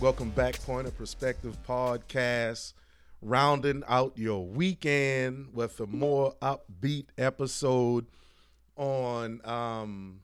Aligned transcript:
Welcome 0.00 0.30
back. 0.30 0.62
Point 0.62 0.86
of 0.86 0.96
Perspective 0.96 1.58
podcast. 1.68 2.72
Rounding 3.20 3.82
out 3.88 4.16
your 4.16 4.46
weekend 4.46 5.48
with 5.52 5.80
a 5.80 5.88
more 5.88 6.36
upbeat 6.40 7.06
episode 7.18 8.06
on 8.76 9.40
um, 9.44 10.20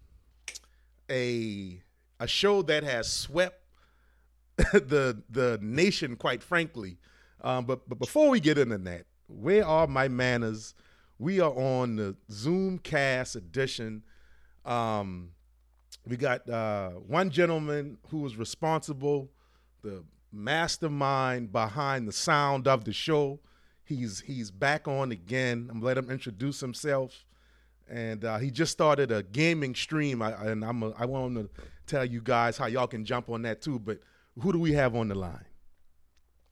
a 1.11 1.81
a 2.21 2.27
show 2.29 2.63
that 2.63 2.85
has 2.85 3.11
swept 3.11 3.65
the 4.57 5.21
the 5.29 5.59
nation, 5.61 6.15
quite 6.15 6.45
frankly. 6.45 6.99
Um, 7.41 7.65
but 7.65 7.89
but 7.89 7.99
before 7.99 8.31
we 8.31 8.39
get 8.39 8.59
into 8.59 8.79
that, 8.79 9.07
where 9.27 9.67
are 9.67 9.89
my 9.89 10.07
manners? 10.07 10.75
We 11.19 11.41
are 11.41 11.53
on 11.53 11.97
the 11.97 12.17
Zoomcast 12.31 13.35
edition. 13.35 14.05
Um, 14.65 15.31
we 16.07 16.17
got 16.17 16.49
uh, 16.49 16.91
one 16.91 17.31
gentleman 17.31 17.99
who 18.11 18.19
was 18.19 18.37
responsible, 18.37 19.31
the 19.85 20.03
mastermind 20.33 21.53
behind 21.53 22.09
the 22.09 22.13
sound 22.13 22.67
of 22.67 22.85
the 22.85 22.93
show. 22.93 23.39
He's 23.85 24.21
he's 24.21 24.51
back 24.51 24.89
on 24.89 25.13
again. 25.13 25.69
I'm 25.71 25.81
let 25.81 25.97
him 25.97 26.11
introduce 26.11 26.59
himself, 26.59 27.25
and 27.89 28.25
uh, 28.25 28.39
he 28.39 28.51
just 28.51 28.73
started 28.73 29.13
a 29.13 29.23
gaming 29.23 29.75
stream. 29.75 30.23
I, 30.23 30.33
and 30.47 30.65
I'm 30.65 30.83
a, 30.83 30.91
I 30.99 31.05
want 31.05 31.37
him 31.37 31.45
to 31.45 31.51
tell 31.87 32.05
you 32.05 32.21
guys 32.23 32.57
how 32.57 32.67
y'all 32.67 32.87
can 32.87 33.05
jump 33.05 33.29
on 33.29 33.43
that 33.43 33.61
too. 33.61 33.79
But 33.79 34.01
who 34.41 34.53
do 34.53 34.59
we 34.59 34.73
have 34.73 34.97
on 34.97 35.09
the 35.09 35.15
line? 35.15 35.45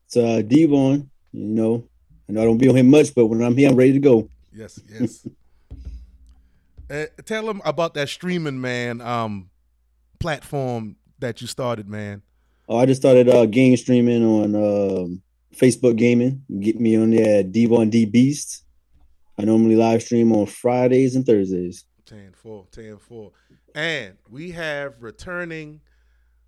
It's 0.07 0.17
uh, 0.17 0.43
Devon. 0.43 1.11
You 1.33 1.45
know, 1.47 1.89
I 2.29 2.33
know 2.33 2.43
I 2.43 2.45
don't 2.45 2.59
be 2.59 2.69
on 2.69 2.77
him 2.77 2.91
much, 2.91 3.15
but 3.15 3.27
when 3.27 3.43
I'm 3.43 3.57
here, 3.57 3.71
I'm 3.71 3.77
ready 3.77 3.95
to 3.95 3.99
go. 3.99 4.29
Yes, 4.53 4.79
yes. 4.93 5.27
uh, 6.91 7.07
tell 7.25 7.49
him 7.49 7.63
about 7.65 7.95
that 7.95 8.11
streaming 8.11 8.61
man 8.61 9.01
um, 9.01 9.49
platform 10.21 10.97
that 11.19 11.41
you 11.41 11.47
started, 11.47 11.89
man. 11.89 12.21
Oh, 12.73 12.79
I 12.79 12.87
just 12.87 13.03
started 13.03 13.29
uh, 13.29 13.45
game 13.45 13.77
streaming 13.77 14.25
on 14.25 14.55
um, 14.57 15.23
Facebook 15.55 15.95
Gaming. 15.97 16.43
Get 16.59 16.81
me 16.81 16.97
on 16.97 17.11
there 17.11 17.41
at 17.41 17.53
Devon 17.53 17.91
D 17.91 18.07
Beast. 18.07 18.65
I 19.39 19.45
normally 19.45 19.77
live 19.77 20.03
stream 20.03 20.33
on 20.33 20.47
Fridays 20.47 21.15
and 21.15 21.27
Thursdays. 21.27 21.85
10 22.07 22.33
4, 22.35 22.67
10 22.73 22.97
4. 22.97 23.31
And 23.75 24.17
we 24.27 24.53
have 24.53 25.03
returning 25.03 25.83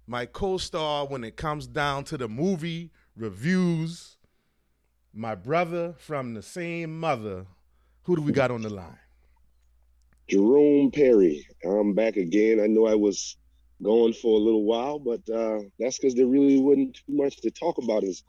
my 0.07 0.25
co 0.25 0.57
star 0.57 1.07
when 1.07 1.25
it 1.25 1.37
comes 1.37 1.67
down 1.67 2.05
to 2.05 2.17
the 2.17 2.27
movie 2.27 2.91
reviews, 3.15 4.17
my 5.13 5.35
brother 5.35 5.95
from 5.99 6.33
the 6.33 6.43
same 6.43 6.99
mother. 6.99 7.45
Who 8.05 8.17
do 8.17 8.23
we 8.23 8.33
got 8.33 8.51
on 8.51 8.63
the 8.63 8.71
line? 8.71 8.99
Jerome 10.29 10.91
Perry. 10.91 11.47
I'm 11.67 11.93
back 11.93 12.17
again. 12.17 12.61
I 12.61 12.67
know 12.67 12.87
I 12.87 12.95
was 12.95 13.37
gone 13.83 14.13
for 14.13 14.39
a 14.39 14.43
little 14.43 14.65
while, 14.65 14.99
but 14.99 15.21
uh, 15.31 15.61
that's 15.79 15.99
because 15.99 16.15
there 16.15 16.27
really 16.27 16.61
wasn't 16.61 16.95
too 16.95 17.03
much 17.13 17.37
to 17.39 17.51
talk 17.51 17.79
about 17.79 18.05
as 18.05 18.23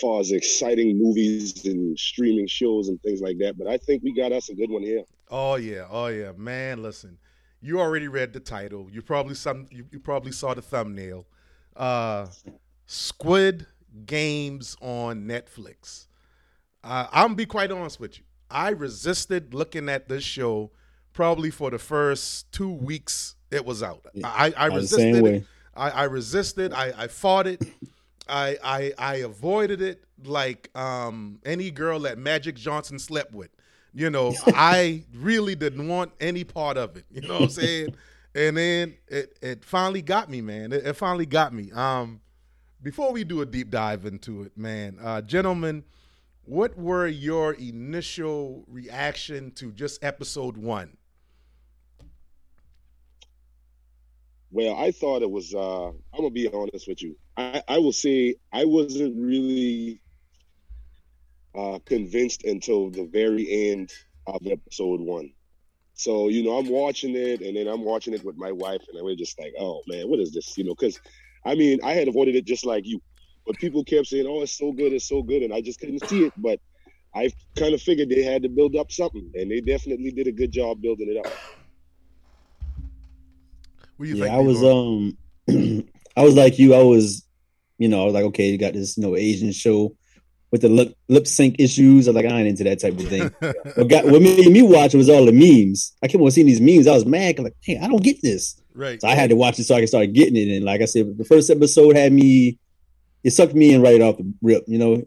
far 0.00 0.20
as 0.20 0.32
exciting 0.32 0.98
movies 0.98 1.64
and 1.64 1.98
streaming 1.98 2.46
shows 2.46 2.88
and 2.88 3.00
things 3.02 3.20
like 3.20 3.38
that. 3.38 3.58
But 3.58 3.66
I 3.66 3.76
think 3.76 4.02
we 4.02 4.14
got 4.14 4.32
us 4.32 4.48
a 4.48 4.54
good 4.54 4.70
one 4.70 4.82
here. 4.82 5.02
Oh 5.30 5.56
yeah, 5.56 5.86
oh 5.90 6.06
yeah, 6.06 6.32
man. 6.36 6.82
Listen, 6.82 7.18
you 7.60 7.80
already 7.80 8.08
read 8.08 8.32
the 8.32 8.40
title. 8.40 8.88
You 8.90 9.02
probably 9.02 9.34
some 9.34 9.66
you, 9.70 9.86
you 9.90 9.98
probably 9.98 10.32
saw 10.32 10.54
the 10.54 10.62
thumbnail. 10.62 11.26
Uh, 11.76 12.26
Squid 12.86 13.66
Games 14.06 14.76
on 14.80 15.24
Netflix. 15.26 16.06
Uh, 16.84 17.06
I'm 17.12 17.28
gonna 17.28 17.34
be 17.36 17.46
quite 17.46 17.70
honest 17.70 18.00
with 18.00 18.18
you. 18.18 18.24
I 18.50 18.70
resisted 18.70 19.54
looking 19.54 19.88
at 19.88 20.08
this 20.08 20.24
show 20.24 20.70
probably 21.12 21.50
for 21.50 21.70
the 21.70 21.78
first 21.78 22.50
two 22.52 22.70
weeks 22.70 23.36
it 23.52 23.64
was 23.64 23.82
out. 23.82 24.06
I, 24.24 24.52
I 24.56 24.66
resisted 24.66 25.26
it. 25.26 25.44
I, 25.74 25.90
I 25.90 26.02
resisted. 26.04 26.72
I, 26.72 26.92
I 26.96 27.06
fought 27.06 27.46
it. 27.46 27.62
I, 28.28 28.56
I 28.62 28.92
I 28.98 29.14
avoided 29.16 29.82
it 29.82 30.04
like 30.24 30.70
um, 30.76 31.40
any 31.44 31.70
girl 31.70 32.00
that 32.00 32.18
Magic 32.18 32.56
Johnson 32.56 32.98
slept 32.98 33.32
with. 33.32 33.50
You 33.92 34.10
know, 34.10 34.34
I 34.46 35.04
really 35.14 35.54
didn't 35.54 35.88
want 35.88 36.12
any 36.20 36.44
part 36.44 36.76
of 36.76 36.96
it. 36.96 37.04
You 37.10 37.22
know 37.22 37.34
what 37.34 37.42
I'm 37.42 37.50
saying? 37.50 37.94
and 38.34 38.56
then 38.56 38.94
it 39.08 39.38
it 39.42 39.64
finally 39.64 40.02
got 40.02 40.30
me, 40.30 40.40
man. 40.40 40.72
It, 40.72 40.86
it, 40.86 40.92
finally 40.94 41.26
got 41.26 41.52
me. 41.52 41.70
Um, 41.72 42.20
before 42.82 43.12
we 43.12 43.24
do 43.24 43.42
a 43.42 43.46
deep 43.46 43.70
dive 43.70 44.06
into 44.06 44.42
it, 44.42 44.56
man, 44.56 44.98
uh, 45.02 45.22
gentlemen, 45.22 45.84
what 46.44 46.76
were 46.76 47.06
your 47.06 47.52
initial 47.54 48.64
reaction 48.66 49.50
to 49.52 49.72
just 49.72 50.02
episode 50.02 50.56
one? 50.56 50.96
Well, 54.52 54.76
I 54.76 54.92
thought 54.92 55.22
it 55.22 55.30
was. 55.30 55.54
Uh, 55.54 55.88
I'm 55.88 55.94
gonna 56.16 56.30
be 56.30 56.46
honest 56.48 56.86
with 56.86 57.02
you. 57.02 57.16
I, 57.38 57.62
I 57.68 57.78
will 57.78 57.92
say 57.92 58.36
I 58.52 58.66
wasn't 58.66 59.16
really 59.18 60.00
uh, 61.58 61.78
convinced 61.86 62.44
until 62.44 62.90
the 62.90 63.06
very 63.06 63.70
end 63.70 63.90
of 64.26 64.46
episode 64.46 65.00
one. 65.00 65.32
So 65.94 66.28
you 66.28 66.42
know, 66.44 66.58
I'm 66.58 66.68
watching 66.68 67.16
it, 67.16 67.40
and 67.40 67.56
then 67.56 67.66
I'm 67.66 67.82
watching 67.84 68.12
it 68.12 68.24
with 68.24 68.36
my 68.36 68.52
wife, 68.52 68.82
and 68.92 69.02
was 69.02 69.16
just 69.16 69.40
like, 69.40 69.54
"Oh 69.58 69.82
man, 69.86 70.08
what 70.10 70.20
is 70.20 70.32
this?" 70.32 70.56
You 70.58 70.64
know, 70.64 70.74
because 70.78 71.00
I 71.46 71.54
mean, 71.54 71.80
I 71.82 71.92
had 71.92 72.08
avoided 72.08 72.36
it 72.36 72.44
just 72.44 72.66
like 72.66 72.86
you, 72.86 73.00
but 73.46 73.58
people 73.58 73.84
kept 73.84 74.08
saying, 74.08 74.26
"Oh, 74.28 74.42
it's 74.42 74.58
so 74.58 74.72
good, 74.72 74.92
it's 74.92 75.08
so 75.08 75.22
good," 75.22 75.42
and 75.42 75.54
I 75.54 75.62
just 75.62 75.80
couldn't 75.80 76.06
see 76.08 76.26
it. 76.26 76.34
But 76.36 76.58
I 77.14 77.30
kind 77.58 77.74
of 77.74 77.82
figured 77.82 78.10
they 78.10 78.22
had 78.22 78.42
to 78.42 78.50
build 78.50 78.76
up 78.76 78.92
something, 78.92 79.30
and 79.34 79.50
they 79.50 79.60
definitely 79.62 80.12
did 80.12 80.26
a 80.26 80.32
good 80.32 80.52
job 80.52 80.82
building 80.82 81.08
it 81.10 81.26
up. 81.26 81.32
What 83.96 84.06
do 84.06 84.10
you 84.10 84.16
yeah, 84.16 84.24
think? 84.24 84.34
I 84.34 84.38
was 84.38 84.62
um, 84.62 85.16
I 86.16 86.22
was 86.22 86.34
like 86.34 86.58
you. 86.58 86.74
I 86.74 86.82
was, 86.82 87.26
you 87.78 87.88
know, 87.88 88.02
I 88.02 88.04
was 88.04 88.14
like, 88.14 88.24
okay, 88.24 88.50
you 88.50 88.58
got 88.58 88.74
this, 88.74 88.96
you 88.96 89.02
know, 89.02 89.16
Asian 89.16 89.52
show 89.52 89.94
with 90.50 90.60
the 90.60 90.68
lip, 90.68 90.96
lip 91.08 91.26
sync 91.26 91.56
issues. 91.58 92.06
I'm 92.06 92.14
like, 92.14 92.26
I 92.26 92.28
ain't 92.28 92.48
into 92.48 92.64
that 92.64 92.80
type 92.80 92.98
of 92.98 93.08
thing. 93.08 93.30
what, 93.74 93.88
got, 93.88 94.04
what 94.04 94.22
made 94.22 94.52
me 94.52 94.62
watch 94.62 94.94
it 94.94 94.98
was 94.98 95.08
all 95.08 95.24
the 95.24 95.32
memes. 95.32 95.94
I 96.02 96.08
kept 96.08 96.22
on 96.22 96.30
seeing 96.30 96.46
these 96.46 96.60
memes. 96.60 96.86
I 96.86 96.92
was 96.92 97.06
mad. 97.06 97.36
I'm 97.38 97.44
like, 97.44 97.56
hey, 97.60 97.78
I 97.78 97.88
don't 97.88 98.02
get 98.02 98.20
this. 98.22 98.60
Right. 98.74 99.00
So 99.00 99.08
I 99.08 99.14
had 99.14 99.30
to 99.30 99.36
watch 99.36 99.58
it 99.58 99.64
so 99.64 99.74
I 99.74 99.80
could 99.80 99.88
start 99.88 100.12
getting 100.12 100.36
it. 100.36 100.54
And 100.54 100.64
like 100.64 100.82
I 100.82 100.84
said, 100.84 101.16
the 101.18 101.24
first 101.24 101.50
episode 101.50 101.96
had 101.96 102.12
me. 102.12 102.58
It 103.24 103.30
sucked 103.30 103.54
me 103.54 103.72
in 103.72 103.82
right 103.82 104.00
off 104.00 104.18
the 104.18 104.32
rip. 104.42 104.64
You 104.66 104.78
know, 104.78 105.02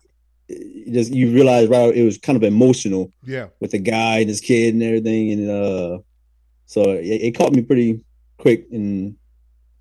it 0.48 0.94
just 0.94 1.12
you 1.12 1.32
realize 1.32 1.68
right 1.68 1.96
it 1.96 2.04
was 2.04 2.18
kind 2.18 2.38
of 2.38 2.44
emotional. 2.44 3.12
Yeah. 3.24 3.48
With 3.60 3.72
the 3.72 3.80
guy 3.80 4.20
and 4.20 4.30
his 4.30 4.42
kid 4.42 4.74
and 4.74 4.84
everything, 4.84 5.32
and 5.32 5.50
uh, 5.50 6.00
so 6.66 6.92
it, 6.92 7.06
it 7.06 7.38
caught 7.38 7.54
me 7.54 7.62
pretty 7.62 8.04
quick, 8.38 8.68
and 8.72 9.16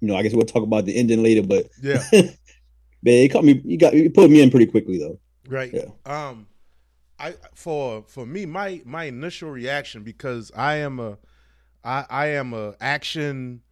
you 0.01 0.09
know, 0.09 0.17
I 0.17 0.23
guess 0.23 0.35
we'll 0.35 0.47
talk 0.47 0.63
about 0.63 0.85
the 0.85 0.97
ending 0.97 1.23
later. 1.23 1.43
But 1.43 1.69
yeah, 1.83 2.03
but 2.13 3.13
it 3.13 3.33
caught 3.33 3.45
me. 3.45 3.61
You 3.65 3.79
got 3.79 3.95
you 3.95 4.11
put 4.11 4.31
me 4.31 4.43
in 4.43 4.51
pretty 4.51 4.67
quickly 4.67 4.99
though. 4.99 5.19
Right. 5.49 5.73
Yeah. 5.73 5.89
Um, 6.07 6.47
I 7.19 7.35
for 7.55 8.05
for 8.07 8.27
me, 8.27 8.47
my 8.47 8.83
my 8.85 9.05
initial 9.05 9.51
reaction 9.51 10.03
because 10.03 10.51
I 10.57 10.77
am 10.77 10.99
a, 11.01 11.19
I 11.85 12.05
I 12.09 12.27
am 12.29 12.53
a 12.53 12.75
action 12.81 13.63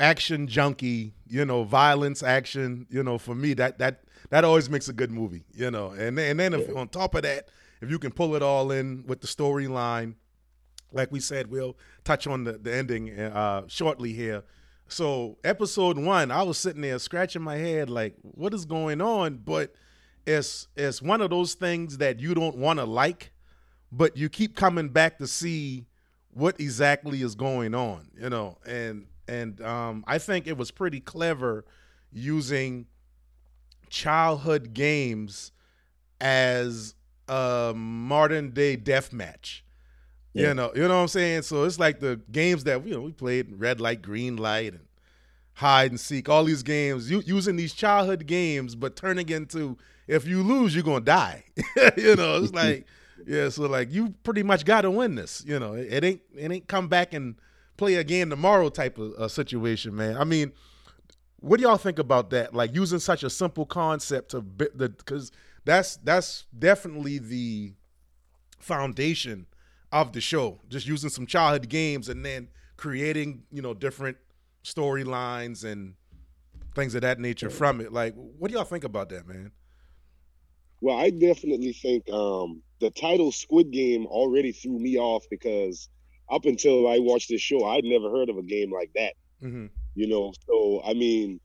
action 0.00 0.46
junkie, 0.46 1.12
you 1.28 1.44
know, 1.44 1.62
violence, 1.62 2.22
action, 2.22 2.86
you 2.90 3.02
know, 3.02 3.18
for 3.18 3.34
me 3.34 3.54
that 3.54 3.78
that 3.78 4.02
that 4.30 4.44
always 4.44 4.70
makes 4.70 4.88
a 4.88 4.92
good 4.92 5.10
movie, 5.10 5.44
you 5.54 5.70
know. 5.70 5.90
And 5.90 6.16
then, 6.16 6.30
and 6.30 6.40
then 6.40 6.54
if, 6.54 6.74
on 6.74 6.88
top 6.88 7.14
of 7.14 7.22
that, 7.22 7.48
if 7.80 7.90
you 7.90 7.98
can 7.98 8.12
pull 8.12 8.34
it 8.34 8.42
all 8.42 8.70
in 8.70 9.04
with 9.06 9.20
the 9.20 9.26
storyline, 9.26 10.14
like 10.92 11.12
we 11.12 11.20
said, 11.20 11.50
we'll 11.50 11.76
touch 12.10 12.26
on 12.26 12.44
the, 12.44 12.52
the 12.52 12.74
ending 12.74 13.18
uh, 13.18 13.62
shortly 13.68 14.12
here. 14.12 14.42
So, 14.88 15.38
episode 15.44 15.96
one, 15.96 16.32
I 16.32 16.42
was 16.42 16.58
sitting 16.58 16.82
there 16.82 16.98
scratching 16.98 17.42
my 17.42 17.56
head, 17.56 17.88
like, 17.88 18.16
what 18.22 18.52
is 18.52 18.64
going 18.64 19.00
on? 19.00 19.36
But 19.44 19.72
it's 20.26 20.66
it's 20.76 21.00
one 21.00 21.20
of 21.20 21.30
those 21.30 21.54
things 21.54 21.98
that 21.98 22.18
you 22.18 22.34
don't 22.34 22.56
want 22.56 22.80
to 22.80 22.84
like, 22.84 23.30
but 23.92 24.16
you 24.16 24.28
keep 24.28 24.56
coming 24.56 24.88
back 24.88 25.18
to 25.18 25.28
see 25.28 25.86
what 26.32 26.58
exactly 26.58 27.22
is 27.22 27.36
going 27.36 27.74
on, 27.74 28.08
you 28.20 28.28
know. 28.28 28.58
And 28.66 29.06
and 29.28 29.60
um, 29.60 30.04
I 30.08 30.18
think 30.18 30.48
it 30.48 30.56
was 30.56 30.72
pretty 30.72 30.98
clever 30.98 31.64
using 32.12 32.86
childhood 33.88 34.74
games 34.74 35.52
as 36.20 36.96
a 37.28 37.72
modern 37.76 38.50
day 38.50 38.74
death 38.74 39.12
match 39.12 39.64
yeah. 40.32 40.48
You 40.48 40.54
know, 40.54 40.72
you 40.74 40.82
know 40.82 40.88
what 40.88 41.02
I'm 41.02 41.08
saying? 41.08 41.42
So 41.42 41.64
it's 41.64 41.78
like 41.78 42.00
the 42.00 42.20
games 42.30 42.64
that 42.64 42.86
you 42.86 42.94
know 42.94 43.02
we 43.02 43.12
played 43.12 43.58
red 43.58 43.80
light, 43.80 44.02
green 44.02 44.36
light, 44.36 44.72
and 44.74 44.86
hide 45.54 45.90
and 45.90 45.98
seek. 45.98 46.28
All 46.28 46.44
these 46.44 46.62
games, 46.62 47.10
you, 47.10 47.22
using 47.24 47.56
these 47.56 47.74
childhood 47.74 48.26
games, 48.26 48.74
but 48.74 48.96
turning 48.96 49.28
into 49.28 49.76
if 50.06 50.26
you 50.26 50.42
lose, 50.42 50.74
you're 50.74 50.84
gonna 50.84 51.00
die. 51.00 51.44
you 51.96 52.16
know, 52.16 52.42
it's 52.42 52.52
like 52.52 52.86
yeah. 53.26 53.48
So 53.48 53.62
like 53.66 53.92
you 53.92 54.14
pretty 54.22 54.42
much 54.42 54.64
got 54.64 54.82
to 54.82 54.90
win 54.90 55.16
this. 55.16 55.42
You 55.46 55.58
know, 55.58 55.74
it, 55.74 55.92
it, 55.92 56.04
ain't 56.04 56.20
it 56.36 56.52
ain't 56.52 56.68
come 56.68 56.88
back 56.88 57.12
and 57.12 57.36
play 57.76 57.94
again 57.96 58.30
tomorrow 58.30 58.68
type 58.68 58.98
of 58.98 59.12
uh, 59.14 59.28
situation, 59.28 59.96
man. 59.96 60.16
I 60.16 60.24
mean, 60.24 60.52
what 61.40 61.58
do 61.58 61.62
y'all 61.62 61.76
think 61.76 61.98
about 61.98 62.30
that? 62.30 62.54
Like 62.54 62.74
using 62.74 62.98
such 62.98 63.24
a 63.24 63.30
simple 63.30 63.66
concept 63.66 64.30
to 64.30 64.44
the 64.56 64.90
because 64.90 65.32
that's 65.64 65.96
that's 65.96 66.46
definitely 66.56 67.18
the 67.18 67.72
foundation 68.58 69.46
of 69.92 70.12
the 70.12 70.20
show. 70.20 70.60
Just 70.68 70.86
using 70.86 71.10
some 71.10 71.26
childhood 71.26 71.68
games 71.68 72.08
and 72.08 72.24
then 72.24 72.48
creating 72.76 73.42
you 73.50 73.62
know 73.62 73.74
different 73.74 74.16
storylines 74.64 75.64
and 75.64 75.94
things 76.74 76.94
of 76.94 77.02
that 77.02 77.18
nature 77.18 77.50
from 77.50 77.80
it. 77.80 77.92
Like, 77.92 78.14
what 78.14 78.50
do 78.50 78.56
y'all 78.56 78.64
think 78.64 78.84
about 78.84 79.08
that, 79.10 79.26
man? 79.26 79.52
Well, 80.80 80.96
I 80.96 81.10
definitely 81.10 81.72
think 81.72 82.08
um, 82.10 82.62
the 82.80 82.90
title 82.90 83.32
Squid 83.32 83.70
Game 83.70 84.06
already 84.06 84.52
threw 84.52 84.78
me 84.78 84.96
off 84.96 85.24
because 85.30 85.88
up 86.30 86.46
until 86.46 86.88
I 86.88 86.98
watched 86.98 87.28
this 87.28 87.42
show, 87.42 87.64
I'd 87.64 87.84
never 87.84 88.10
heard 88.10 88.30
of 88.30 88.38
a 88.38 88.42
game 88.42 88.72
like 88.72 88.90
that. 88.94 89.12
Mm-hmm. 89.42 89.66
You 89.94 90.06
know, 90.08 90.32
so 90.46 90.82
I 90.84 90.94
mean, 90.94 91.40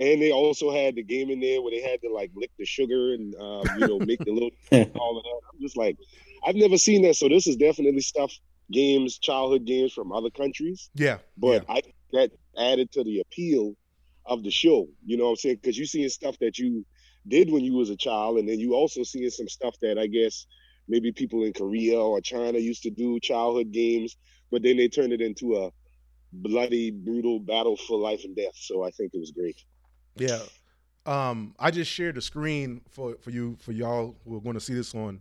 and 0.00 0.20
they 0.20 0.32
also 0.32 0.72
had 0.72 0.96
the 0.96 1.02
game 1.02 1.30
in 1.30 1.38
there 1.38 1.60
where 1.62 1.70
they 1.70 1.82
had 1.82 2.00
to 2.02 2.12
like 2.12 2.30
lick 2.34 2.50
the 2.58 2.64
sugar 2.64 3.14
and 3.14 3.34
um, 3.36 3.62
you 3.78 3.86
know 3.86 3.98
make 4.00 4.18
the 4.20 4.32
little 4.32 4.50
all 4.98 5.18
of 5.18 5.24
that. 5.24 5.40
I'm 5.52 5.60
just 5.60 5.76
like, 5.76 5.96
I've 6.44 6.56
never 6.56 6.78
seen 6.78 7.02
that. 7.02 7.16
So 7.16 7.28
this 7.28 7.46
is 7.46 7.56
definitely 7.56 8.00
stuff 8.00 8.32
games, 8.70 9.18
childhood 9.18 9.64
games 9.64 9.92
from 9.92 10.12
other 10.12 10.30
countries. 10.30 10.90
Yeah, 10.94 11.18
but 11.36 11.64
yeah. 11.68 11.74
I 11.74 11.82
that 12.12 12.30
added 12.58 12.92
to 12.92 13.04
the 13.04 13.20
appeal 13.20 13.74
of 14.26 14.42
the 14.42 14.50
show. 14.50 14.88
You 15.04 15.16
know 15.16 15.24
what 15.24 15.30
I'm 15.30 15.36
saying? 15.36 15.56
Because 15.62 15.78
you're 15.78 15.86
seeing 15.86 16.08
stuff 16.08 16.36
that 16.40 16.58
you 16.58 16.84
did 17.26 17.50
when 17.50 17.64
you 17.64 17.74
was 17.74 17.90
a 17.90 17.96
child, 17.96 18.38
and 18.38 18.48
then 18.48 18.58
you 18.58 18.74
also 18.74 19.02
seeing 19.02 19.30
some 19.30 19.48
stuff 19.48 19.76
that 19.82 19.98
I 19.98 20.06
guess 20.06 20.46
maybe 20.88 21.12
people 21.12 21.44
in 21.44 21.52
Korea 21.52 21.98
or 21.98 22.20
China 22.20 22.58
used 22.58 22.82
to 22.82 22.90
do 22.90 23.20
childhood 23.20 23.72
games, 23.72 24.16
but 24.50 24.62
then 24.62 24.76
they 24.76 24.88
turned 24.88 25.12
it 25.12 25.20
into 25.20 25.56
a 25.56 25.70
bloody, 26.32 26.90
brutal 26.90 27.38
battle 27.38 27.76
for 27.76 27.98
life 27.98 28.24
and 28.24 28.34
death. 28.34 28.54
So 28.54 28.82
I 28.82 28.90
think 28.90 29.12
it 29.14 29.20
was 29.20 29.30
great. 29.30 29.56
Yeah. 30.16 30.40
Um, 31.04 31.54
I 31.58 31.70
just 31.70 31.90
shared 31.90 32.14
the 32.14 32.22
screen 32.22 32.80
for, 32.88 33.16
for 33.20 33.30
you 33.30 33.56
for 33.60 33.72
y'all 33.72 34.16
who 34.24 34.36
are 34.36 34.40
going 34.40 34.54
to 34.54 34.60
see 34.60 34.74
this 34.74 34.94
on 34.94 35.20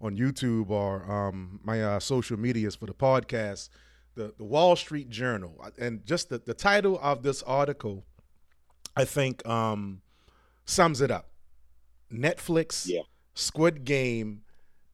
on 0.00 0.16
YouTube 0.16 0.70
or 0.70 1.10
um, 1.10 1.60
my 1.62 1.82
uh, 1.82 2.00
social 2.00 2.38
medias 2.38 2.74
for 2.76 2.86
the 2.86 2.94
podcast. 2.94 3.68
The 4.14 4.34
the 4.36 4.44
Wall 4.44 4.74
Street 4.74 5.10
Journal 5.10 5.64
and 5.78 6.04
just 6.04 6.28
the, 6.28 6.38
the 6.38 6.54
title 6.54 6.98
of 7.00 7.22
this 7.22 7.42
article, 7.44 8.04
I 8.96 9.04
think 9.04 9.46
um, 9.46 10.00
sums 10.64 11.00
it 11.00 11.10
up. 11.10 11.28
Netflix 12.12 12.88
yeah. 12.88 13.02
Squid 13.34 13.84
Game 13.84 14.42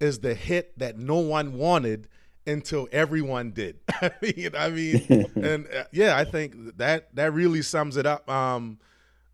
is 0.01 0.19
the 0.21 0.35
hit 0.35 0.79
that 0.79 0.99
no 0.99 1.17
one 1.17 1.57
wanted 1.57 2.09
until 2.47 2.89
everyone 2.93 3.53
did. 3.53 3.79
I 3.89 4.11
mean, 4.21 4.51
I 4.57 4.69
mean, 4.69 5.07
and 5.37 5.67
uh, 5.75 5.85
yeah, 5.93 6.17
I 6.17 6.25
think 6.25 6.77
that 6.77 7.15
that 7.15 7.33
really 7.33 7.63
sums 7.63 7.97
it 7.97 8.07
up. 8.07 8.29
Um, 8.29 8.79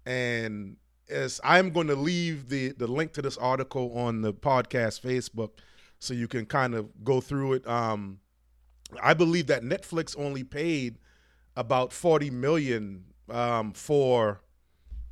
and 0.07 0.77
as 1.11 1.41
I'm 1.45 1.71
going 1.71 1.89
to 1.89 1.97
leave 1.97 2.49
the 2.49 2.73
the 2.73 2.87
link 2.87 3.13
to 3.15 3.23
this 3.23 3.37
article 3.37 3.93
on 3.97 4.23
the 4.23 4.33
podcast 4.33 5.01
Facebook, 5.01 5.51
so 5.99 6.15
you 6.15 6.29
can 6.29 6.47
kind 6.47 6.75
of 6.75 7.05
go 7.05 7.21
through 7.21 7.55
it. 7.55 7.67
Um, 7.67 8.21
I 9.03 9.15
believe 9.15 9.47
that 9.49 9.63
Netflix 9.63 10.19
only 10.19 10.45
paid 10.45 10.99
about 11.57 11.93
forty 11.93 12.31
million 12.31 13.05
um, 13.29 13.73
for, 13.73 14.41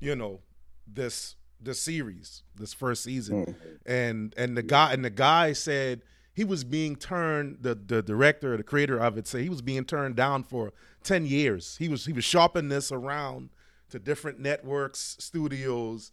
you 0.01 0.17
know, 0.17 0.41
this 0.87 1.37
this 1.61 1.81
series, 1.81 2.43
this 2.55 2.73
first 2.73 3.03
season, 3.03 3.47
mm. 3.47 3.55
and 3.87 4.35
and 4.37 4.57
the 4.57 4.63
guy 4.63 4.93
and 4.93 5.05
the 5.05 5.11
guy 5.11 5.53
said 5.53 6.03
he 6.33 6.45
was 6.45 6.65
being 6.65 6.97
turned 6.97 7.59
the 7.61 7.75
the 7.75 8.03
director, 8.03 8.57
the 8.57 8.63
creator 8.63 8.99
of 8.99 9.19
it, 9.19 9.27
said 9.27 9.43
he 9.43 9.49
was 9.49 9.63
being 9.63 9.85
turned 9.85 10.17
down 10.17 10.45
for 10.45 10.73
ten 11.03 11.27
years. 11.27 11.77
He 11.79 11.89
was 11.89 12.07
he 12.07 12.13
was 12.13 12.25
shopping 12.25 12.69
this 12.69 12.93
around 12.93 13.51
to 13.91 13.99
different 13.99 14.39
networks, 14.39 15.17
studios, 15.19 16.13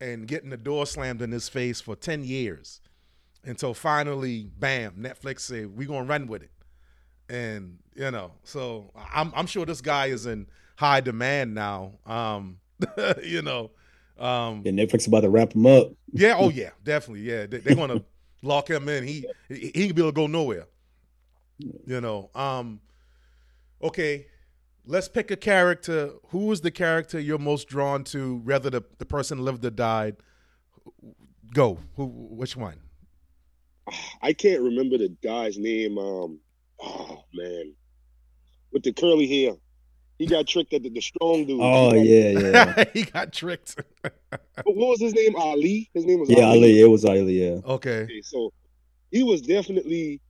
and 0.00 0.26
getting 0.26 0.50
the 0.50 0.56
door 0.56 0.86
slammed 0.86 1.22
in 1.22 1.32
his 1.32 1.48
face 1.48 1.80
for 1.80 1.96
ten 1.96 2.24
years, 2.24 2.80
until 3.44 3.74
finally, 3.74 4.50
bam, 4.58 4.92
Netflix 4.98 5.40
said 5.40 5.76
we're 5.76 5.88
gonna 5.88 6.04
run 6.04 6.26
with 6.26 6.42
it, 6.42 6.52
and 7.28 7.78
you 7.94 8.10
know, 8.10 8.32
so 8.44 8.90
I'm 9.12 9.32
I'm 9.34 9.46
sure 9.46 9.66
this 9.66 9.80
guy 9.80 10.06
is 10.06 10.26
in 10.26 10.46
high 10.76 11.00
demand 11.00 11.54
now. 11.54 11.92
Um, 12.06 12.58
you 13.22 13.42
know 13.42 13.70
um, 14.18 14.62
yeah, 14.64 14.72
Netflix 14.72 15.06
about 15.06 15.20
to 15.20 15.28
wrap 15.28 15.52
him 15.54 15.66
up. 15.66 15.92
yeah. 16.12 16.36
Oh 16.38 16.48
yeah. 16.48 16.70
Definitely. 16.82 17.22
Yeah. 17.22 17.46
They, 17.46 17.72
are 17.72 17.74
gonna 17.74 18.02
lock 18.42 18.68
him 18.70 18.88
in. 18.88 19.04
He 19.04 19.26
he 19.48 19.86
can 19.86 19.94
be 19.94 20.02
able 20.02 20.12
to 20.12 20.12
go 20.12 20.26
nowhere. 20.26 20.66
You 21.58 22.00
know. 22.00 22.30
Um. 22.34 22.80
Okay. 23.82 24.26
Let's 24.86 25.08
pick 25.08 25.30
a 25.30 25.36
character. 25.36 26.12
Who 26.28 26.52
is 26.52 26.60
the 26.60 26.70
character 26.70 27.18
you're 27.18 27.38
most 27.38 27.68
drawn 27.68 28.04
to, 28.04 28.36
whether 28.38 28.70
the, 28.70 28.82
the 28.98 29.06
person 29.06 29.44
lived 29.44 29.64
or 29.64 29.70
died? 29.70 30.16
Go. 31.52 31.78
Who? 31.96 32.06
Which 32.06 32.56
one? 32.56 32.76
I 34.22 34.32
can't 34.32 34.62
remember 34.62 34.98
the 34.98 35.14
guy's 35.22 35.58
name. 35.58 35.98
Um. 35.98 36.40
Oh 36.80 37.24
man, 37.34 37.74
with 38.72 38.82
the 38.82 38.92
curly 38.92 39.26
hair. 39.26 39.54
He 40.18 40.26
got 40.26 40.46
tricked 40.46 40.72
at 40.72 40.82
the, 40.82 40.88
the 40.88 41.00
strong 41.00 41.44
dude. 41.44 41.60
Oh 41.60 41.94
yeah, 41.94 42.38
yeah. 42.38 42.84
he 42.94 43.02
got 43.04 43.32
tricked. 43.32 43.76
what 44.00 44.76
was 44.76 45.00
his 45.00 45.12
name? 45.14 45.36
Ali. 45.36 45.90
His 45.92 46.06
name 46.06 46.20
was 46.20 46.30
yeah, 46.30 46.44
Ali. 46.44 46.58
Ali. 46.58 46.80
It 46.80 46.86
was 46.86 47.04
Ali. 47.04 47.44
Yeah. 47.44 47.60
Okay. 47.66 48.02
okay. 48.02 48.22
So 48.22 48.52
he 49.10 49.22
was 49.22 49.42
definitely 49.42 50.20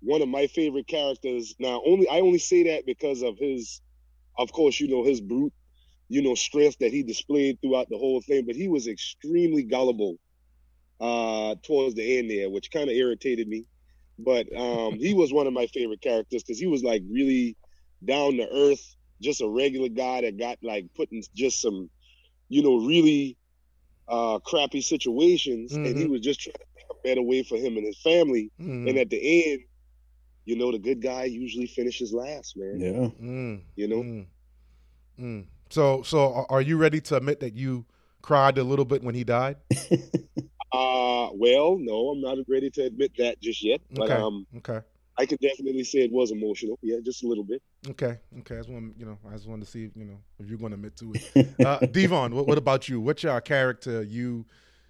one 0.00 0.22
of 0.22 0.28
my 0.28 0.46
favorite 0.46 0.86
characters. 0.86 1.54
Now, 1.58 1.82
only 1.86 2.08
I 2.08 2.20
only 2.20 2.38
say 2.38 2.64
that 2.64 2.86
because 2.86 3.22
of 3.22 3.36
his, 3.38 3.82
of 4.38 4.52
course, 4.52 4.80
you 4.80 4.88
know 4.88 5.04
his 5.04 5.20
brute, 5.20 5.52
you 6.08 6.22
know, 6.22 6.34
strength 6.34 6.78
that 6.80 6.92
he 6.92 7.02
displayed 7.02 7.60
throughout 7.60 7.88
the 7.88 7.98
whole 7.98 8.20
thing. 8.20 8.44
But 8.46 8.56
he 8.56 8.68
was 8.68 8.86
extremely 8.88 9.62
gullible 9.62 10.16
uh 11.00 11.56
towards 11.62 11.94
the 11.94 12.18
end 12.18 12.30
there, 12.30 12.48
which 12.48 12.70
kind 12.70 12.88
of 12.88 12.96
irritated 12.96 13.48
me. 13.48 13.64
But 14.18 14.46
um 14.56 14.94
he 14.94 15.14
was 15.14 15.32
one 15.32 15.46
of 15.46 15.52
my 15.52 15.66
favorite 15.66 16.00
characters 16.00 16.42
because 16.42 16.58
he 16.58 16.66
was 16.66 16.82
like 16.82 17.02
really 17.10 17.56
down 18.04 18.36
to 18.36 18.48
earth 18.48 18.96
just 19.20 19.40
a 19.40 19.48
regular 19.48 19.88
guy 19.88 20.20
that 20.20 20.38
got 20.38 20.58
like 20.62 20.86
put 20.94 21.10
in 21.10 21.22
just 21.34 21.60
some, 21.60 21.90
you 22.48 22.62
know, 22.62 22.76
really 22.86 23.36
uh 24.06 24.38
crappy 24.40 24.82
situations 24.82 25.72
mm-hmm. 25.72 25.84
and 25.84 25.96
he 25.96 26.04
mm-hmm. 26.04 26.12
was 26.12 26.20
just 26.20 26.40
trying 26.40 26.54
to 26.54 26.66
make 26.76 26.86
a 26.90 27.08
better 27.08 27.22
way 27.22 27.42
for 27.42 27.56
him 27.56 27.76
and 27.76 27.86
his 27.86 28.00
family. 28.00 28.50
Mm-hmm. 28.60 28.88
And 28.88 28.98
at 28.98 29.10
the 29.10 29.52
end, 29.52 29.60
you 30.44 30.56
know, 30.56 30.70
the 30.72 30.78
good 30.78 31.00
guy 31.00 31.24
usually 31.24 31.66
finishes 31.66 32.12
last, 32.12 32.56
man. 32.56 32.78
Yeah. 32.78 33.26
Mm. 33.26 33.62
You 33.76 33.88
know? 33.88 34.02
Mm. 34.02 34.26
Mm. 35.20 35.46
So 35.70 36.02
so 36.02 36.46
are 36.48 36.60
you 36.60 36.76
ready 36.76 37.00
to 37.02 37.16
admit 37.16 37.40
that 37.40 37.54
you 37.54 37.84
cried 38.22 38.58
a 38.58 38.64
little 38.64 38.84
bit 38.84 39.02
when 39.02 39.14
he 39.14 39.24
died? 39.24 39.56
uh 40.72 41.28
well, 41.32 41.76
no, 41.78 42.10
I'm 42.10 42.20
not 42.20 42.38
ready 42.48 42.70
to 42.70 42.82
admit 42.84 43.12
that 43.18 43.40
just 43.40 43.62
yet. 43.62 43.80
But 43.90 44.10
okay. 44.10 44.14
um 44.14 44.46
okay. 44.58 44.80
I 45.16 45.26
can 45.26 45.38
definitely 45.40 45.84
say 45.84 46.00
it 46.00 46.12
was 46.12 46.32
emotional. 46.32 46.76
Yeah, 46.82 46.96
just 47.04 47.22
a 47.22 47.28
little 47.28 47.44
bit. 47.44 47.62
Okay, 47.88 48.18
okay. 48.40 48.56
I 48.56 48.58
just 48.58 48.68
want 48.68 48.94
you 48.98 49.06
know, 49.06 49.18
I 49.28 49.34
just 49.34 49.46
wanted 49.46 49.64
to 49.64 49.70
see 49.70 49.90
you 49.94 50.04
know 50.04 50.18
if 50.40 50.48
you're 50.48 50.58
going 50.58 50.72
to 50.72 50.76
admit 50.76 50.96
to 50.96 51.12
it. 51.14 51.54
Uh, 51.64 51.78
Devon, 51.86 52.34
what, 52.34 52.46
what, 52.46 52.58
about 52.58 52.88
you? 52.88 53.00
What's 53.00 53.22
your 53.22 53.40
character 53.40 54.02
you 54.02 54.44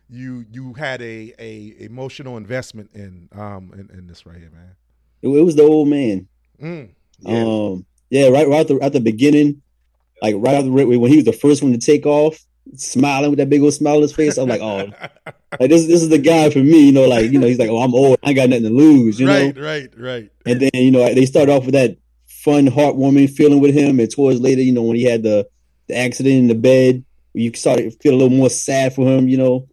you 0.08 0.46
you 0.50 0.72
had 0.74 1.02
a 1.02 1.34
a 1.38 1.74
emotional 1.78 2.36
investment 2.36 2.90
in 2.94 3.28
um 3.32 3.72
in, 3.74 3.96
in 3.96 4.06
this 4.06 4.24
right 4.24 4.38
here, 4.38 4.50
man? 4.50 4.76
It, 5.24 5.28
it 5.28 5.42
was 5.42 5.56
the 5.56 5.62
old 5.62 5.88
man. 5.88 6.28
Mm, 6.60 6.90
yeah. 7.20 7.44
Um, 7.44 7.86
yeah, 8.10 8.28
right, 8.28 8.46
right 8.46 8.60
at 8.60 8.68
the, 8.68 8.78
at 8.80 8.92
the 8.92 9.00
beginning, 9.00 9.62
like 10.20 10.34
right 10.38 10.54
after 10.54 10.70
when 10.70 11.10
he 11.10 11.16
was 11.16 11.24
the 11.24 11.32
first 11.32 11.62
one 11.62 11.72
to 11.72 11.78
take 11.78 12.06
off 12.06 12.38
smiling 12.76 13.30
with 13.30 13.38
that 13.38 13.50
big 13.50 13.62
old 13.62 13.72
smile 13.72 13.96
on 13.96 14.02
his 14.02 14.14
face. 14.14 14.36
I'm 14.36 14.48
like, 14.48 14.60
oh, 14.60 14.86
like 15.60 15.70
this 15.70 15.86
this 15.86 16.02
is 16.02 16.10
the 16.10 16.18
guy 16.18 16.50
for 16.50 16.58
me. 16.58 16.86
You 16.86 16.92
know, 16.92 17.06
like 17.06 17.30
you 17.30 17.38
know, 17.38 17.46
he's 17.46 17.58
like, 17.58 17.70
oh, 17.70 17.80
I'm 17.80 17.94
old, 17.94 18.18
I 18.22 18.28
ain't 18.28 18.36
got 18.36 18.48
nothing 18.50 18.64
to 18.64 18.70
lose. 18.70 19.18
You 19.18 19.28
right, 19.28 19.56
know, 19.56 19.62
right, 19.62 19.88
right. 19.96 20.30
And 20.46 20.60
then 20.60 20.70
you 20.74 20.90
know 20.90 21.12
they 21.12 21.26
start 21.26 21.48
off 21.48 21.64
with 21.64 21.74
that 21.74 21.96
fun, 22.26 22.66
heartwarming 22.66 23.30
feeling 23.30 23.60
with 23.60 23.74
him, 23.74 23.98
and 23.98 24.10
towards 24.10 24.40
later, 24.40 24.60
you 24.60 24.72
know, 24.72 24.82
when 24.82 24.96
he 24.96 25.04
had 25.04 25.22
the 25.22 25.48
the 25.88 25.96
accident 25.96 26.34
in 26.36 26.48
the 26.48 26.54
bed, 26.54 27.04
you 27.32 27.52
started 27.54 27.90
to 27.90 27.98
feel 27.98 28.14
a 28.14 28.18
little 28.18 28.36
more 28.36 28.50
sad 28.50 28.94
for 28.94 29.06
him. 29.06 29.28
You 29.28 29.38
know, 29.38 29.68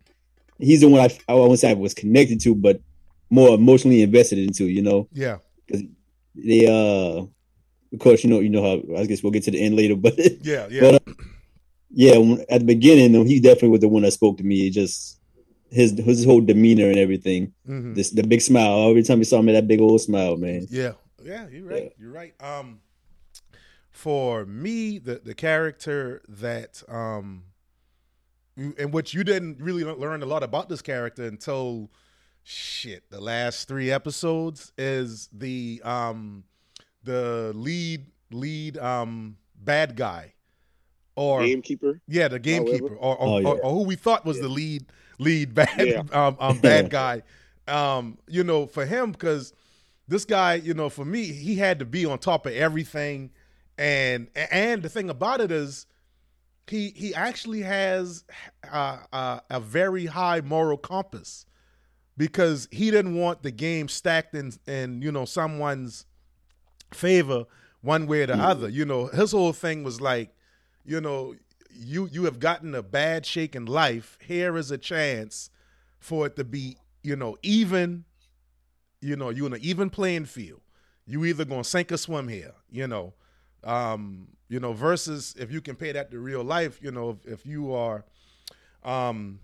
he's 0.58 0.81
the 0.81 0.89
one 0.89 1.01
I 1.01 1.17
I 1.27 1.34
won't 1.34 1.60
say 1.60 1.72
I 1.72 1.74
was 1.74 1.93
connected 1.93 2.39
to, 2.41 2.55
but 2.55 2.81
more 3.32 3.56
emotionally 3.56 4.04
invested 4.04 4.38
into. 4.38 4.66
You 4.66 4.84
know, 4.84 5.08
yeah, 5.12 5.38
because 5.66 5.84
they 6.36 6.68
uh. 6.68 7.26
Of 7.94 8.00
course, 8.00 8.24
you 8.24 8.30
know, 8.30 8.40
you 8.40 8.48
know 8.48 8.64
how. 8.64 9.02
I 9.02 9.06
guess 9.06 9.22
we'll 9.22 9.34
get 9.34 9.44
to 9.44 9.52
the 9.52 9.62
end 9.62 9.76
later, 9.76 9.96
but 9.98 10.18
yeah, 10.18 10.68
yeah. 10.70 10.80
But, 10.80 10.96
uh, 10.96 11.14
yeah, 11.90 12.14
at 12.50 12.60
the 12.60 12.66
beginning, 12.66 13.26
he 13.26 13.42
definitely 13.42 13.68
was 13.68 13.82
the 13.82 13.90
one 13.90 14.04
that 14.04 14.12
spoke 14.12 14.38
to 14.38 14.46
me. 14.46 14.70
just 14.70 15.20
his 15.72 15.98
his 15.98 16.26
whole 16.26 16.42
demeanor 16.42 16.90
and 16.90 16.98
everything. 16.98 17.54
Mm-hmm. 17.68 17.94
This 17.94 18.12
the 18.12 18.24
big 18.24 18.42
smile 18.42 18.90
every 18.90 19.04
time 19.04 19.20
he 19.20 19.24
saw 19.24 19.42
me, 19.42 19.54
that 19.54 19.68
big 19.68 19.82
old 19.82 20.02
smile, 20.02 20.38
man. 20.38 20.68
Yeah, 20.70 20.94
yeah, 21.24 21.48
you're 21.50 21.66
right. 21.66 21.84
Yeah. 21.84 21.90
You're 21.98 22.12
right. 22.12 22.34
Um, 22.42 22.82
for 23.90 24.46
me, 24.46 25.00
the 25.00 25.22
the 25.24 25.34
character 25.34 26.22
that 26.28 26.84
um, 26.90 27.44
in 28.58 28.92
which 28.92 29.14
you 29.14 29.24
didn't 29.24 29.62
really 29.62 29.84
learn 29.84 30.22
a 30.22 30.26
lot 30.26 30.44
about 30.44 30.68
this 30.70 30.82
character 30.82 31.24
until 31.24 31.90
shit 32.44 33.10
the 33.10 33.22
last 33.22 33.68
three 33.68 33.92
episodes 33.92 34.72
is 34.78 35.30
the 35.32 35.82
um 35.84 36.44
the 37.04 37.52
lead 37.56 38.06
lead 38.32 38.78
um 38.78 39.38
bad 39.56 39.96
guy 39.96 40.34
or 41.16 41.46
gamekeeper. 41.46 42.00
Yeah, 42.08 42.28
the 42.30 42.40
gamekeeper, 42.40 42.96
or 42.96 43.16
or, 43.18 43.30
Oh, 43.30 43.40
yeah. 43.40 43.48
or, 43.50 43.60
or 43.62 43.72
who 43.74 43.84
we 43.84 43.96
thought 43.96 44.26
was 44.26 44.38
Yeah. 44.38 44.44
the 44.44 44.50
lead 44.50 44.86
lead 45.20 45.54
bad 45.56 45.70
Yeah. 45.78 46.04
um, 46.12 46.38
um 46.40 46.60
bad 46.60 46.90
guy. 47.02 47.24
Um, 47.68 48.18
you 48.28 48.44
know, 48.44 48.66
for 48.66 48.86
him 48.86 49.12
because 49.12 49.54
this 50.08 50.26
guy, 50.26 50.56
you 50.56 50.74
know, 50.74 50.90
for 50.90 51.06
me, 51.06 51.26
he 51.26 51.56
had 51.56 51.80
to 51.80 51.86
be 51.86 52.06
on 52.06 52.18
top 52.20 52.46
of 52.46 52.54
everything, 52.54 53.32
and 53.78 54.30
and 54.36 54.82
the 54.82 54.90
thing 54.90 55.10
about 55.10 55.42
it 55.42 55.52
is, 55.52 55.86
he 56.68 56.90
he 56.96 57.14
actually 57.14 57.62
has 57.62 58.24
uh, 58.72 58.98
uh, 59.14 59.40
a 59.50 59.60
very 59.60 60.06
high 60.08 60.42
moral 60.42 60.78
compass 60.78 61.46
because 62.18 62.68
he 62.72 62.91
didn't 62.91 63.15
want 63.15 63.44
the 63.44 63.51
game 63.51 63.88
stacked 63.88 64.36
in 64.36 64.53
in 64.68 65.01
you 65.01 65.12
know 65.12 65.25
someone's 65.25 66.06
favor 66.94 67.46
one 67.82 68.08
way 68.08 68.24
or 68.24 68.27
the 68.27 68.36
other. 68.36 68.70
You 68.70 68.86
know, 68.86 69.08
his 69.08 69.32
whole 69.32 69.53
thing 69.53 69.84
was 69.84 70.00
like, 70.00 70.34
you 70.86 71.01
know, 71.01 71.36
you 71.72 72.08
you 72.12 72.25
have 72.25 72.39
gotten 72.39 72.75
a 72.75 72.84
bad 72.84 73.25
shake 73.25 73.56
in 73.56 73.65
life. 73.65 74.18
Here 74.22 74.58
is 74.58 74.72
a 74.72 74.77
chance 74.77 75.50
for 76.00 76.27
it 76.27 76.36
to 76.36 76.44
be, 76.44 76.77
you 77.03 77.15
know, 77.15 77.38
even. 77.44 78.06
You 79.03 79.15
know, 79.15 79.32
you 79.32 79.48
in 79.48 79.53
an 79.53 79.60
even 79.63 79.89
playing 79.89 80.25
field. 80.25 80.62
You 81.08 81.25
either 81.25 81.44
gonna 81.44 81.63
sink 81.63 81.91
or 81.91 81.98
swim 81.98 82.27
here. 82.27 82.53
You 82.70 82.88
know, 82.88 83.15
um, 83.63 84.27
you 84.48 84.60
know, 84.60 84.74
versus 84.74 85.34
if 85.39 85.51
you 85.51 85.60
compare 85.60 85.94
that 85.94 86.12
to 86.12 86.20
real 86.20 86.44
life. 86.44 86.80
You 86.84 86.91
know, 86.91 87.10
if, 87.10 87.25
if 87.25 87.46
you 87.48 87.74
are, 87.74 88.06
um, 88.84 89.39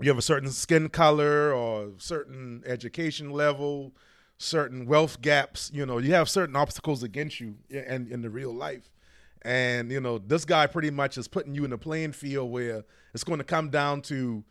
you 0.00 0.08
have 0.10 0.18
a 0.18 0.22
certain 0.22 0.50
skin 0.50 0.88
color 0.88 1.52
or 1.52 1.90
certain 1.98 2.62
education 2.66 3.30
level, 3.30 3.94
certain 4.38 4.86
wealth 4.86 5.20
gaps. 5.22 5.70
You 5.72 5.86
know, 5.86 5.98
you 5.98 6.12
have 6.12 6.28
certain 6.28 6.56
obstacles 6.56 7.02
against 7.02 7.40
you 7.40 7.56
in, 7.70 8.08
in 8.10 8.22
the 8.22 8.30
real 8.30 8.52
life. 8.52 8.90
And, 9.42 9.90
you 9.92 10.00
know, 10.00 10.18
this 10.18 10.44
guy 10.44 10.66
pretty 10.66 10.90
much 10.90 11.16
is 11.16 11.28
putting 11.28 11.54
you 11.54 11.64
in 11.64 11.72
a 11.72 11.78
playing 11.78 12.12
field 12.12 12.50
where 12.50 12.84
it's 13.14 13.24
going 13.24 13.38
to 13.38 13.44
come 13.44 13.70
down 13.70 14.02
to 14.02 14.44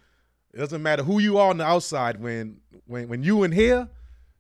it 0.54 0.58
doesn't 0.60 0.82
matter 0.82 1.04
who 1.04 1.20
you 1.20 1.38
are 1.38 1.50
on 1.50 1.58
the 1.58 1.66
outside 1.66 2.20
when 2.22 2.62
when 2.88 3.10
when 3.10 3.22
you 3.24 3.44
in 3.44 3.52
here, 3.52 3.90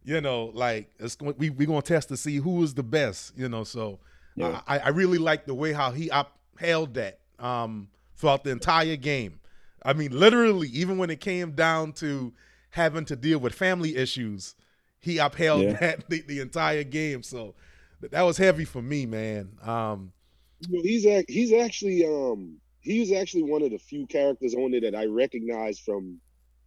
you 0.05 0.21
know, 0.21 0.45
like 0.53 0.89
it's 0.97 1.17
going- 1.17 1.35
we 1.37 1.49
we 1.49 1.65
going 1.65 1.81
to 1.81 1.87
test 1.87 2.07
to 2.07 2.15
see 2.17 2.37
who 2.37 2.63
is 2.63 2.73
the 2.73 2.83
best, 2.83 3.37
you 3.37 3.49
know, 3.49 3.65
so 3.65 3.99
Yeah. 4.35 4.61
I, 4.65 4.79
I 4.79 4.87
really 4.89 5.17
like 5.17 5.45
the 5.45 5.53
way 5.53 5.73
how 5.73 5.91
he 5.91 6.09
upheld 6.09 6.93
that 6.93 7.19
um, 7.37 7.89
throughout 8.15 8.45
the 8.45 8.51
entire 8.51 8.95
game. 8.95 9.39
I 9.85 9.93
mean, 9.93 10.17
literally, 10.17 10.69
even 10.69 10.97
when 10.99 11.11
it 11.11 11.21
came 11.21 11.53
down 11.53 11.93
to 11.95 12.33
having 12.71 13.05
to 13.07 13.15
deal 13.17 13.39
with 13.39 13.55
family 13.55 13.95
issues, 13.97 14.55
he 15.01 15.19
upheld 15.19 15.69
Yeah. 15.69 15.77
that 15.79 16.09
the, 16.09 16.21
the 16.23 16.41
entire 16.41 16.83
game. 16.83 17.23
So 17.23 17.55
that 18.01 18.23
was 18.23 18.37
heavy 18.37 18.65
for 18.65 18.81
me, 18.81 19.07
man. 19.07 19.57
Um, 19.63 20.13
Well, 20.69 20.83
he's 20.83 21.05
ac- 21.05 21.25
he's 21.27 21.53
actually 21.53 22.05
um 22.05 22.59
he's 22.81 23.11
actually 23.11 23.43
one 23.43 23.61
of 23.63 23.71
the 23.71 23.77
few 23.79 24.07
characters 24.07 24.53
on 24.55 24.71
there 24.71 24.81
that 24.81 24.95
I 24.95 25.05
recognize 25.05 25.79
from 25.79 26.21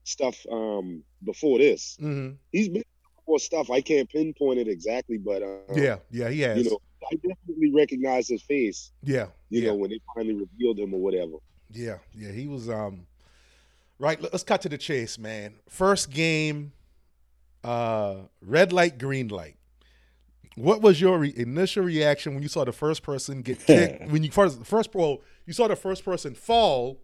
stuff 0.04 0.36
um 0.50 1.02
before 1.24 1.58
this. 1.58 1.98
mhm. 1.98 2.38
He's 2.52 2.68
been 2.68 2.84
before 3.18 3.38
stuff 3.40 3.70
I 3.70 3.80
can't 3.82 4.10
pinpoint 4.10 4.60
it 4.60 4.68
exactly, 4.68 5.18
but 5.18 5.42
um, 5.42 5.62
Yeah, 5.72 5.98
yeah, 6.10 6.28
he 6.30 6.40
has. 6.42 6.64
you 6.64 6.64
know, 6.70 6.78
I 7.12 7.16
definitely 7.16 7.72
recognize 7.74 8.28
his 8.28 8.42
face. 8.42 8.92
yeah, 9.02 9.28
You 9.50 9.62
yeah, 9.62 9.70
know, 9.70 9.76
when 9.76 9.90
they 9.90 10.00
finally 10.14 10.34
revealed 10.36 10.78
him 10.80 10.94
or 10.94 11.00
whatever. 11.00 11.36
Yeah, 11.72 11.98
yeah. 12.14 12.32
He 12.32 12.46
was 12.46 12.68
um, 12.68 13.06
right. 13.98 14.20
let- 14.20 14.32
Let's 14.32 14.44
cut 14.44 14.62
to 14.62 14.68
the 14.68 14.78
chase, 14.78 15.18
man. 15.18 15.54
First 15.68 16.10
game, 16.10 16.72
uh, 17.64 18.16
red 18.40 18.72
light, 18.72 18.98
green 18.98 19.28
light. 19.28 19.56
What 20.56 20.82
was 20.82 21.00
your 21.00 21.18
re- 21.18 21.32
initial 21.36 21.84
reaction 21.84 22.34
when 22.34 22.42
you 22.42 22.48
saw 22.48 22.64
the 22.64 22.72
first 22.72 23.02
person 23.02 23.42
get 23.42 23.60
kicked? 23.66 24.10
when 24.10 24.24
you 24.24 24.30
first 24.30 24.64
first 24.66 24.94
well, 24.94 25.18
you 25.46 25.52
saw 25.52 25.68
the 25.68 25.76
first 25.76 26.04
person 26.04 26.34
fall, 26.34 27.00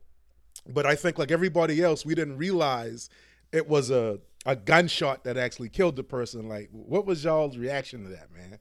but 0.68 0.86
I 0.86 0.94
think 0.96 1.18
like 1.18 1.30
everybody 1.30 1.82
else, 1.82 2.04
we 2.04 2.14
didn't 2.14 2.36
realize 2.36 3.08
it 3.52 3.68
was 3.68 3.90
a 3.90 4.18
a 4.46 4.56
gunshot 4.56 5.24
that 5.24 5.36
actually 5.38 5.68
killed 5.70 5.96
the 5.96 6.02
person. 6.04 6.48
Like, 6.48 6.68
what 6.72 7.06
was 7.06 7.24
y'all's 7.24 7.56
reaction 7.56 8.02
to 8.04 8.08
that, 8.10 8.28
man? 8.32 8.58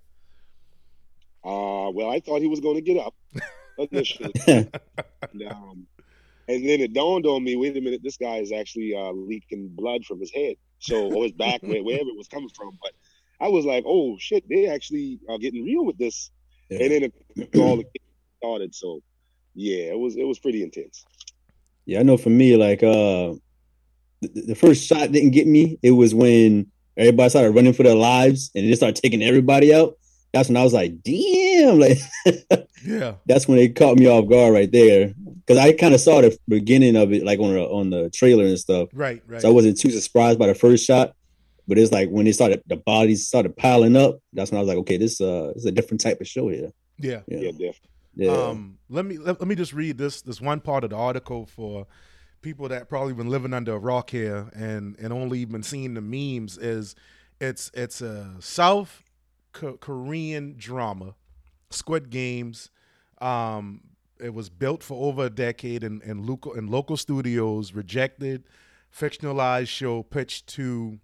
Uh 1.43 1.89
well, 1.91 2.09
I 2.09 2.19
thought 2.19 2.41
he 2.41 2.47
was 2.47 2.59
going 2.61 2.75
to 2.75 2.81
get 2.81 2.97
up 2.97 3.13
initially. 3.91 4.31
and, 4.47 4.69
um, 5.49 5.87
and 6.47 6.67
then 6.67 6.81
it 6.81 6.93
dawned 6.93 7.25
on 7.25 7.43
me, 7.43 7.55
wait 7.55 7.77
a 7.77 7.81
minute, 7.81 8.01
this 8.03 8.17
guy 8.17 8.37
is 8.37 8.51
actually 8.51 8.93
uh, 8.95 9.11
leaking 9.11 9.69
blood 9.69 10.05
from 10.05 10.19
his 10.19 10.31
head. 10.33 10.55
So, 10.79 11.11
or 11.13 11.23
his 11.23 11.31
back, 11.31 11.61
where- 11.63 11.83
wherever 11.83 12.09
it 12.09 12.17
was 12.17 12.27
coming 12.27 12.49
from. 12.55 12.77
But 12.81 12.91
I 13.39 13.47
was 13.49 13.65
like, 13.65 13.83
oh 13.87 14.17
shit, 14.19 14.47
they 14.49 14.67
actually 14.67 15.19
are 15.29 15.37
getting 15.37 15.63
real 15.63 15.85
with 15.85 15.97
this. 15.97 16.31
Yeah. 16.69 16.83
And 16.83 16.91
then 16.91 17.03
it, 17.03 17.55
all 17.57 17.77
the 17.77 17.85
started. 18.39 18.75
So, 18.75 19.01
yeah, 19.55 19.91
it 19.91 19.99
was 19.99 20.15
it 20.15 20.23
was 20.25 20.39
pretty 20.39 20.63
intense. 20.63 21.05
Yeah, 21.85 21.99
I 21.99 22.03
know 22.03 22.17
for 22.17 22.29
me, 22.29 22.55
like 22.57 22.83
uh 22.83 23.33
the, 24.21 24.41
the 24.47 24.55
first 24.55 24.85
shot 24.85 25.11
didn't 25.11 25.31
get 25.31 25.47
me. 25.47 25.77
It 25.81 25.91
was 25.91 26.13
when 26.15 26.71
everybody 26.97 27.29
started 27.29 27.51
running 27.51 27.73
for 27.73 27.83
their 27.83 27.95
lives 27.95 28.51
and 28.55 28.63
they 28.63 28.69
just 28.69 28.79
started 28.79 29.01
taking 29.01 29.21
everybody 29.21 29.73
out. 29.73 29.97
That's 30.33 30.49
when 30.49 30.57
I 30.57 30.63
was 30.63 30.73
like, 30.73 31.01
damn, 31.03 31.79
like 31.79 31.99
Yeah, 32.85 33.15
that's 33.25 33.47
when 33.47 33.59
it 33.59 33.75
caught 33.75 33.97
me 33.97 34.07
off 34.07 34.27
guard 34.27 34.53
right 34.53 34.71
there. 34.71 35.13
Cause 35.47 35.57
I 35.57 35.73
kind 35.73 35.93
of 35.93 35.99
saw 35.99 36.21
the 36.21 36.37
beginning 36.47 36.95
of 36.95 37.13
it 37.13 37.23
like 37.23 37.39
on 37.39 37.53
the 37.53 37.63
on 37.63 37.89
the 37.89 38.09
trailer 38.09 38.45
and 38.45 38.59
stuff. 38.59 38.89
right, 38.93 39.21
right. 39.27 39.41
So 39.41 39.49
I 39.49 39.51
wasn't 39.51 39.77
too 39.77 39.91
surprised 39.91 40.39
by 40.39 40.47
the 40.47 40.55
first 40.55 40.85
shot. 40.85 41.15
But 41.65 41.77
it's 41.77 41.93
like 41.93 42.09
when 42.09 42.25
they 42.25 42.33
started 42.33 42.61
the 42.67 42.75
bodies 42.75 43.27
started 43.27 43.55
piling 43.55 43.95
up, 43.95 44.19
that's 44.33 44.51
when 44.51 44.57
I 44.57 44.61
was 44.61 44.67
like, 44.67 44.79
okay, 44.79 44.97
this 44.97 45.21
uh 45.21 45.51
this 45.53 45.63
is 45.63 45.65
a 45.65 45.71
different 45.71 46.01
type 46.01 46.19
of 46.19 46.27
show 46.27 46.49
here. 46.49 46.71
yeah. 46.97 47.21
Yeah. 47.27 47.37
Yeah, 47.39 47.51
definitely. 47.51 47.89
Yeah. 48.15 48.31
Um, 48.31 48.77
let 48.89 49.05
me 49.05 49.17
let, 49.17 49.39
let 49.39 49.47
me 49.47 49.55
just 49.55 49.73
read 49.73 49.97
this 49.97 50.21
this 50.21 50.41
one 50.41 50.59
part 50.59 50.83
of 50.83 50.89
the 50.89 50.97
article 50.97 51.45
for 51.45 51.87
people 52.41 52.67
that 52.69 52.89
probably 52.89 53.13
been 53.13 53.29
living 53.29 53.53
under 53.53 53.73
a 53.73 53.79
rock 53.79 54.09
here 54.09 54.49
and 54.53 54.97
and 54.99 55.13
only 55.13 55.45
been 55.45 55.63
seeing 55.63 55.93
the 55.93 56.01
memes. 56.01 56.57
Is 56.57 56.95
it's 57.39 57.71
it's 57.73 58.01
a 58.01 58.35
South 58.39 59.03
Ko- 59.53 59.77
Korean 59.77 60.55
drama, 60.57 61.15
Squid 61.69 62.09
Games. 62.09 62.69
Um, 63.21 63.81
it 64.19 64.33
was 64.33 64.49
built 64.49 64.83
for 64.83 65.07
over 65.07 65.25
a 65.25 65.29
decade 65.29 65.83
in 65.83 66.01
in 66.01 66.25
local 66.25 66.53
in 66.53 66.67
local 66.67 66.97
studios. 66.97 67.73
Rejected, 67.73 68.43
fictionalized 68.95 69.69
show 69.69 70.03
pitched 70.03 70.47
to 70.47 70.99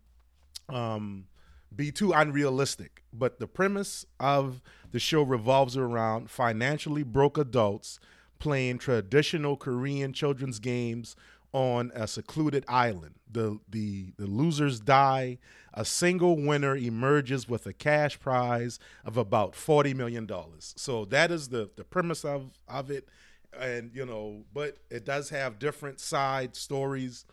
um, 0.67 1.27
be 1.75 1.91
too 1.91 2.11
unrealistic. 2.11 3.03
But 3.13 3.39
the 3.39 3.47
premise 3.47 4.05
of 4.19 4.61
the 4.91 4.99
show 4.99 5.23
revolves 5.23 5.77
around 5.77 6.29
financially 6.29 7.03
broke 7.03 7.37
adults 7.37 7.99
playing 8.39 8.77
traditional 8.77 9.57
Korean 9.57 10.13
children's 10.13 10.59
games 10.59 11.15
on 11.51 11.91
a 11.95 12.07
secluded 12.07 12.63
island. 12.67 13.15
The 13.31 13.59
the 13.69 14.13
the 14.17 14.27
losers 14.27 14.79
die. 14.79 15.37
A 15.73 15.85
single 15.85 16.35
winner 16.35 16.75
emerges 16.75 17.47
with 17.47 17.65
a 17.67 17.73
cash 17.73 18.19
prize 18.19 18.79
of 19.05 19.17
about 19.17 19.55
forty 19.55 19.93
million 19.93 20.25
dollars. 20.25 20.73
So 20.77 21.05
that 21.05 21.31
is 21.31 21.49
the 21.49 21.69
the 21.75 21.83
premise 21.83 22.25
of 22.25 22.51
of 22.67 22.89
it, 22.91 23.07
and 23.57 23.91
you 23.93 24.05
know, 24.05 24.43
but 24.53 24.77
it 24.89 25.05
does 25.05 25.29
have 25.29 25.59
different 25.59 25.99
side 25.99 26.55
stories. 26.55 27.25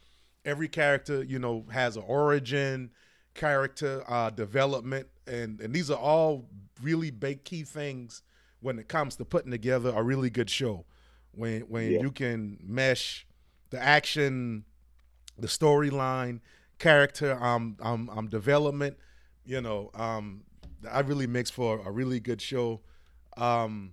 Every 0.44 0.68
character, 0.68 1.24
you 1.24 1.38
know, 1.40 1.64
has 1.72 1.96
an 1.96 2.04
origin, 2.06 2.90
character 3.34 4.04
uh, 4.08 4.30
development, 4.30 5.08
and 5.26 5.60
and 5.60 5.74
these 5.74 5.90
are 5.90 5.98
all 5.98 6.48
really 6.82 7.10
big 7.10 7.44
key 7.44 7.62
things 7.64 8.22
when 8.60 8.78
it 8.78 8.88
comes 8.88 9.16
to 9.16 9.24
putting 9.24 9.50
together 9.50 9.92
a 9.94 10.02
really 10.02 10.30
good 10.30 10.48
show. 10.50 10.84
When 11.32 11.62
when 11.62 11.90
Yeah. 11.90 12.00
you 12.02 12.12
can 12.12 12.58
mesh 12.62 13.25
the 13.76 13.82
action, 13.82 14.64
the 15.38 15.46
storyline, 15.46 16.40
character 16.78 17.42
um, 17.42 17.76
um 17.80 18.08
um 18.10 18.26
development, 18.26 18.96
you 19.44 19.60
know, 19.60 19.90
um 19.94 20.44
that 20.80 21.06
really 21.06 21.26
makes 21.26 21.50
for 21.50 21.80
a 21.86 21.90
really 21.90 22.20
good 22.20 22.40
show. 22.40 22.80
Um 23.36 23.92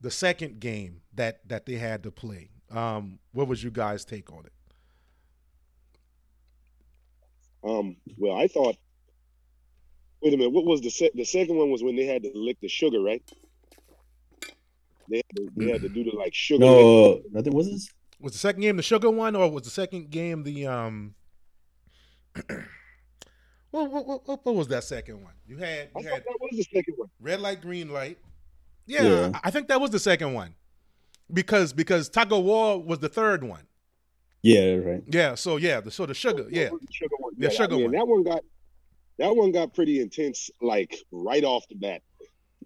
the 0.00 0.10
second 0.10 0.60
game 0.60 1.02
that 1.14 1.46
that 1.48 1.66
they 1.66 1.74
had 1.74 2.04
to 2.04 2.12
play. 2.12 2.50
Um 2.70 3.18
what 3.32 3.48
was 3.48 3.64
you 3.64 3.70
guys 3.70 4.04
take 4.04 4.32
on 4.32 4.44
it? 4.46 4.52
Um, 7.64 7.96
well, 8.16 8.36
I 8.36 8.46
thought. 8.46 8.76
Wait 10.20 10.34
a 10.34 10.36
minute. 10.36 10.50
What 10.50 10.64
was 10.64 10.80
the 10.80 10.90
se- 10.90 11.12
the 11.14 11.24
second 11.24 11.56
one? 11.56 11.70
Was 11.70 11.82
when 11.82 11.96
they 11.96 12.06
had 12.06 12.22
to 12.22 12.30
lick 12.34 12.58
the 12.60 12.68
sugar, 12.68 13.00
right? 13.00 13.22
They 15.08 15.16
had 15.16 15.36
to, 15.36 15.48
they 15.56 15.72
had 15.72 15.82
to 15.82 15.88
do 15.88 16.04
the 16.04 16.16
like 16.16 16.34
sugar. 16.34 16.64
no, 16.64 17.20
nothing 17.32 17.52
was 17.54 17.70
this? 17.70 17.88
Was 18.22 18.32
the 18.32 18.38
second 18.38 18.62
game 18.62 18.76
the 18.76 18.82
sugar 18.84 19.10
one, 19.10 19.34
or 19.36 19.50
was 19.50 19.64
the 19.64 19.70
second 19.70 20.10
game 20.10 20.44
the 20.44 20.66
um? 20.68 21.14
what, 23.70 23.90
what, 23.90 24.06
what, 24.26 24.44
what 24.46 24.54
was 24.54 24.68
that 24.68 24.84
second 24.84 25.22
one? 25.22 25.32
You 25.46 25.58
had 25.58 25.88
you 25.96 26.02
thought 26.04 26.12
had 26.12 26.22
that 26.22 26.38
was 26.40 26.50
the 26.52 26.62
second 26.72 26.94
one. 26.96 27.08
red 27.20 27.40
light, 27.40 27.60
green 27.60 27.90
light. 27.92 28.18
Yeah, 28.86 29.02
Yeah. 29.02 29.30
I, 29.34 29.48
I 29.48 29.50
think 29.50 29.68
that 29.68 29.80
was 29.80 29.90
the 29.90 29.98
second 29.98 30.34
one, 30.34 30.54
because 31.32 31.72
because 31.72 32.08
Tug 32.08 32.32
of 32.32 32.44
War 32.44 32.80
was 32.82 33.00
the 33.00 33.08
third 33.08 33.42
one. 33.44 33.66
Yeah, 34.42 34.74
right. 34.76 35.02
Yeah, 35.08 35.34
so 35.34 35.56
yeah, 35.56 35.80
the 35.80 35.90
so 35.90 36.06
the 36.06 36.14
sugar, 36.14 36.46
yeah, 36.50 36.64
That 36.70 36.80
the 36.80 36.92
sugar 36.92 37.14
one. 37.18 37.32
Yeah, 37.36 37.48
that- 37.48 37.56
sugar 37.56 37.76
yeah, 37.76 37.82
one. 37.84 37.92
That 37.92 38.06
one 38.08 38.22
got 38.22 38.40
that 39.18 39.36
one 39.36 39.52
got 39.52 39.74
pretty 39.74 40.00
intense, 40.00 40.48
like 40.60 40.96
right 41.10 41.44
off 41.44 41.64
the 41.68 41.74
bat. 41.74 42.02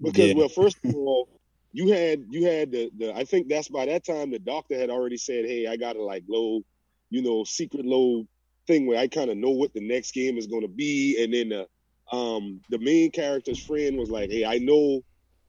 Because 0.02 0.28
Yeah. 0.28 0.34
well, 0.34 0.48
first 0.48 0.76
of 0.84 0.94
all, 0.94 1.28
you 1.76 1.88
had 1.88 2.24
you 2.30 2.46
had 2.46 2.72
the 2.72 2.90
the 2.96 3.14
I 3.14 3.24
think 3.24 3.48
that's 3.48 3.68
by 3.68 3.84
that 3.84 4.02
time 4.02 4.30
the 4.30 4.38
doctor 4.38 4.78
had 4.78 4.88
already 4.88 5.18
said, 5.18 5.44
hey, 5.44 5.66
I 5.66 5.76
got 5.76 5.96
a 5.96 6.02
like 6.02 6.24
low, 6.26 6.62
you 7.10 7.20
know, 7.20 7.44
secret 7.44 7.84
low 7.84 8.26
thing 8.66 8.86
where 8.86 8.98
I 8.98 9.08
kind 9.08 9.30
of 9.30 9.36
know 9.36 9.50
what 9.50 9.74
the 9.74 9.86
next 9.86 10.12
game 10.12 10.38
is 10.38 10.46
going 10.46 10.62
to 10.62 10.68
be, 10.68 11.22
and 11.22 11.34
then 11.34 11.50
the 11.50 12.16
um 12.16 12.62
the 12.70 12.78
main 12.78 13.10
character's 13.10 13.62
friend 13.62 13.98
was 13.98 14.10
like, 14.10 14.30
hey, 14.30 14.46
I 14.46 14.56
know 14.56 15.02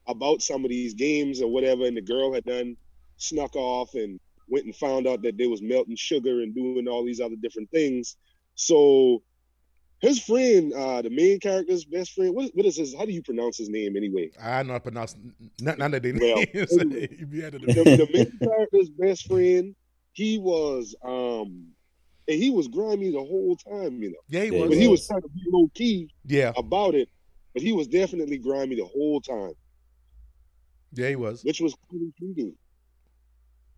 about 0.06 0.42
some 0.42 0.66
of 0.66 0.70
these 0.70 0.96
games 0.96 1.42
or 1.42 1.50
whatever, 1.50 1.86
and 1.86 1.96
the 1.96 2.02
girl 2.02 2.34
had 2.34 2.44
done 2.44 2.76
snuck 3.16 3.56
off 3.56 3.94
and 3.94 4.20
went 4.50 4.66
and 4.66 4.76
found 4.76 5.08
out 5.08 5.22
that 5.22 5.38
they 5.38 5.48
was 5.48 5.62
melting 5.62 5.96
sugar 5.96 6.42
and 6.42 6.54
doing 6.54 6.90
all 6.90 7.06
these 7.06 7.22
other 7.22 7.38
different 7.42 7.72
things. 7.72 8.18
So 8.56 9.24
his 10.02 10.24
friend, 10.24 10.74
uh, 10.74 11.02
the 11.02 11.10
main 11.10 11.40
character's 11.40 11.86
best 11.86 12.14
friend, 12.14 12.34
what, 12.36 12.52
what 12.54 12.66
is 12.66 12.78
his? 12.78 12.96
How 12.96 13.06
do 13.06 13.12
you 13.12 13.24
pronounce 13.24 13.58
his 13.58 13.70
name 13.70 13.96
anyway? 13.98 14.32
I 14.42 14.64
not 14.64 14.84
pronounce 14.84 15.16
none, 15.60 15.78
none 15.78 15.94
of 15.94 16.02
the 16.04 16.14
Well, 16.14 16.46
names. 16.54 16.78
anyway, 16.78 17.08
You 17.20 17.52
the, 17.52 17.60
the 17.96 18.08
main 18.12 18.40
character's 18.44 18.90
best 18.90 19.26
friend, 19.28 19.76
he 20.14 20.38
was 20.38 20.96
um 21.04 21.74
and 22.28 22.42
he 22.42 22.50
was 22.50 22.68
grimy 22.68 23.12
the 23.12 23.20
whole 23.20 23.56
time, 23.58 24.02
you 24.04 24.12
know. 24.12 24.18
yeah, 24.28 24.44
he 24.44 24.52
was. 24.52 24.70
But 24.70 24.78
he 24.78 24.88
was 24.88 25.06
trying 25.08 25.22
to 25.22 25.30
be 25.30 25.42
low 25.52 25.70
key 25.76 26.10
yeah, 26.26 26.52
about 26.58 26.96
it, 26.96 27.10
but 27.54 27.64
he 27.64 27.74
was 27.74 27.88
definitely 27.88 28.38
grimy 28.38 28.76
the 28.76 28.86
whole 28.86 29.22
time, 29.22 29.54
yeah, 30.94 31.10
he 31.10 31.16
was. 31.16 31.44
which 31.44 31.60
was 31.62 31.74
quite 31.90 32.02
intriguing. 32.02 32.56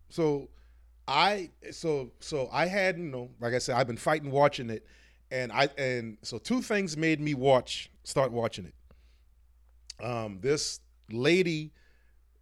So 0.08 0.48
I 1.06 1.50
so 1.70 2.12
so 2.20 2.48
I 2.52 2.66
had 2.66 2.98
you 2.98 3.04
know 3.04 3.30
like 3.40 3.54
I 3.54 3.58
said 3.58 3.76
I've 3.76 3.86
been 3.86 3.96
fighting 3.96 4.30
watching 4.30 4.70
it, 4.70 4.86
and 5.30 5.52
I 5.52 5.68
and 5.78 6.18
so 6.22 6.38
two 6.38 6.62
things 6.62 6.96
made 6.96 7.20
me 7.20 7.34
watch 7.34 7.90
start 8.04 8.32
watching 8.32 8.66
it. 8.66 8.74
Um, 10.04 10.38
this 10.40 10.80
lady 11.10 11.72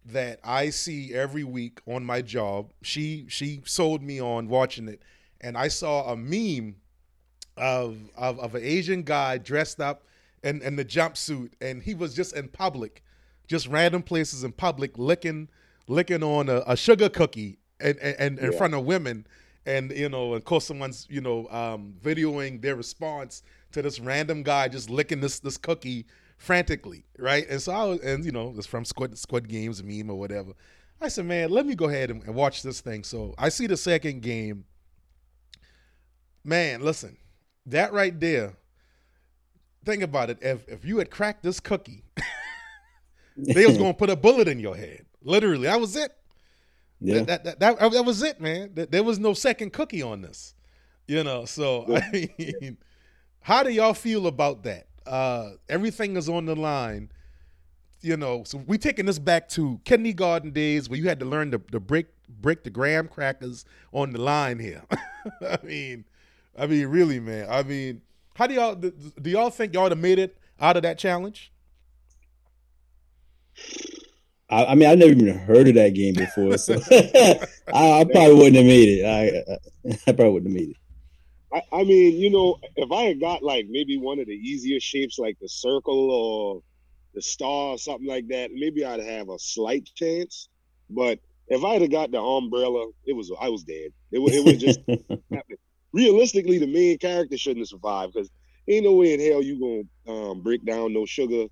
that 0.05 0.39
I 0.43 0.69
see 0.69 1.13
every 1.13 1.43
week 1.43 1.81
on 1.87 2.05
my 2.05 2.21
job, 2.21 2.71
she 2.81 3.25
she 3.27 3.61
sold 3.65 4.01
me 4.01 4.19
on 4.21 4.47
watching 4.47 4.87
it, 4.87 5.01
and 5.41 5.57
I 5.57 5.67
saw 5.67 6.11
a 6.11 6.15
meme 6.17 6.75
of 7.57 7.97
of, 8.15 8.39
of 8.39 8.55
an 8.55 8.63
Asian 8.63 9.03
guy 9.03 9.37
dressed 9.37 9.79
up 9.81 10.03
in, 10.43 10.61
in 10.61 10.75
the 10.77 10.85
jumpsuit, 10.85 11.51
and 11.61 11.83
he 11.83 11.93
was 11.93 12.13
just 12.13 12.33
in 12.35 12.47
public, 12.47 13.03
just 13.47 13.67
random 13.67 14.01
places 14.01 14.43
in 14.43 14.51
public, 14.53 14.97
licking 14.97 15.49
licking 15.87 16.23
on 16.23 16.47
a, 16.49 16.63
a 16.67 16.77
sugar 16.77 17.09
cookie 17.09 17.57
and, 17.79 17.97
and, 17.97 18.15
and 18.19 18.39
in 18.39 18.51
Yeah. 18.51 18.57
front 18.57 18.73
of 18.75 18.85
women, 18.85 19.25
and 19.65 19.91
you 19.91 20.09
know, 20.09 20.33
of 20.33 20.45
course, 20.45 20.65
someone's 20.65 21.07
you 21.09 21.21
know 21.21 21.47
um, 21.49 21.93
videoing 22.01 22.61
their 22.61 22.75
response 22.75 23.43
to 23.71 23.81
this 23.81 23.99
random 23.99 24.43
guy 24.43 24.67
just 24.67 24.89
licking 24.89 25.21
this 25.21 25.39
this 25.39 25.57
cookie 25.57 26.05
frantically, 26.37 27.05
right? 27.17 27.47
And 27.49 27.61
so 27.61 27.71
I 27.71 27.83
was, 27.83 27.99
and 27.99 28.25
you 28.25 28.31
know, 28.31 28.53
it's 28.57 28.65
from 28.65 28.85
Squid 28.85 29.17
Squid 29.17 29.47
Games 29.47 29.83
meme 29.83 30.09
or 30.09 30.17
whatever. 30.17 30.53
I 31.01 31.07
said, 31.07 31.25
man, 31.25 31.49
let 31.49 31.65
me 31.65 31.75
go 31.75 31.87
ahead 31.87 32.09
and, 32.09 32.23
and 32.23 32.35
watch 32.35 32.61
this 32.61 32.81
thing. 32.81 33.03
So 33.03 33.33
I 33.37 33.49
see 33.49 33.67
the 33.67 33.77
second 33.77 34.21
game. 34.21 34.65
Man, 36.43 36.81
listen, 36.81 37.17
that 37.67 37.93
right 37.93 38.17
there. 38.19 38.55
Think 39.85 40.03
about 40.03 40.29
it. 40.29 40.39
If 40.41 40.67
if 40.67 40.83
you 40.83 40.97
had 40.97 41.09
cracked 41.09 41.43
this 41.43 41.59
cookie, 41.59 42.03
they 43.37 43.65
was 43.65 43.77
gonna 43.77 43.93
put 43.93 44.09
a 44.09 44.15
bullet 44.15 44.47
in 44.47 44.59
your 44.59 44.75
head. 44.75 45.05
Literally, 45.21 45.63
that 45.63 45.79
was 45.79 45.95
it. 45.95 46.15
Yeah. 47.01 47.23
That, 47.23 47.43
that, 47.43 47.59
that, 47.59 47.79
that, 47.79 47.91
that 47.91 48.03
was 48.05 48.21
it, 48.23 48.41
man. 48.41 48.71
There 48.73 49.03
was 49.03 49.19
no 49.19 49.33
second 49.33 49.71
cookie 49.73 50.01
on 50.01 50.21
this. 50.21 50.55
You 51.07 51.23
know, 51.23 51.45
so 51.45 51.85
I 51.95 52.09
mean, 52.37 52.77
how 53.41 53.63
do 53.63 53.71
y'all 53.71 53.93
feel 53.93 54.27
about 54.27 54.63
that? 54.63 54.87
Uh, 55.07 55.51
everything 55.67 56.17
is 56.17 56.29
on 56.29 56.45
the 56.45 56.55
line. 56.55 57.11
You 58.01 58.15
know, 58.15 58.43
so 58.45 58.59
we 58.65 58.77
taking 58.77 59.05
this 59.07 59.19
back 59.19 59.49
to 59.49 59.81
kindergarten 59.83 60.51
days 60.51 60.87
where 60.89 60.97
you 60.97 61.09
had 61.09 61.19
to 61.19 61.25
learn 61.25 61.51
to, 61.51 61.57
to 61.71 61.79
break 61.79 62.07
break 62.29 62.63
the 62.63 62.69
graham 62.69 63.07
crackers 63.07 63.65
on 63.91 64.11
the 64.11 64.21
line 64.21 64.59
here. 64.59 64.83
I 65.41 65.57
mean, 65.63 66.05
I 66.57 66.67
mean, 66.67 66.87
really, 66.87 67.19
man. 67.19 67.47
I 67.49 67.63
mean, 67.63 68.01
how 68.35 68.47
do 68.47 68.53
y'all 68.53 68.75
do, 68.75 68.91
do 68.91 69.29
y'all 69.29 69.49
think 69.49 69.73
y'all 69.73 69.89
have 69.89 69.97
made 69.97 70.19
it 70.19 70.37
out 70.61 70.77
of 70.77 70.83
that 70.83 70.97
challenge? 70.97 71.51
I, 74.49 74.65
I 74.65 74.75
mean, 74.75 74.89
I 74.89 74.95
never 74.95 75.11
even 75.11 75.37
heard 75.37 75.67
of 75.67 75.75
that 75.75 75.93
game 75.93 76.15
before, 76.15 76.57
so 76.57 76.73
I, 77.73 77.99
I 78.01 78.03
probably 78.05 78.35
wouldn't 78.35 78.55
have 78.55 78.65
made 78.65 78.89
it. 78.89 79.05
I, 79.05 79.53
I, 79.53 79.97
I 80.07 80.11
probably 80.11 80.31
wouldn't 80.31 80.51
have 80.51 80.61
made 80.61 80.69
it. 80.69 80.77
I, 81.53 81.79
I 81.79 81.83
mean, 81.83 82.17
you 82.17 82.29
know, 82.29 82.59
if 82.75 82.91
I 82.91 83.03
had 83.03 83.19
got 83.19 83.43
like 83.43 83.67
maybe 83.69 83.97
one 83.97 84.19
of 84.19 84.27
the 84.27 84.33
easier 84.33 84.79
shapes 84.79 85.17
like 85.17 85.37
the 85.39 85.49
circle 85.49 86.11
or 86.11 86.61
the 87.15 87.21
star 87.21 87.69
or 87.69 87.77
something 87.77 88.07
like 88.07 88.27
that, 88.27 88.51
maybe 88.53 88.85
I'd 88.85 88.99
have 88.99 89.29
a 89.29 89.39
slight 89.39 89.89
chance. 89.95 90.47
But 90.89 91.19
if 91.47 91.63
I 91.63 91.73
had 91.75 91.91
got 91.91 92.11
the 92.11 92.21
umbrella, 92.21 92.87
it 93.05 93.13
was 93.13 93.31
I 93.39 93.49
was 93.49 93.63
dead. 93.63 93.91
It 94.11 94.19
was 94.19 94.35
it 94.35 94.45
was 94.45 94.57
just 94.57 94.79
realistically 95.91 96.59
the 96.59 96.67
main 96.67 96.97
character 96.99 97.37
shouldn't 97.37 97.61
have 97.61 97.67
survived 97.67 98.13
because 98.13 98.29
ain't 98.67 98.85
no 98.85 98.93
way 98.93 99.13
in 99.13 99.19
hell 99.19 99.41
you 99.41 99.87
gonna 100.05 100.19
um, 100.19 100.41
break 100.41 100.63
down 100.65 100.93
no 100.93 101.05
sugar, 101.05 101.45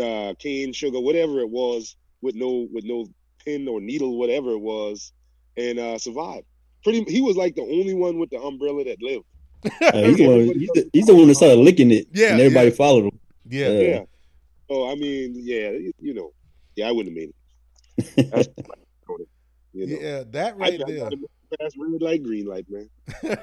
uh, 0.00 0.34
cane 0.38 0.72
sugar, 0.74 1.00
whatever 1.00 1.40
it 1.40 1.48
was, 1.48 1.96
with 2.22 2.34
no 2.34 2.68
with 2.72 2.84
no 2.84 3.06
pin 3.44 3.68
or 3.68 3.80
needle, 3.80 4.18
whatever 4.18 4.50
it 4.52 4.60
was, 4.60 5.12
and 5.56 5.78
uh, 5.78 5.98
survive. 5.98 6.44
Pretty, 6.84 7.04
he 7.08 7.20
was 7.20 7.36
like 7.36 7.54
the 7.54 7.62
only 7.62 7.94
one 7.94 8.18
with 8.18 8.30
the 8.30 8.40
umbrella 8.40 8.84
that 8.84 9.00
lived. 9.02 9.24
Uh, 9.64 10.02
he's, 10.02 10.16
the 10.16 10.26
one, 10.26 10.40
he's, 10.58 10.70
the, 10.74 10.90
he's 10.92 11.06
the 11.06 11.14
one 11.14 11.28
that 11.28 11.36
started 11.36 11.58
licking 11.58 11.90
it, 11.92 12.08
Yeah, 12.12 12.32
and 12.32 12.40
everybody 12.40 12.70
yeah. 12.70 12.74
followed 12.74 13.04
him. 13.04 13.20
yeah, 13.48 13.66
Uh, 13.66 13.70
Yeah. 13.70 14.00
So 14.68 14.90
I 14.90 14.94
mean, 14.96 15.34
yeah, 15.36 15.70
you, 15.70 15.92
you 16.00 16.14
know, 16.14 16.32
yeah, 16.74 16.88
I 16.88 16.92
wouldn't 16.92 17.16
have 17.16 17.28
made 17.28 17.32
it. 17.98 18.48
You 19.74 19.86
know, 19.86 19.98
yeah, 20.02 20.24
that 20.32 20.58
right 20.58 20.74
I 20.74 20.84
there. 20.86 20.98
gotta 20.98 21.16
move 21.16 21.30
red 21.78 22.02
light, 22.02 22.22
green 22.22 22.44
light, 22.44 22.66
man. 22.68 22.90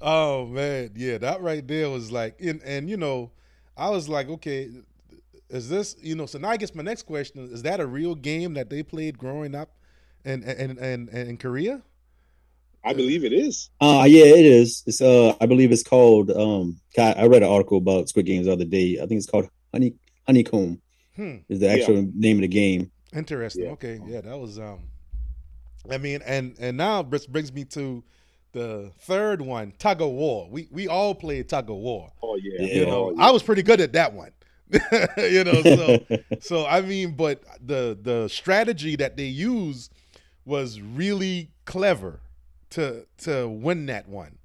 oh 0.00 0.46
man, 0.46 0.90
yeah, 0.94 1.18
that 1.18 1.40
right 1.40 1.66
there 1.66 1.88
was 1.88 2.12
like, 2.12 2.40
and, 2.40 2.62
and 2.62 2.90
you 2.90 2.96
know, 2.98 3.30
I 3.76 3.88
was 3.90 4.08
like, 4.08 4.28
okay, 4.28 4.70
is 5.48 5.68
this, 5.68 5.96
you 6.00 6.14
know? 6.14 6.26
So 6.26 6.38
now 6.38 6.48
I 6.50 6.56
guess 6.56 6.74
my 6.74 6.82
next 6.82 7.02
question 7.02 7.44
is: 7.44 7.50
Is 7.50 7.62
that 7.62 7.80
a 7.80 7.86
real 7.86 8.14
game 8.14 8.54
that 8.54 8.70
they 8.70 8.82
played 8.82 9.18
growing 9.18 9.54
up, 9.54 9.70
in 10.24 10.42
in 10.42 10.78
in, 10.78 11.08
in 11.08 11.36
Korea? 11.36 11.82
I 12.84 12.92
believe 12.92 13.24
it 13.24 13.32
is. 13.32 13.70
Uh 13.80 14.04
yeah, 14.08 14.24
it 14.26 14.46
is. 14.46 14.82
It's 14.86 15.00
uh 15.00 15.34
I 15.40 15.46
believe 15.46 15.72
it's 15.72 15.82
called 15.82 16.30
um 16.30 16.80
I 16.98 17.12
I 17.14 17.26
read 17.26 17.42
an 17.42 17.48
article 17.50 17.78
about 17.78 18.08
Squid 18.08 18.26
Games 18.26 18.46
the 18.46 18.52
other 18.52 18.64
day. 18.64 18.98
I 19.02 19.06
think 19.06 19.18
it's 19.18 19.26
called 19.30 19.48
Honey 19.72 19.94
Honeycomb 20.26 20.80
Hmm. 21.16 21.36
is 21.48 21.60
the 21.60 21.70
actual 21.70 22.06
name 22.14 22.36
of 22.36 22.42
the 22.42 22.48
game. 22.48 22.90
Interesting. 23.14 23.64
Yeah. 23.64 23.70
Okay, 23.70 23.98
yeah, 24.06 24.20
that 24.20 24.38
was 24.38 24.58
um. 24.58 24.80
I 25.90 25.98
mean, 25.98 26.20
and 26.26 26.54
and 26.58 26.76
now 26.76 27.02
this 27.02 27.26
brings 27.26 27.52
me 27.52 27.64
to 27.66 28.02
the 28.52 28.92
third 29.00 29.40
one, 29.40 29.72
tug 29.78 30.00
of 30.02 30.10
war. 30.10 30.48
We 30.50 30.68
we 30.70 30.88
all 30.88 31.14
played 31.14 31.48
tug 31.48 31.70
of 31.70 31.76
war. 31.76 32.12
Oh 32.22 32.36
yeah, 32.36 32.66
Yeah. 32.66 32.74
You 32.74 32.84
Oh, 32.86 32.90
know, 32.90 33.14
yeah. 33.16 33.26
I 33.26 33.30
was 33.30 33.42
pretty 33.42 33.62
good 33.62 33.80
at 33.80 33.92
that 33.94 34.12
one. 34.12 34.32
you 35.18 35.44
know, 35.44 35.62
so 35.62 35.98
so 36.40 36.66
I 36.66 36.80
mean, 36.80 37.12
but 37.12 37.42
the 37.64 37.98
the 38.00 38.28
strategy 38.28 38.96
that 38.96 39.16
they 39.16 39.26
used 39.26 39.92
was 40.44 40.80
really 40.80 41.50
clever 41.64 42.20
to 42.70 43.06
to 43.18 43.48
win 43.48 43.86
that 43.86 44.08
one. 44.08 44.38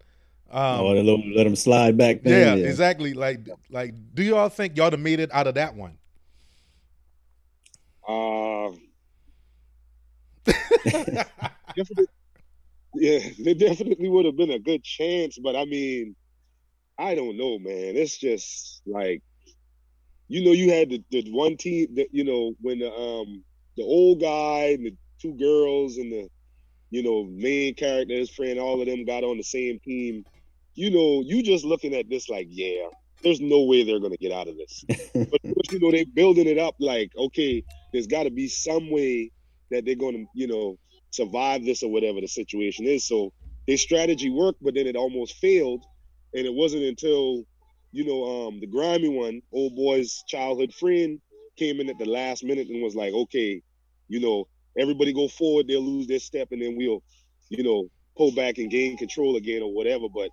Um, 0.52 0.82
oh, 0.82 0.88
let 0.88 1.06
him, 1.06 1.34
let 1.34 1.48
him 1.48 1.56
slide 1.56 1.98
back 1.98 2.18
yeah, 2.24 2.56
then. 2.56 2.66
exactly. 2.66 3.14
Like 3.14 3.48
like, 3.70 3.94
do 4.14 4.24
y'all 4.24 4.50
think 4.50 4.78
y'all 4.78 4.92
have 4.92 5.00
made 5.00 5.20
it 5.20 5.32
out 5.34 5.48
of 5.48 5.56
that 5.56 5.76
one? 5.76 5.98
Um. 8.08 8.80
yeah, 12.96 13.20
there 13.40 13.54
definitely 13.54 14.10
would 14.10 14.26
have 14.26 14.36
been 14.36 14.52
a 14.52 14.60
good 14.60 14.84
chance, 14.84 15.38
but 15.38 15.56
I 15.56 15.66
mean, 15.66 16.16
I 16.98 17.16
don't 17.16 17.38
know, 17.38 17.58
man. 17.60 17.96
It's 17.96 18.18
just 18.18 18.82
like, 18.86 19.22
you 20.32 20.46
know, 20.46 20.52
you 20.52 20.72
had 20.72 20.90
the, 20.90 21.04
the 21.12 21.32
one 21.32 21.58
team 21.58 21.96
that 21.96 22.08
you 22.12 22.24
know 22.24 22.54
when 22.62 22.80
the 22.80 22.92
um 22.92 23.44
the 23.78 23.84
old 23.84 24.22
guy 24.22 24.76
and 24.78 24.86
the 24.86 24.96
two 25.22 25.34
girls 25.34 25.98
and 25.98 26.12
the 26.12 26.30
you 26.90 27.04
know 27.04 27.26
main 27.26 27.76
character, 27.76 28.16
his 28.16 28.30
friend, 28.30 28.60
all 28.60 28.80
of 28.82 28.88
them 28.88 29.06
got 29.06 29.24
on 29.24 29.38
the 29.38 29.44
same 29.44 29.80
team. 29.80 30.24
You 30.74 30.90
know, 30.90 31.22
you 31.26 31.44
just 31.44 31.66
looking 31.66 31.94
at 31.94 32.10
this 32.10 32.30
like, 32.30 32.48
yeah, 32.50 32.88
there's 33.24 33.42
no 33.42 33.64
way 33.64 33.84
they're 33.84 34.00
gonna 34.00 34.18
get 34.18 34.32
out 34.32 34.48
of 34.48 34.56
this. 34.58 34.86
but 35.14 35.72
you 35.72 35.80
know, 35.80 35.92
they're 35.92 36.06
building 36.14 36.48
it 36.48 36.58
up 36.58 36.76
like, 36.80 37.12
okay, 37.18 37.64
there's 37.92 38.08
got 38.08 38.24
to 38.24 38.32
be 38.32 38.48
some 38.48 38.90
way 38.90 39.32
that 39.70 39.86
they're 39.86 39.96
going 39.96 40.16
to, 40.16 40.26
you 40.34 40.48
know, 40.48 40.78
survive 41.12 41.66
this 41.66 41.84
or 41.84 41.92
whatever 41.92 42.22
the 42.22 42.28
situation 42.28 42.86
is. 42.86 43.06
So 43.08 43.34
their 43.68 43.78
strategy 43.78 44.30
worked, 44.30 44.62
but 44.62 44.76
then 44.76 44.88
it 44.88 44.96
almost 44.96 45.38
failed. 45.38 45.84
And 46.34 46.46
it 46.46 46.54
wasn't 46.54 46.84
until, 46.84 47.44
you 47.92 48.06
know, 48.06 48.48
um, 48.48 48.60
the 48.60 48.68
grimy 48.68 49.10
one, 49.10 49.42
old 49.52 49.76
boy's 49.76 50.24
childhood 50.28 50.74
friend, 50.74 51.20
came 51.58 51.80
in 51.80 51.90
at 51.90 51.98
the 51.98 52.06
last 52.06 52.44
minute 52.44 52.68
and 52.70 52.82
was 52.82 52.96
like, 52.96 53.14
okay, 53.14 53.62
you 54.08 54.20
know, 54.20 54.48
everybody 54.78 55.14
go 55.14 55.28
forward, 55.28 55.68
they'll 55.68 55.82
lose 55.82 56.08
their 56.08 56.20
step, 56.20 56.50
and 56.52 56.62
then 56.62 56.76
we'll, 56.78 57.04
you 57.50 57.64
know, 57.64 57.88
pull 58.18 58.32
back 58.32 58.58
and 58.58 58.72
gain 58.72 58.98
control 58.98 59.36
again 59.36 59.62
or 59.62 59.74
whatever. 59.74 60.06
But 60.14 60.30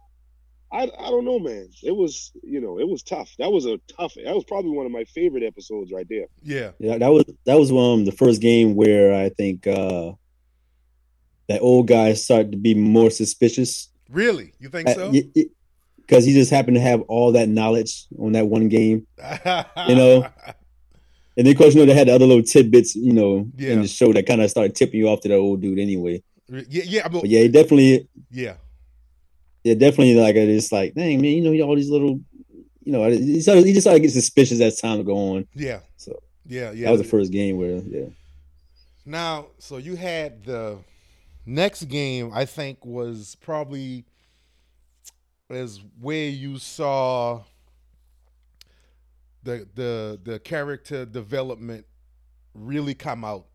I 0.72 0.82
I 0.82 1.10
don't 1.10 1.24
know, 1.24 1.38
man. 1.38 1.68
It 1.82 1.94
was 1.94 2.32
you 2.42 2.60
know 2.60 2.78
it 2.78 2.88
was 2.88 3.02
tough. 3.02 3.30
That 3.38 3.50
was 3.50 3.66
a 3.66 3.78
tough. 3.96 4.14
That 4.22 4.34
was 4.34 4.44
probably 4.44 4.70
one 4.70 4.86
of 4.86 4.92
my 4.92 5.04
favorite 5.04 5.42
episodes 5.42 5.92
right 5.92 6.06
there. 6.08 6.26
Yeah, 6.42 6.70
Yeah, 6.78 6.98
that 6.98 7.08
was 7.08 7.24
that 7.46 7.54
was 7.54 7.72
um 7.72 8.04
the 8.04 8.12
first 8.12 8.40
game 8.40 8.74
where 8.74 9.14
I 9.14 9.30
think 9.30 9.66
uh 9.66 10.12
that 11.48 11.62
old 11.62 11.88
guy 11.88 12.12
started 12.12 12.52
to 12.52 12.58
be 12.58 12.74
more 12.74 13.10
suspicious 13.10 13.88
really? 14.08 14.52
You 14.58 14.68
think 14.68 14.88
so? 14.88 15.12
Because 16.08 16.24
he 16.24 16.32
just 16.32 16.50
happened 16.50 16.76
to 16.76 16.80
have 16.80 17.02
all 17.02 17.32
that 17.32 17.48
knowledge 17.50 18.06
on 18.18 18.32
that 18.32 18.46
one 18.48 18.68
game. 18.68 19.06
You 19.86 19.94
know? 19.94 20.26
And 21.36 21.46
then, 21.46 21.52
of 21.52 21.58
course, 21.58 21.72
you 21.72 21.78
know 21.80 21.86
they 21.86 21.94
had 21.96 22.08
the 22.08 22.14
other 22.16 22.26
little 22.26 22.42
tidbits, 22.42 22.96
you 22.96 23.12
know, 23.12 23.46
Yeah. 23.56 23.74
in 23.74 23.82
the 23.82 23.86
show 23.86 24.12
that 24.12 24.26
kind 24.26 24.40
of 24.42 24.50
started 24.50 24.74
tipping 24.74 24.98
you 24.98 25.08
off 25.08 25.20
to 25.20 25.28
that 25.28 25.36
old 25.36 25.60
dude 25.62 25.78
anyway. 25.78 26.20
yeah, 26.48 26.62
yeah, 26.68 27.08
yeah, 27.22 27.40
he 27.42 27.48
definitely, 27.48 28.08
yeah, 28.32 28.54
yeah, 29.62 29.74
definitely 29.74 30.16
like 30.16 30.34
it's 30.34 30.72
like, 30.72 30.94
dang 30.94 31.20
man, 31.20 31.30
you 31.30 31.42
know, 31.42 31.64
all 31.64 31.76
these 31.76 31.90
little, 31.90 32.18
you 32.82 32.90
know, 32.90 33.08
he 33.08 33.40
started, 33.40 33.64
he 33.66 33.72
just 33.72 33.84
started 33.84 34.00
to 34.00 34.02
get 34.08 34.12
suspicious 34.12 34.60
as 34.60 34.80
time 34.80 35.00
go 35.04 35.14
on. 35.36 35.46
yeah, 35.54 35.78
So 35.96 36.18
yeah, 36.44 36.72
yeah. 36.72 36.86
that 36.86 36.90
was 36.90 37.02
the 37.02 37.06
first 37.06 37.30
game 37.30 37.56
where, 37.56 37.76
yeah, 37.86 38.06
Now, 39.06 39.46
so 39.60 39.76
you 39.76 39.94
had 39.94 40.42
the 40.44 40.78
next 41.46 41.84
game. 41.84 42.32
I 42.34 42.46
think 42.46 42.84
was 42.84 43.36
probably 43.40 44.06
is 45.50 45.80
where 46.00 46.28
you 46.28 46.58
saw 46.58 47.42
the 49.42 49.66
the 49.74 50.20
the 50.22 50.38
character 50.40 51.04
development 51.06 51.86
really 52.54 52.94
come 52.94 53.24
out, 53.24 53.46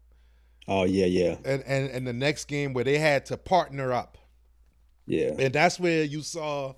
oh 0.67 0.83
yeah, 0.83 1.05
yeah, 1.05 1.35
and 1.45 1.63
and 1.65 1.89
and 1.89 2.07
the 2.07 2.13
next 2.13 2.45
game 2.45 2.73
where 2.73 2.83
they 2.83 2.97
had 2.97 3.25
to 3.27 3.37
partner 3.37 3.91
up, 3.91 4.17
yeah. 5.05 5.31
and 5.37 5.53
that's 5.53 5.79
where 5.79 6.03
you 6.03 6.21
saw. 6.21 6.73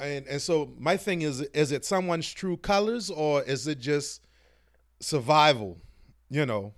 And 0.00 0.26
and 0.28 0.40
so 0.40 0.72
my 0.78 0.96
thing 0.96 1.22
is, 1.22 1.40
is 1.40 1.72
it 1.72 1.84
someone's 1.84 2.32
true 2.32 2.56
colors 2.56 3.10
or 3.10 3.42
is 3.42 3.66
it 3.66 3.80
just 3.80 4.22
survival? 5.00 5.76
You 6.30 6.46
know, 6.46 6.72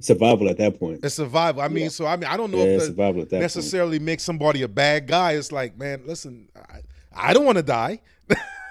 Survival 0.00 0.48
at 0.48 0.56
that 0.56 0.78
point. 0.80 1.00
it's 1.04 1.16
survival. 1.16 1.60
I 1.60 1.68
mean, 1.68 1.84
Yeah. 1.84 1.88
so 1.90 2.06
I 2.06 2.16
mean, 2.16 2.24
I 2.30 2.36
don't 2.38 2.50
know 2.50 2.58
Yeah, 2.64 2.64
if 2.76 2.80
the, 2.80 2.86
survival 2.86 3.20
at 3.22 3.28
that 3.28 3.36
point. 3.36 3.42
necessarily 3.42 3.98
make 3.98 4.20
somebody 4.20 4.62
a 4.62 4.68
bad 4.68 5.06
guy. 5.06 5.32
It's 5.32 5.52
like, 5.52 5.76
man, 5.76 6.02
listen, 6.06 6.48
I, 6.56 6.80
I 7.14 7.32
don't 7.34 7.44
want 7.44 7.56
to 7.58 7.62
die. 7.62 8.00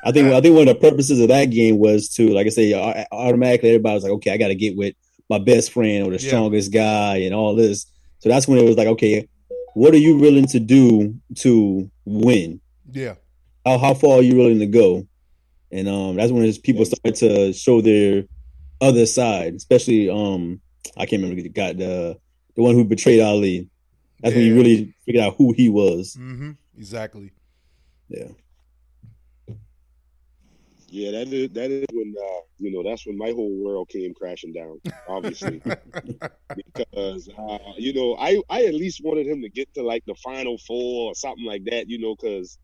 I 0.03 0.11
think 0.11 0.33
I 0.33 0.41
think 0.41 0.55
one 0.55 0.67
of 0.67 0.73
the 0.79 0.89
purposes 0.89 1.19
of 1.19 1.27
that 1.27 1.45
game 1.51 1.77
was 1.77 2.09
to, 2.15 2.29
like 2.29 2.47
I 2.47 2.49
say, 2.49 2.73
automatically 3.11 3.69
everybody 3.69 3.93
was 3.93 4.03
like, 4.03 4.13
okay, 4.13 4.31
I 4.31 4.37
got 4.37 4.47
to 4.47 4.55
get 4.55 4.75
with 4.75 4.95
my 5.29 5.37
best 5.37 5.71
friend 5.71 6.07
or 6.07 6.17
the 6.17 6.21
Yeah. 6.21 6.29
strongest 6.29 6.71
guy 6.73 7.17
and 7.17 7.35
all 7.35 7.55
this. 7.55 7.85
So 8.19 8.29
that's 8.29 8.47
when 8.47 8.57
it 8.57 8.63
was 8.65 8.77
like, 8.77 8.87
okay, 8.87 9.27
what 9.75 9.93
are 9.93 9.97
you 9.97 10.17
willing 10.17 10.47
to 10.47 10.59
do 10.59 11.15
to 11.35 11.89
win? 12.05 12.59
Yeah, 12.91 13.15
How 13.65 13.77
how 13.77 13.93
far 13.93 14.17
are 14.17 14.21
you 14.23 14.35
willing 14.35 14.59
to 14.59 14.65
go? 14.65 15.07
And 15.71 15.87
um, 15.87 16.15
that's 16.15 16.31
when 16.31 16.51
people 16.61 16.83
started 16.83 17.15
to 17.15 17.53
show 17.53 17.79
their 17.81 18.23
other 18.81 19.05
side, 19.05 19.53
especially 19.53 20.09
um, 20.09 20.59
I 20.97 21.05
can't 21.05 21.21
remember 21.21 21.41
the 21.43 21.49
guy, 21.49 21.73
the 21.73 22.17
the 22.55 22.61
one 22.63 22.73
who 22.75 22.83
betrayed 22.83 23.21
Ali. 23.21 23.69
That's 24.19 24.35
when 24.35 24.45
you 24.45 24.55
really 24.55 24.93
figured 25.05 25.23
out 25.23 25.35
who 25.37 25.53
he 25.53 25.69
was. 25.69 26.17
Mm-hmm. 26.19 26.51
exactly. 26.77 27.31
Yeah, 28.11 28.31
Yeah, 30.89 31.11
that 31.11 31.33
is 31.33 31.49
that 31.51 31.71
is 31.71 31.85
when 31.93 32.13
uh, 32.17 32.41
you 32.59 32.71
know 32.71 32.83
that's 32.83 33.05
when 33.07 33.17
my 33.17 33.31
whole 33.31 33.51
world 33.63 33.89
came 33.89 34.13
crashing 34.13 34.53
down. 34.53 34.81
Obviously, 35.07 35.63
because 36.55 37.29
uh, 37.49 37.73
you 37.77 37.93
know 37.93 38.15
I 38.19 38.41
I 38.49 38.65
at 38.65 38.73
least 38.75 39.01
wanted 39.03 39.27
him 39.27 39.41
to 39.41 39.49
get 39.49 39.73
to 39.75 39.83
like 39.83 40.03
the 40.07 40.15
final 40.23 40.57
four 40.67 41.11
or 41.11 41.15
something 41.15 41.45
like 41.45 41.63
that. 41.71 41.87
You 41.89 41.99
know, 41.99 42.15
because 42.15 42.57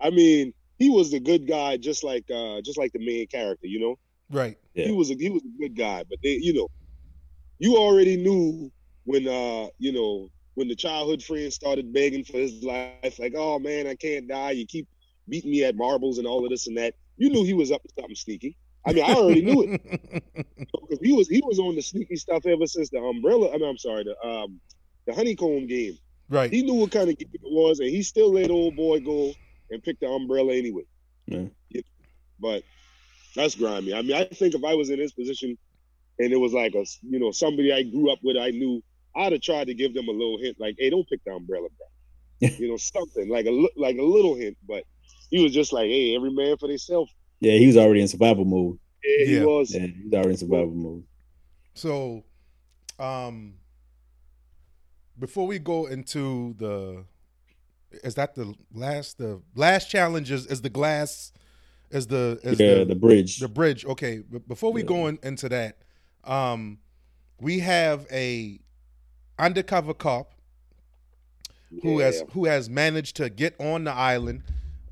I 0.00 0.10
mean 0.10 0.52
he 0.78 0.90
was 0.90 1.10
the 1.10 1.20
good 1.20 1.46
guy, 1.48 1.76
just 1.78 2.04
like 2.04 2.24
uh, 2.30 2.60
just 2.64 2.78
like 2.78 2.92
the 2.92 3.04
main 3.04 3.26
character. 3.28 3.66
You 3.66 3.80
know, 3.80 3.96
Right. 4.30 4.58
Yeah. 4.74 4.86
he 4.86 4.92
was 4.92 5.10
a, 5.10 5.14
he 5.14 5.30
was 5.30 5.42
a 5.44 5.58
good 5.60 5.76
guy, 5.76 6.04
but 6.08 6.18
they, 6.22 6.38
you 6.40 6.54
know, 6.54 6.68
you 7.58 7.76
already 7.76 8.16
knew 8.16 8.70
when 9.04 9.28
uh 9.28 9.68
you 9.78 9.92
know 9.92 10.28
when 10.54 10.68
the 10.68 10.76
childhood 10.76 11.22
friend 11.22 11.52
started 11.52 11.92
begging 11.92 12.24
for 12.24 12.38
his 12.38 12.62
life, 12.62 13.18
like, 13.18 13.34
oh 13.36 13.58
man, 13.58 13.86
I 13.86 13.94
can't 13.94 14.28
die. 14.28 14.52
You 14.52 14.66
keep 14.66 14.88
beating 15.28 15.50
me 15.50 15.64
at 15.64 15.76
marbles 15.76 16.18
and 16.18 16.26
all 16.26 16.44
of 16.44 16.50
this 16.50 16.66
and 16.66 16.76
that. 16.78 16.94
You 17.16 17.30
knew 17.30 17.44
he 17.44 17.54
was 17.54 17.70
up 17.70 17.82
to 17.82 17.88
something 17.98 18.14
sneaky. 18.14 18.56
I 18.86 18.92
mean, 18.92 19.04
I 19.04 19.14
already 19.14 19.42
knew 19.42 19.62
it 19.62 19.82
because 20.66 20.98
he 21.00 21.12
was 21.12 21.28
he 21.28 21.42
was 21.44 21.58
on 21.58 21.74
the 21.74 21.82
sneaky 21.82 22.16
stuff 22.16 22.44
ever 22.46 22.66
since 22.66 22.90
the 22.90 22.98
umbrella. 22.98 23.50
I 23.52 23.56
mean, 23.56 23.68
I'm 23.68 23.78
sorry, 23.78 24.04
the 24.04 24.26
um 24.26 24.60
the 25.06 25.14
honeycomb 25.14 25.66
game. 25.66 25.98
right. 26.28 26.50
He 26.50 26.62
knew 26.62 26.74
what 26.74 26.90
kind 26.90 27.08
of 27.08 27.18
game 27.18 27.30
it 27.32 27.40
was, 27.42 27.80
and 27.80 27.88
he 27.88 28.02
still 28.02 28.32
let 28.32 28.50
old 28.50 28.76
boy 28.76 29.00
go 29.00 29.32
and 29.70 29.82
pick 29.82 30.00
the 30.00 30.08
umbrella 30.08 30.54
anyway. 30.54 30.84
Yeah. 31.26 31.46
But 32.38 32.62
that's 33.34 33.54
grimy. 33.54 33.94
I 33.94 34.02
mean, 34.02 34.14
I 34.14 34.24
think 34.24 34.54
if 34.54 34.64
I 34.64 34.74
was 34.74 34.90
in 34.90 34.98
his 34.98 35.12
position 35.12 35.56
and 36.18 36.32
it 36.32 36.36
was 36.36 36.52
like 36.52 36.74
a 36.74 36.84
you 37.02 37.18
know 37.18 37.30
somebody 37.30 37.72
I 37.72 37.82
grew 37.82 38.12
up 38.12 38.18
with, 38.22 38.36
I 38.36 38.50
knew 38.50 38.82
I'd 39.16 39.32
have 39.32 39.40
tried 39.42 39.66
to 39.68 39.74
give 39.74 39.94
them 39.94 40.08
a 40.08 40.12
little 40.12 40.38
hint, 40.38 40.56
like, 40.58 40.76
"Hey, 40.78 40.90
don't 40.90 41.08
pick 41.08 41.20
the 41.24 41.32
umbrella, 41.32 41.68
back," 42.40 42.50
you 42.58 42.68
know, 42.68 42.76
something 42.76 43.28
like 43.28 43.46
a 43.46 43.68
like 43.76 43.96
a 43.98 44.02
little 44.02 44.34
hint. 44.34 44.56
But 44.66 44.84
he 45.30 45.42
was 45.42 45.52
just 45.52 45.72
like, 45.72 45.86
"Hey, 45.86 46.14
every 46.16 46.30
man 46.32 46.56
for 46.58 46.68
themselves." 46.68 47.12
yeah, 47.40 47.58
he 47.58 47.66
was 47.66 47.76
already 47.76 48.00
in 48.00 48.08
survival 48.08 48.44
mode. 48.44 48.78
Yeah, 49.04 49.24
he 49.24 49.34
Yeah. 49.38 49.44
was. 49.44 49.70
Yeah, 49.74 49.86
he 49.86 50.02
was 50.04 50.12
already 50.14 50.30
in 50.30 50.36
survival 50.38 50.74
mode. 50.74 51.04
So, 51.74 52.24
um, 52.98 53.54
before 55.18 55.46
we 55.46 55.58
go 55.58 55.86
into 55.86 56.54
the, 56.58 57.04
is 58.02 58.14
that 58.14 58.34
the 58.34 58.54
last 58.72 59.18
the 59.18 59.42
last 59.54 59.90
challenge 59.90 60.30
is, 60.30 60.46
is 60.46 60.62
the 60.62 60.70
glass, 60.70 61.32
is 61.90 62.06
the 62.06 62.40
is 62.42 62.58
yeah, 62.60 62.78
the, 62.78 62.84
the 62.86 62.94
bridge. 62.94 63.38
the 63.40 63.48
bridge. 63.48 63.84
Okay, 63.84 64.18
but 64.30 64.46
before 64.48 64.72
we 64.72 64.80
Yeah. 64.82 64.86
go 64.86 65.06
in, 65.08 65.18
into 65.22 65.48
that, 65.48 65.78
um, 66.24 66.78
we 67.40 67.58
have 67.60 68.06
a 68.10 68.60
undercover 69.38 69.94
cop 69.94 70.32
who 71.82 71.98
Yeah. 71.98 72.06
has 72.06 72.24
who 72.32 72.44
has 72.46 72.68
managed 72.70 73.16
to 73.16 73.28
get 73.30 73.54
on 73.60 73.84
the 73.84 73.92
island. 73.92 74.42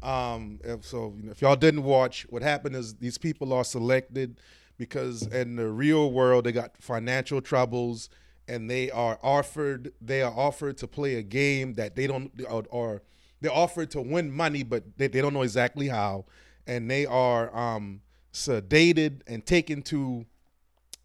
Um, 0.02 0.58
so 0.80 1.14
you 1.16 1.26
know, 1.26 1.32
if 1.32 1.40
y'all 1.40 1.54
didn't 1.56 1.84
watch, 1.84 2.26
what 2.28 2.42
happened 2.42 2.74
is 2.74 2.94
these 2.94 3.18
people 3.18 3.52
are 3.52 3.62
selected 3.64 4.40
because 4.78 5.22
in 5.28 5.54
the 5.56 5.68
real 5.68 6.10
world 6.10 6.44
they 6.44 6.50
got 6.52 6.76
financial 6.80 7.40
troubles 7.40 8.08
and 8.48 8.68
they 8.68 8.90
are 8.90 9.18
offered 9.22 9.92
they 10.00 10.22
are 10.22 10.32
offered 10.32 10.76
to 10.78 10.88
play 10.88 11.14
a 11.14 11.22
game 11.22 11.74
that 11.74 11.94
they 11.94 12.08
don't 12.08 12.32
or, 12.50 12.64
or 12.70 13.02
they're 13.40 13.52
offered 13.52 13.90
to 13.92 14.00
win 14.00 14.32
money 14.32 14.64
but 14.64 14.82
they, 14.98 15.06
they 15.06 15.20
don't 15.20 15.32
know 15.34 15.42
exactly 15.42 15.86
how 15.86 16.24
and 16.66 16.90
they 16.90 17.06
are 17.06 17.54
um 17.56 18.00
sedated 18.32 19.20
and 19.28 19.46
taken 19.46 19.82
to 19.82 20.26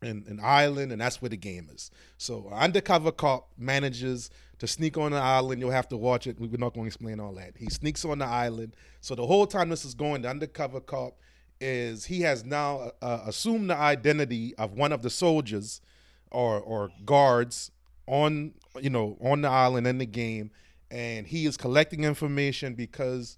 an, 0.02 0.26
an 0.28 0.40
island, 0.44 0.92
and 0.92 1.02
that's 1.02 1.22
where 1.22 1.30
the 1.30 1.38
game 1.38 1.70
is. 1.74 1.92
So, 2.18 2.50
undercover 2.52 3.12
cop 3.12 3.50
manages 3.58 4.30
to 4.60 4.68
sneak 4.68 4.98
on 4.98 5.12
the 5.12 5.18
island. 5.18 5.62
You'll 5.62 5.72
have 5.72 5.90
to 5.90 5.98
watch 5.98 6.28
it. 6.28 6.40
We're 6.40 6.50
not 6.58 6.74
going 6.74 6.86
to 6.86 6.88
explain 6.88 7.20
all 7.20 7.34
that. 7.34 7.54
He 7.58 7.70
sneaks 7.70 8.06
on 8.06 8.20
the 8.20 8.26
island. 8.26 8.76
So, 9.02 9.16
the 9.16 9.26
whole 9.26 9.48
time 9.48 9.70
this 9.70 9.86
is 9.86 9.94
going, 9.94 10.22
the 10.22 10.30
undercover 10.30 10.80
cop 10.80 11.18
is 11.60 12.06
he 12.06 12.22
has 12.22 12.46
now 12.46 12.92
uh, 13.02 13.22
assumed 13.26 13.70
the 13.70 13.76
identity 13.76 14.56
of 14.56 14.74
one 14.74 14.92
of 14.92 15.02
the 15.02 15.10
soldiers 15.10 15.82
or 16.32 16.60
or 16.60 16.92
guards 17.06 17.72
on 18.06 18.54
you 18.80 18.90
know 18.90 19.18
on 19.22 19.42
the 19.42 19.48
island 19.48 19.88
in 19.88 19.98
the 19.98 20.06
game, 20.06 20.52
and 20.92 21.28
he 21.28 21.46
is 21.46 21.58
collecting 21.58 22.04
information 22.04 22.74
because 22.74 23.38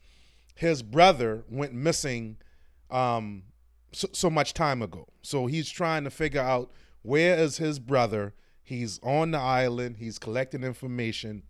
his 0.55 0.83
brother 0.83 1.43
went 1.49 1.73
missing 1.73 2.37
um, 2.91 3.43
so, 3.91 4.07
so 4.11 4.29
much 4.29 4.53
time 4.53 4.81
ago. 4.81 5.07
So 5.21 5.45
he's 5.47 5.69
trying 5.69 6.03
to 6.03 6.09
figure 6.09 6.41
out 6.41 6.71
where 7.01 7.37
is 7.37 7.57
his 7.57 7.79
brother. 7.79 8.33
He's 8.61 8.99
on 9.01 9.31
the 9.31 9.39
island. 9.39 9.97
He's 9.97 10.19
collecting 10.19 10.63
information, 10.63 11.43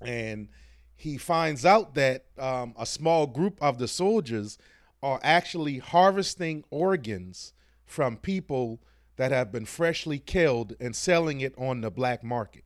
and 0.00 0.48
he 0.94 1.18
finds 1.18 1.64
out 1.66 1.94
that 1.94 2.26
um, 2.38 2.74
a 2.78 2.86
small 2.86 3.26
group 3.26 3.58
of 3.60 3.78
the 3.78 3.88
soldiers 3.88 4.58
are 5.02 5.20
actually 5.22 5.78
harvesting 5.78 6.64
organs 6.70 7.52
from 7.84 8.16
people 8.16 8.80
that 9.16 9.32
have 9.32 9.50
been 9.52 9.64
freshly 9.64 10.18
killed 10.18 10.74
and 10.80 10.94
selling 10.94 11.40
it 11.40 11.54
on 11.58 11.80
the 11.80 11.90
black 11.90 12.22
market. 12.22 12.64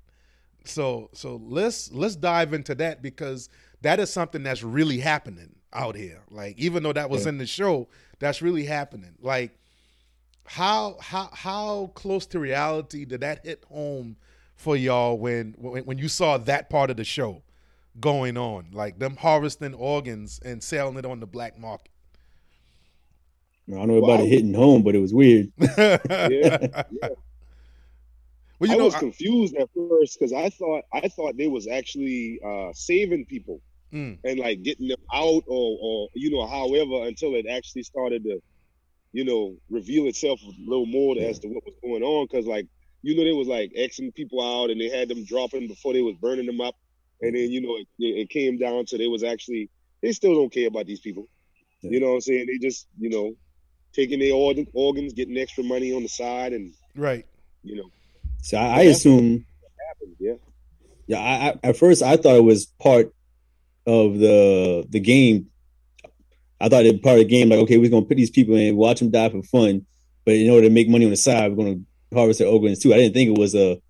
So 0.64 1.08
so 1.12 1.40
let's 1.42 1.90
let's 1.92 2.16
dive 2.16 2.52
into 2.52 2.74
that 2.76 3.02
because 3.02 3.48
that 3.82 3.98
is 3.98 4.12
something 4.12 4.42
that's 4.42 4.62
really 4.62 4.98
happening 4.98 5.54
out 5.72 5.94
here. 5.96 6.22
Like 6.30 6.58
even 6.58 6.82
though 6.82 6.92
that 6.92 7.08
was 7.08 7.22
Yeah. 7.22 7.30
in 7.30 7.38
the 7.38 7.46
show, 7.46 7.88
that's 8.20 8.40
really 8.40 8.64
happening. 8.64 9.14
Like 9.20 9.58
how 10.46 10.96
how 11.00 11.28
how 11.32 11.90
close 11.94 12.26
to 12.26 12.38
reality 12.38 13.04
did 13.04 13.20
that 13.22 13.44
hit 13.44 13.64
home 13.68 14.16
for 14.56 14.76
y'all 14.76 15.18
when 15.18 15.54
when, 15.58 15.84
when 15.84 15.98
you 15.98 16.08
saw 16.08 16.38
that 16.38 16.70
part 16.70 16.90
of 16.90 16.96
the 16.96 17.04
show 17.04 17.42
going 17.98 18.36
on? 18.36 18.66
Like 18.72 18.98
them 18.98 19.16
harvesting 19.16 19.74
organs 19.74 20.38
and 20.44 20.62
selling 20.62 20.96
it 20.96 21.04
on 21.04 21.18
the 21.20 21.26
black 21.26 21.58
market. 21.58 21.90
I 23.68 23.72
don't 23.74 23.86
know 23.88 23.96
about 23.98 24.18
Wow. 24.18 24.24
it 24.24 24.28
hitting 24.28 24.54
home, 24.54 24.82
but 24.82 24.94
it 24.96 24.98
was 25.00 25.14
weird. 25.14 25.52
Yeah, 25.60 25.98
yeah. 26.30 26.82
Well, 28.58 28.68
you 28.68 28.74
I 28.74 28.78
know, 28.78 28.84
was 28.86 28.94
I- 28.96 28.98
confused 29.00 29.54
at 29.56 29.68
first 29.74 30.18
because 30.18 30.32
I 30.32 30.50
thought 30.50 30.84
I 30.92 31.08
thought 31.08 31.36
they 31.36 31.46
was 31.48 31.66
actually 31.68 32.40
uh, 32.44 32.72
saving 32.74 33.26
people. 33.26 33.60
Mm. 33.92 34.18
and 34.24 34.38
like 34.38 34.62
getting 34.62 34.86
them 34.88 35.00
out 35.12 35.42
or 35.48 35.78
or 35.80 36.08
you 36.14 36.30
know 36.30 36.46
however 36.46 37.06
until 37.08 37.34
it 37.34 37.46
actually 37.50 37.82
started 37.82 38.22
to 38.24 38.40
you 39.12 39.24
know 39.24 39.56
reveal 39.68 40.06
itself 40.06 40.40
a 40.42 40.52
little 40.70 40.86
more 40.86 41.16
as 41.18 41.40
to 41.40 41.48
what 41.48 41.64
was 41.64 41.74
going 41.82 42.02
on 42.04 42.26
because 42.30 42.46
like 42.46 42.66
you 43.02 43.16
know 43.16 43.24
they 43.24 43.32
was 43.32 43.48
like 43.48 43.72
xing 43.76 44.14
people 44.14 44.40
out 44.40 44.70
and 44.70 44.80
they 44.80 44.88
had 44.88 45.08
them 45.08 45.24
dropping 45.24 45.66
before 45.66 45.92
they 45.92 46.02
was 46.02 46.14
burning 46.22 46.46
them 46.46 46.60
up 46.60 46.76
and 47.20 47.34
then 47.34 47.50
you 47.50 47.60
know 47.60 47.76
it, 47.76 47.88
it 47.98 48.28
came 48.30 48.58
down 48.58 48.84
to 48.86 48.96
they 48.96 49.08
was 49.08 49.24
actually 49.24 49.68
they 50.02 50.12
still 50.12 50.34
don't 50.34 50.52
care 50.52 50.68
about 50.68 50.86
these 50.86 51.00
people 51.00 51.26
Yeah. 51.80 51.90
you 51.90 52.00
know 52.00 52.10
what 52.10 52.14
i'm 52.14 52.20
saying 52.20 52.46
they 52.46 52.58
just 52.58 52.86
you 52.98 53.10
know 53.10 53.32
taking 53.92 54.20
their 54.20 54.34
organ, 54.34 54.68
organs 54.72 55.14
getting 55.14 55.36
extra 55.36 55.64
money 55.64 55.92
on 55.92 56.02
the 56.02 56.08
side 56.08 56.52
and 56.52 56.72
Right. 56.94 57.26
you 57.64 57.74
know 57.74 57.90
So 58.42 58.56
I, 58.56 58.66
I 58.66 58.82
assume, 58.82 59.44
happened 59.88 60.16
yeah 60.20 60.34
yeah. 61.08 61.18
I, 61.18 61.48
I 61.66 61.70
at 61.70 61.76
first 61.76 62.02
I 62.04 62.16
thought 62.16 62.36
it 62.36 62.44
was 62.44 62.66
part 62.66 63.12
of 63.86 64.18
the 64.18 64.86
the 64.88 65.00
game. 65.00 65.46
I 66.60 66.68
thought 66.68 66.84
it 66.84 67.02
part 67.02 67.18
of 67.18 67.20
the 67.20 67.30
game. 67.30 67.48
Like, 67.48 67.60
okay, 67.60 67.78
we're 67.78 67.90
gonna 67.90 68.04
put 68.04 68.16
these 68.16 68.30
people 68.30 68.54
in, 68.56 68.76
watch 68.76 69.00
them 69.00 69.10
die 69.10 69.30
for 69.30 69.42
fun, 69.42 69.86
but 70.24 70.34
in 70.34 70.50
order 70.50 70.68
to 70.68 70.72
make 70.72 70.88
money 70.88 71.04
on 71.04 71.10
the 71.10 71.16
side, 71.16 71.50
we're 71.50 71.64
gonna 71.64 71.80
harvest 72.12 72.40
their 72.40 72.48
organs 72.48 72.78
too. 72.78 72.92
I 72.92 72.98
didn't 72.98 73.14
think 73.14 73.30
it 73.30 73.40
was 73.40 73.54
a 73.54 73.80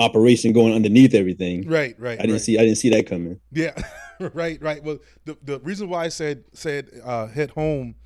operation 0.00 0.52
going 0.52 0.72
underneath 0.72 1.14
everything. 1.14 1.66
Right. 1.66 1.96
Right. 1.98 2.18
I 2.18 2.22
didn't 2.22 2.34
right. 2.34 2.40
see. 2.40 2.58
I 2.58 2.62
didn't 2.62 2.78
see 2.78 2.90
that 2.90 3.06
coming. 3.06 3.40
Yeah, 3.50 3.74
right, 4.34 4.60
right. 4.62 4.82
Well, 4.82 4.98
the 5.24 5.36
the 5.42 5.58
reason 5.60 5.88
why 5.88 6.04
I 6.04 6.08
said 6.08 6.44
said 6.52 6.90
uh, 7.04 7.26
hit 7.26 7.50
home 7.50 7.96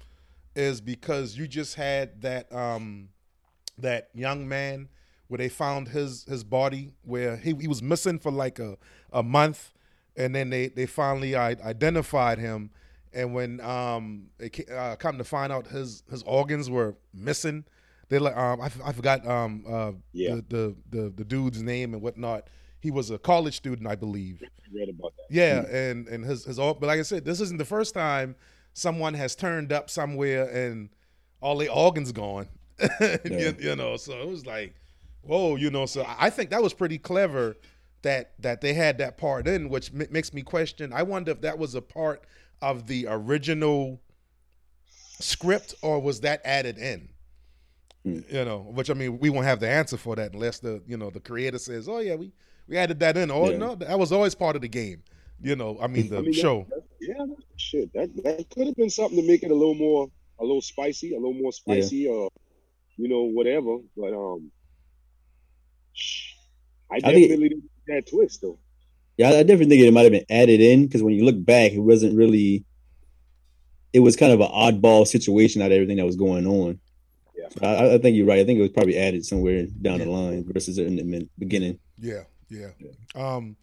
is 0.55 0.81
because 0.81 1.37
you 1.37 1.48
just 1.48 1.75
had 1.75 2.20
that 2.22 2.53
um 2.53 3.09
that 3.79 4.09
young 4.14 4.48
man 4.48 4.88
where 5.29 5.38
they 5.38 5.48
found 5.48 5.88
his 5.88 6.25
his 6.25 6.44
body 6.44 6.92
where 7.03 7.37
he, 7.37 7.55
he 7.61 7.68
was 7.68 7.83
missing 7.83 8.18
for 8.18 8.31
like 8.31 8.59
a, 8.59 8.77
a 9.12 9.22
month 9.22 9.71
and 10.16 10.35
then 10.35 10.51
they 10.51 10.68
they 10.68 10.87
finally 10.87 11.35
I- 11.37 11.57
identified 11.64 12.38
him 12.38 12.70
and 13.12 13.35
when 13.35 13.61
um 13.61 14.27
it 14.38 14.68
uh, 14.70 14.96
come 14.96 15.18
to 15.18 15.25
find 15.25 15.53
out 15.53 15.66
his 15.66 16.03
his 16.11 16.22
organs 16.25 16.68
were 16.70 16.94
missing 17.14 17.64
they 18.09 18.18
like 18.18 18.37
um 18.37 18.61
I, 18.61 18.66
f- 18.66 18.81
I 18.85 18.92
forgot 18.92 19.27
um 19.27 19.64
uh 19.68 19.92
Yeah. 20.12 20.37
the, 20.37 20.44
the 20.48 20.77
the 20.90 21.11
the 21.16 21.25
dude's 21.25 21.62
name 21.62 21.94
and 21.94 22.03
whatnot 22.03 22.48
he 22.81 22.90
was 22.90 23.11
a 23.11 23.18
college 23.18 23.57
student 23.57 23.87
I 23.88 23.94
believe 23.96 24.42
I 24.42 24.46
read 24.75 24.88
about 24.88 25.12
that 25.16 25.27
yeah, 25.35 25.61
and 25.66 26.09
and 26.09 26.25
his 26.25 26.44
his 26.44 26.59
all, 26.59 26.75
but 26.75 26.87
like 26.88 26.98
I 26.98 27.03
said, 27.03 27.25
this 27.25 27.40
isn't 27.40 27.59
the 27.59 27.64
first 27.64 27.94
time 27.94 28.35
someone 28.75 29.14
has 29.14 29.35
turned 29.37 29.72
up 29.72 29.88
somewhere 29.90 30.48
and 30.48 30.88
all 31.42 31.59
their 31.59 31.70
organs 31.70 32.11
gone. 32.12 32.48
you, 33.25 33.55
you 33.61 33.77
know, 33.77 33.96
so 33.98 34.18
it 34.20 34.27
was 34.29 34.46
like, 34.46 34.75
whoa, 35.22 35.57
you 35.57 35.70
know. 35.70 35.85
So 35.87 36.05
I 36.18 36.31
think 36.31 36.51
that 36.51 36.62
was 36.62 36.72
pretty 36.72 36.98
clever 36.98 37.57
that 38.02 38.32
that 38.40 38.60
they 38.60 38.74
had 38.74 38.98
that 38.98 39.16
part 39.16 39.46
in, 39.48 39.68
which 39.68 39.90
m- 39.94 40.06
makes 40.10 40.32
me 40.32 40.42
question. 40.42 40.92
I 40.92 41.02
wonder 41.02 41.30
if 41.32 41.40
that 41.42 41.58
was 41.58 41.74
a 41.74 41.82
part 41.82 42.24
of 42.60 42.86
the 42.86 43.06
original 43.08 44.00
script 45.20 45.74
or 45.82 46.00
was 46.00 46.20
that 46.20 46.40
added 46.44 46.78
in. 46.78 47.08
Hmm. 48.04 48.20
You 48.28 48.44
know, 48.44 48.58
which 48.72 48.90
I 48.90 48.94
mean, 48.94 49.18
we 49.18 49.30
won't 49.30 49.46
have 49.46 49.60
the 49.60 49.68
answer 49.68 49.96
for 49.96 50.16
that 50.16 50.32
unless 50.34 50.58
the 50.58 50.82
you 50.86 50.96
know 50.96 51.10
the 51.10 51.20
creator 51.20 51.58
says, 51.58 51.88
"Oh 51.88 52.00
yeah, 52.00 52.16
we 52.16 52.32
we 52.68 52.76
added 52.76 52.98
that 53.00 53.16
in." 53.16 53.30
Oh 53.30 53.50
Yeah. 53.50 53.58
no, 53.58 53.74
that 53.76 53.98
was 53.98 54.10
always 54.12 54.34
part 54.34 54.56
of 54.56 54.62
the 54.62 54.68
game. 54.68 55.02
You 55.40 55.56
know, 55.56 55.78
I 55.80 55.86
mean 55.86 56.08
the 56.08 56.18
I 56.18 56.20
mean, 56.22 56.32
show. 56.32 56.66
that- 56.70 56.82
yeah, 57.00 57.14
that- 57.18 57.36
shit. 57.56 57.92
That 57.94 58.10
that 58.24 58.50
could 58.50 58.66
have 58.66 58.76
been 58.76 58.90
something 58.90 59.20
to 59.20 59.26
make 59.26 59.42
it 59.44 59.50
a 59.50 59.54
little 59.54 59.74
more, 59.74 60.08
a 60.40 60.42
little 60.44 60.60
spicy, 60.62 61.12
a 61.14 61.18
little 61.18 61.34
more 61.34 61.52
spicy, 61.52 62.06
or 62.08 62.28
you 62.96 63.08
know, 63.08 63.22
whatever. 63.22 63.78
But 63.96 64.12
um, 64.12 64.50
I 66.90 67.00
think- 67.00 67.04
definitely 67.30 67.48
didn't 67.50 67.62
see 67.62 67.68
that 67.88 68.08
twist 68.08 68.40
though. 68.42 68.58
Yeah, 69.16 69.28
I 69.30 69.42
definitely 69.42 69.76
think 69.76 69.86
it 69.86 69.92
might 69.92 70.02
have 70.02 70.12
been 70.12 70.24
added 70.30 70.60
in 70.60 70.86
because 70.86 71.02
when 71.02 71.14
you 71.14 71.24
look 71.24 71.44
back, 71.44 71.72
it 71.72 71.80
wasn't 71.80 72.16
really. 72.16 72.64
It 73.92 74.00
was 74.00 74.16
kind 74.16 74.32
of 74.32 74.40
an 74.40 74.48
oddball 74.48 75.06
situation 75.06 75.60
out 75.60 75.66
of 75.66 75.72
everything 75.72 75.98
that 75.98 76.06
was 76.06 76.16
going 76.16 76.46
on. 76.46 76.80
Yeah. 77.36 77.48
So 77.50 77.66
I, 77.66 77.94
I 77.94 77.98
think 77.98 78.16
you're 78.16 78.26
right. 78.26 78.38
I 78.38 78.44
think 78.44 78.58
it 78.58 78.62
was 78.62 78.70
probably 78.70 78.96
added 78.96 79.24
somewhere 79.26 79.66
down 79.82 79.98
the 79.98 80.06
line 80.06 80.44
versus 80.50 80.78
in 80.78 80.96
the 80.96 81.28
beginning. 81.38 81.78
Yeah, 81.98 82.22
yeah. 82.48 82.68
Um, 83.14 83.56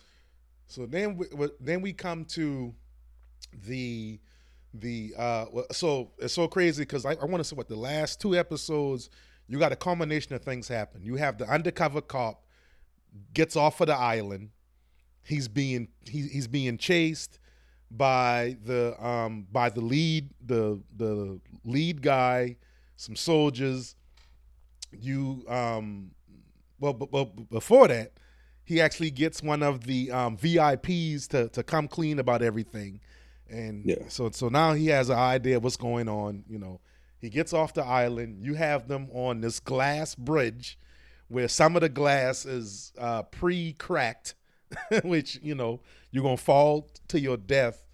so 0.67 0.85
then 0.85 1.17
we, 1.17 1.25
we- 1.33 1.49
then 1.59 1.81
we 1.81 1.93
come 1.93 2.25
to 2.25 2.73
the 3.65 4.19
the 4.75 5.15
uh. 5.17 5.45
So 5.71 6.11
it's 6.19 6.33
so 6.35 6.47
crazy 6.47 6.83
because 6.83 7.05
I, 7.05 7.13
I 7.13 7.25
want 7.25 7.37
to 7.37 7.43
say 7.43 7.55
what 7.55 7.67
the 7.67 7.75
last 7.75 8.21
two 8.21 8.35
episodes. 8.35 9.09
You 9.47 9.57
got 9.57 9.71
a 9.71 9.75
combination 9.75 10.35
of 10.35 10.43
things 10.43 10.67
happen. 10.67 11.01
You 11.01 11.15
have 11.15 11.39
the 11.39 11.49
undercover 11.49 12.01
cop 12.01 12.43
gets 13.33 13.55
off 13.55 13.81
of 13.81 13.87
the 13.87 13.95
island. 13.95 14.49
He's 15.23 15.47
being 15.47 15.89
he, 16.07 16.21
he's 16.27 16.47
being 16.47 16.77
chased 16.77 17.39
by 17.91 18.57
the 18.63 18.95
um 19.05 19.47
by 19.51 19.69
the 19.69 19.81
lead 19.81 20.29
the 20.45 20.81
the 20.95 21.39
lead 21.63 22.01
guy, 22.01 22.57
some 22.95 23.15
soldiers. 23.15 23.95
You 24.91 25.43
um 25.47 26.11
well, 26.79 26.93
but, 26.93 27.11
but 27.11 27.49
before 27.49 27.87
that, 27.89 28.13
he 28.63 28.79
actually 28.79 29.11
gets 29.11 29.43
one 29.43 29.61
of 29.63 29.83
the 29.83 30.11
um, 30.11 30.37
VIPs 30.37 31.27
to 31.29 31.49
to 31.49 31.61
come 31.63 31.87
clean 31.87 32.19
about 32.19 32.41
everything, 32.41 33.01
and 33.49 33.85
Yeah. 33.85 34.07
so 34.07 34.29
so 34.31 34.47
now 34.49 34.73
he 34.73 34.87
has 34.87 35.09
an 35.09 35.17
idea 35.17 35.57
of 35.57 35.63
what's 35.63 35.75
going 35.77 36.07
on. 36.07 36.43
You 36.47 36.57
know, 36.57 36.79
he 37.19 37.29
gets 37.29 37.53
off 37.53 37.73
the 37.73 37.83
island. 37.83 38.39
You 38.43 38.53
have 38.55 38.87
them 38.87 39.09
on 39.11 39.41
this 39.41 39.59
glass 39.59 40.15
bridge, 40.15 40.79
where 41.29 41.47
some 41.47 41.75
of 41.75 41.81
the 41.81 41.89
glass 41.89 42.45
is 42.45 42.91
uh, 42.97 43.23
pre-cracked, 43.23 44.35
which 45.03 45.39
you 45.41 45.55
know 45.55 45.79
you're 46.11 46.23
gonna 46.23 46.37
fall 46.37 46.89
to 47.07 47.19
your 47.19 47.37
death. 47.37 47.85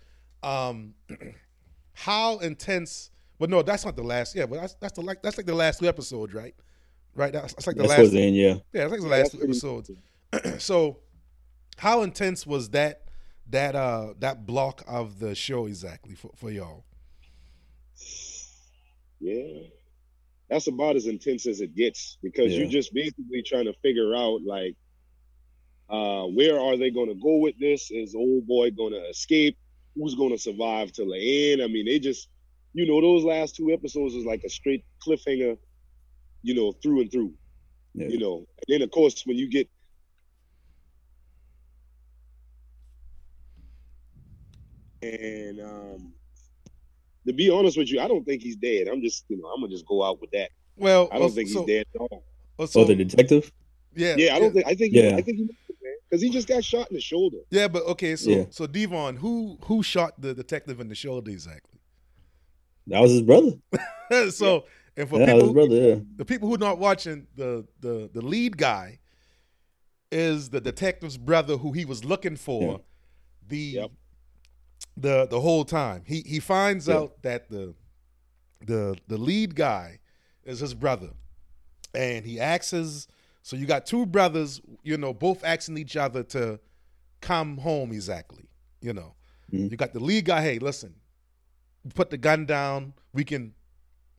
Um, 0.43 0.95
how 1.93 2.39
intense? 2.39 3.11
But 3.37 3.49
no, 3.49 3.61
that's 3.61 3.85
not 3.85 3.95
the 3.95 4.03
last. 4.03 4.35
Yeah, 4.35 4.45
but 4.45 4.59
that's 4.61 4.73
that's 4.75 4.93
the 4.93 5.01
like 5.01 5.21
that's 5.21 5.37
like 5.37 5.45
the 5.45 5.55
last 5.55 5.79
two 5.79 5.87
episodes, 5.87 6.33
right? 6.33 6.55
Right. 7.15 7.31
That's, 7.31 7.53
that's 7.53 7.67
like 7.67 7.77
the 7.77 7.83
That's 7.83 7.97
last. 7.97 8.11
towards 8.11 8.13
yeah. 8.13 8.55
Yeah, 8.73 8.85
I 8.85 8.89
think 8.89 9.01
the 9.01 9.07
last 9.07 9.31
two 9.31 9.41
episodes. 9.41 9.91
so, 10.57 10.99
how 11.77 12.03
intense 12.03 12.45
was 12.45 12.69
that 12.69 13.03
that 13.49 13.75
uh 13.75 14.13
that 14.19 14.45
block 14.45 14.83
of 14.87 15.19
the 15.19 15.33
show 15.33 15.65
exactly 15.65 16.15
for, 16.15 16.31
for 16.35 16.51
y'all? 16.51 16.83
Yeah, 19.19 19.67
that's 20.49 20.67
about 20.67 20.95
as 20.95 21.07
intense 21.07 21.45
as 21.47 21.61
it 21.61 21.75
gets 21.75 22.17
because 22.21 22.51
Yeah. 22.51 22.59
you're 22.59 22.69
just 22.69 22.93
basically 22.93 23.41
trying 23.43 23.65
to 23.65 23.73
figure 23.81 24.15
out 24.15 24.41
like, 24.43 24.75
uh, 25.89 26.25
where 26.27 26.59
are 26.59 26.77
they 26.77 26.89
going 26.91 27.09
to 27.09 27.15
go 27.15 27.37
with 27.37 27.57
this? 27.59 27.91
Is 27.91 28.15
old 28.15 28.47
boy 28.47 28.71
going 28.71 28.93
to 28.93 29.09
escape? 29.09 29.57
Who's 29.95 30.15
going 30.15 30.31
to 30.31 30.37
survive 30.37 30.91
till 30.91 31.09
the 31.09 31.51
end? 31.51 31.61
I 31.61 31.67
mean, 31.67 31.85
they 31.85 31.99
just, 31.99 32.27
you 32.73 32.85
know, 32.85 33.01
those 33.01 33.23
last 33.23 33.55
two 33.55 33.71
episodes 33.71 34.13
was 34.13 34.25
like 34.25 34.43
a 34.43 34.49
straight 34.49 34.83
cliffhanger, 35.05 35.57
you 36.41 36.53
know, 36.55 36.71
through 36.71 37.01
and 37.01 37.11
through. 37.11 37.33
Yeah. 37.93 38.07
You 38.07 38.19
know, 38.19 38.37
and 38.37 38.65
then 38.67 38.81
of 38.81 38.91
course 38.91 39.23
when 39.25 39.37
you 39.37 39.49
get 39.49 39.69
and 45.01 45.61
um 45.61 46.13
to 47.27 47.33
be 47.33 47.49
honest 47.49 47.77
with 47.77 47.91
you, 47.91 47.99
I 47.99 48.07
don't 48.07 48.23
think 48.25 48.41
he's 48.41 48.55
dead. 48.55 48.87
I'm 48.87 49.01
just, 49.01 49.25
you 49.29 49.37
know, 49.37 49.47
I'm 49.47 49.61
gonna 49.61 49.71
just 49.71 49.85
go 49.85 50.03
out 50.03 50.19
with 50.21 50.31
that. 50.31 50.49
Well, 50.75 51.09
I 51.11 51.19
don't 51.19 51.27
oh, 51.27 51.29
think 51.29 51.49
so, 51.49 51.59
he's 51.65 51.67
dead 51.67 51.85
at 51.95 52.01
all. 52.01 52.07
oh, 52.11 52.23
oh 52.59 52.65
so- 52.65 52.81
oh, 52.81 52.83
the 52.85 52.95
detective. 52.95 53.51
yeah, 53.95 54.15
Yeah, 54.17 54.35
I 54.35 54.39
don't 54.39 54.53
think. 54.53 54.67
I 54.67 54.75
think. 54.75 54.93
Yeah. 54.93 55.15
I 55.17 55.21
think 55.21 55.37
he, 55.37 55.43
man, 55.43 55.93
because 56.09 56.21
he 56.21 56.29
just 56.29 56.47
got 56.47 56.63
shot 56.63 56.89
in 56.89 56.95
the 56.95 57.01
shoulder. 57.01 57.37
Yeah, 57.49 57.67
but 57.67 57.83
okay, 57.83 58.15
so 58.15 58.29
Yeah. 58.29 58.43
so 58.49 58.67
Devon, 58.67 59.15
who 59.17 59.57
who 59.65 59.81
shot 59.83 60.19
the 60.21 60.33
detective 60.33 60.79
in 60.79 60.87
the 60.89 60.95
shoulder 60.95 61.31
exactly? 61.31 61.79
That 62.87 62.99
was 63.01 63.11
his 63.11 63.21
brother. 63.23 63.53
so, 64.31 64.65
and 64.95 65.09
for 65.09 65.19
Yeah, 65.19 65.25
people 65.25 65.41
his 65.43 65.53
brother. 65.53 65.75
Yeah. 65.75 65.95
the 66.17 66.25
people 66.25 66.47
who 66.47 66.55
are 66.55 66.59
not 66.59 66.77
watching 66.77 67.27
the 67.35 67.65
the 67.79 68.09
the 68.13 68.21
lead 68.21 68.57
guy 68.57 68.99
is 70.11 70.49
the 70.49 70.61
detective's 70.61 71.17
brother 71.17 71.57
who 71.57 71.71
he 71.71 71.83
was 71.85 72.05
looking 72.05 72.35
for 72.35 72.61
Yeah. 72.63 72.77
the 73.47 73.57
Yep. 73.57 73.91
The 74.97 75.25
the 75.27 75.39
whole 75.41 75.65
time. 75.65 76.03
He 76.05 76.21
he 76.25 76.39
finds 76.39 76.87
Yeah. 76.87 76.95
out 76.95 77.21
that 77.23 77.49
the 77.49 77.75
the 78.65 78.97
the 79.07 79.17
lead 79.17 79.55
guy 79.55 79.99
is 80.43 80.59
his 80.59 80.73
brother. 80.73 81.09
And 81.93 82.25
he 82.25 82.39
asks 82.39 83.07
so 83.41 83.55
you 83.55 83.65
got 83.65 83.85
two 83.85 84.05
brothers 84.05 84.59
you 84.83 84.97
know 84.97 85.13
both 85.13 85.43
asking 85.43 85.77
each 85.77 85.95
other 85.95 86.23
to 86.23 86.59
come 87.21 87.57
home 87.57 87.91
exactly 87.91 88.45
you 88.81 88.93
know. 88.93 89.15
Mhm. 89.51 89.71
you 89.71 89.77
got 89.77 89.93
the 89.93 89.99
lead 89.99 90.25
guy 90.25 90.41
hey 90.41 90.59
listen 90.59 90.95
put 91.93 92.09
the 92.09 92.17
gun 92.17 92.45
down 92.45 92.93
we 93.13 93.23
can 93.23 93.53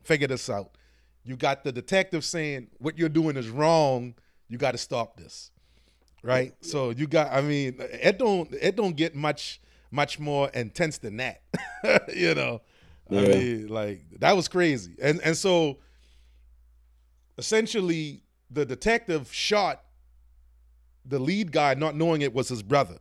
figure 0.04 0.28
this 0.28 0.48
out. 0.48 0.76
You 1.24 1.36
got 1.36 1.64
the 1.64 1.72
detective 1.72 2.24
saying 2.24 2.68
what 2.78 2.96
you're 2.96 3.08
doing 3.08 3.36
is 3.36 3.48
wrong 3.48 4.14
you 4.48 4.56
got 4.58 4.72
to 4.72 4.78
stop 4.78 5.16
this 5.16 5.50
right? 6.22 6.54
So 6.60 6.90
you 6.90 7.06
got 7.06 7.32
i 7.32 7.40
mean 7.40 7.76
it 7.78 8.18
don't 8.18 8.52
it 8.54 8.74
don't 8.76 8.96
get 8.96 9.14
much 9.14 9.60
much 9.90 10.18
more 10.18 10.50
intense 10.50 10.98
than 10.98 11.16
that 11.18 11.42
you 12.14 12.34
know 12.34 12.60
i 13.12 13.24
mean 13.24 13.68
like 13.68 14.04
that 14.20 14.36
was 14.36 14.48
crazy 14.48 14.94
and 15.00 15.20
and 15.22 15.36
so 15.36 15.78
essentially 17.38 18.22
the 18.50 18.64
detective 18.64 19.32
shot 19.32 19.82
the 21.04 21.18
lead 21.18 21.52
guy 21.52 21.74
not 21.74 21.96
knowing 21.96 22.22
it 22.22 22.32
was 22.34 22.48
his 22.48 22.62
brother 22.62 22.98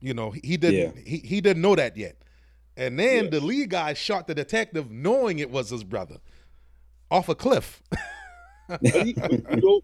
You 0.00 0.14
know, 0.14 0.30
he 0.32 0.56
didn't 0.56 0.98
he, 1.06 1.18
he 1.18 1.40
didn't 1.40 1.62
know 1.62 1.76
that 1.76 1.96
yet. 1.96 2.16
And 2.76 2.98
then 2.98 3.24
Yes. 3.24 3.30
the 3.30 3.40
lead 3.40 3.70
guy 3.70 3.94
shot 3.94 4.26
the 4.28 4.34
detective 4.34 4.90
knowing 4.90 5.38
it 5.40 5.50
was 5.50 5.70
his 5.70 5.84
brother 5.84 6.18
off 7.10 7.28
a 7.28 7.34
cliff. 7.34 7.82
But 8.80 9.02
he, 9.02 9.14
but, 9.28 9.40
you 9.48 9.60
know, 9.62 9.82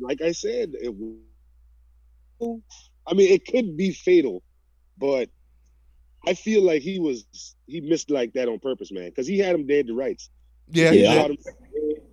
like 0.00 0.20
I 0.22 0.32
said, 0.32 0.70
it, 0.74 0.94
I 3.06 3.14
mean, 3.14 3.32
it 3.32 3.46
could 3.46 3.76
be 3.76 3.92
fatal, 3.92 4.42
but 4.98 5.28
I 6.26 6.34
feel 6.34 6.62
like 6.62 6.82
he 6.82 6.98
was 6.98 7.24
he 7.66 7.80
missed 7.80 8.10
like 8.10 8.32
that 8.34 8.48
on 8.48 8.58
purpose, 8.60 8.92
man, 8.92 9.08
because 9.08 9.26
he 9.26 9.38
had 9.38 9.54
him 9.54 9.66
dead 9.66 9.86
to 9.88 9.94
rights. 9.94 10.30
yeah, 10.70 10.90
He 10.90 10.98
he 10.98 11.02
Yeah. 11.04 11.26
him, 11.26 11.36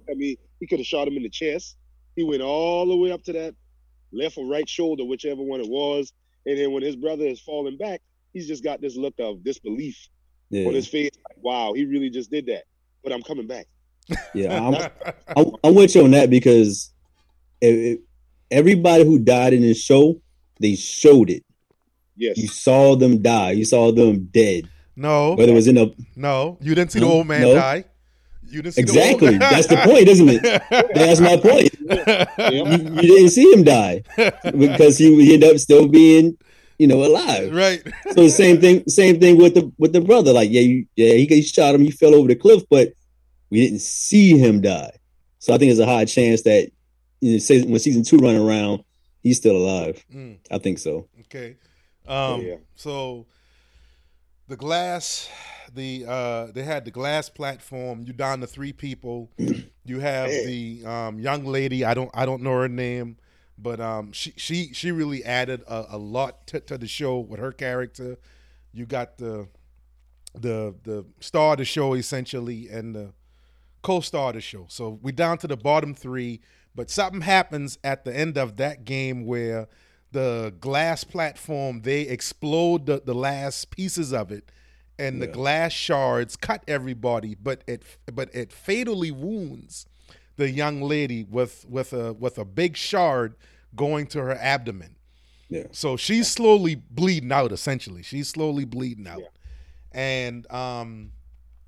I 0.09 0.13
mean, 0.15 0.35
he 0.59 0.67
could 0.67 0.79
have 0.79 0.85
shot 0.87 1.07
him 1.07 1.15
in 1.17 1.23
the 1.23 1.29
chest. 1.29 1.77
He 2.15 2.23
went 2.23 2.41
all 2.41 2.87
the 2.87 2.95
way 2.95 3.11
up 3.11 3.23
to 3.25 3.33
that 3.33 3.55
left 4.11 4.37
or 4.37 4.47
right 4.47 4.67
shoulder, 4.67 5.05
whichever 5.05 5.41
one 5.43 5.61
it 5.61 5.69
was. 5.69 6.11
And 6.45 6.57
then 6.57 6.71
when 6.71 6.81
his 6.83 6.95
brother 6.95 7.25
is 7.25 7.39
falling 7.41 7.77
back, 7.77 8.01
he's 8.33 8.47
just 8.47 8.63
got 8.63 8.81
this 8.81 8.95
look 8.95 9.13
of 9.19 9.43
disbelief 9.43 9.97
Yeah, 10.49 10.67
on 10.67 10.73
his 10.73 10.87
face. 10.87 11.11
Like, 11.29 11.43
wow, 11.43 11.73
he 11.73 11.85
really 11.85 12.09
just 12.09 12.31
did 12.31 12.47
that. 12.47 12.63
But 13.03 13.13
I'm 13.13 13.21
coming 13.21 13.45
back. 13.47 13.67
yeah. 14.33 14.59
I'm, 14.67 15.45
I'm, 15.45 15.53
I'm 15.63 15.75
with 15.75 15.93
you 15.95 16.03
on 16.03 16.11
that 16.11 16.29
because 16.31 16.91
it, 17.61 17.67
it- 17.75 18.01
everybody 18.49 19.03
who 19.05 19.19
died 19.19 19.53
in 19.53 19.61
this 19.61 19.79
show, 19.79 20.19
they 20.59 20.75
showed 20.75 21.29
it. 21.29 21.43
Yes. 22.19 22.37
You 22.37 22.47
saw 22.47 22.95
them 22.95 23.21
die. 23.21 23.51
You 23.51 23.65
saw 23.65 23.91
them 23.91 24.25
dead. 24.25 24.69
no, 24.95 25.33
Whether 25.35 25.53
it 25.53 25.55
was 25.55 25.67
in 25.67 25.77
a 25.77 25.87
no, 26.15 26.57
you 26.61 26.75
didn't 26.75 26.91
see 26.91 26.99
the 26.99 27.05
old 27.05 27.25
man 27.27 27.41
no. 27.41 27.55
die. 27.55 27.85
You 28.45 28.61
didn't 28.61 28.75
see 28.75 28.81
exactly. 28.81 29.27
The 29.27 29.33
old 29.33 29.39
man. 29.39 29.51
That's 29.53 29.67
the 29.67 29.77
point, 29.77 30.07
isn't 30.09 30.29
it? 30.29 30.41
That's 30.93 31.21
my 31.21 31.37
point. 31.37 31.71
You, 32.51 33.01
you 33.01 33.15
didn't 33.15 33.29
see 33.29 33.51
him 33.53 33.63
die 33.63 34.03
because 34.43 34.97
he, 34.97 35.15
he 35.23 35.33
ended 35.35 35.51
up 35.51 35.57
still 35.59 35.87
being, 35.87 36.35
you 36.77 36.87
know, 36.87 37.03
alive. 37.05 37.53
right. 37.53 37.81
So 38.09 38.23
the 38.23 38.29
same 38.29 38.59
thing, 38.59 38.83
same 38.87 39.19
thing 39.19 39.37
with 39.37 39.53
the 39.53 39.71
with 39.77 39.93
the 39.93 40.01
brother. 40.01 40.33
Like, 40.33 40.49
yeah, 40.51 40.61
you, 40.61 40.85
yeah, 40.95 41.13
he, 41.13 41.25
he 41.25 41.41
shot 41.41 41.73
him. 41.75 41.81
He 41.81 41.91
fell 41.91 42.13
over 42.13 42.27
the 42.27 42.35
cliff, 42.35 42.63
but 42.69 42.91
we 43.49 43.61
didn't 43.65 43.81
see 43.81 44.37
him 44.37 44.59
die. 44.61 44.91
So 45.39 45.53
I 45.53 45.57
think 45.57 45.69
there's 45.69 45.79
a 45.79 45.85
high 45.85 46.05
chance 46.05 46.41
that 46.41 46.69
you 47.21 47.33
know, 47.33 47.37
say, 47.37 47.61
when 47.61 47.79
season 47.79 48.03
two 48.03 48.17
run 48.17 48.35
around, 48.35 48.83
he's 49.21 49.37
still 49.37 49.55
alive. 49.55 50.03
Mm. 50.13 50.37
I 50.51 50.57
think 50.57 50.79
so. 50.79 51.07
Okay. 51.21 51.55
Um, 52.09 52.41
yeah. 52.41 52.55
So 52.75 53.27
the 54.47 54.57
glass, 54.57 55.29
the 55.73 56.05
uh, 56.07 56.47
they 56.47 56.63
had 56.63 56.83
the 56.83 56.91
glass 56.91 57.29
platform. 57.29 58.03
You 58.05 58.13
down 58.13 58.41
to 58.41 58.47
three 58.47 58.73
people. 58.73 59.29
You 59.85 59.99
have 59.99 60.29
Man. 60.29 60.45
the 60.45 60.85
um, 60.85 61.19
young 61.19 61.45
lady. 61.45 61.85
I 61.85 61.93
don't 61.93 62.09
I 62.13 62.25
don't 62.25 62.41
know 62.41 62.53
her 62.53 62.67
name, 62.67 63.17
but 63.57 63.79
um, 63.79 64.11
she 64.11 64.33
she 64.35 64.73
she 64.73 64.91
really 64.91 65.23
added 65.23 65.61
a, 65.67 65.95
a 65.95 65.97
lot 65.97 66.47
to, 66.47 66.59
to 66.61 66.77
the 66.77 66.87
show 66.87 67.19
with 67.19 67.39
her 67.39 67.51
character. 67.51 68.17
You 68.73 68.85
got 68.85 69.17
the 69.17 69.47
the 70.33 70.75
the 70.83 71.05
star 71.19 71.53
of 71.53 71.59
the 71.59 71.65
show 71.65 71.93
essentially 71.93 72.67
and 72.69 72.95
the 72.95 73.13
co-star 73.81 74.29
of 74.29 74.35
the 74.35 74.41
show. 74.41 74.65
So 74.67 74.99
we 75.01 75.11
down 75.11 75.37
to 75.39 75.47
the 75.47 75.57
bottom 75.57 75.93
three, 75.93 76.41
but 76.75 76.89
something 76.89 77.21
happens 77.21 77.77
at 77.83 78.03
the 78.03 78.15
end 78.15 78.37
of 78.37 78.57
that 78.57 78.85
game 78.85 79.25
where 79.25 79.67
the 80.11 80.53
glass 80.59 81.03
platform 81.03 81.81
they 81.81 82.01
explode 82.01 82.85
the, 82.85 83.01
the 83.05 83.13
last 83.13 83.69
pieces 83.71 84.11
of 84.13 84.31
it 84.31 84.51
and 84.97 85.21
the 85.21 85.27
glass 85.27 85.71
shards 85.71 86.35
cut 86.35 86.63
everybody 86.67 87.35
but 87.35 87.63
it 87.67 87.83
but 88.13 88.33
it 88.33 88.51
fatally 88.51 89.11
wounds 89.11 89.85
the 90.39 90.49
young 90.49 90.81
lady 90.81 91.23
with 91.23 91.65
with 91.69 91.93
a 91.93 92.13
with 92.13 92.37
a 92.37 92.45
big 92.45 92.75
shard 92.75 93.35
going 93.75 94.07
to 94.07 94.19
her 94.19 94.35
abdomen. 94.35 94.95
Yeah. 95.49 95.63
so 95.71 95.97
she's 95.97 96.27
slowly 96.27 96.75
bleeding 96.75 97.31
out 97.31 97.51
essentially. 97.51 98.03
She's 98.03 98.29
slowly 98.29 98.65
bleeding 98.65 99.07
out. 99.07 99.19
Yeah. 99.19 99.27
and 99.91 100.51
um 100.51 101.11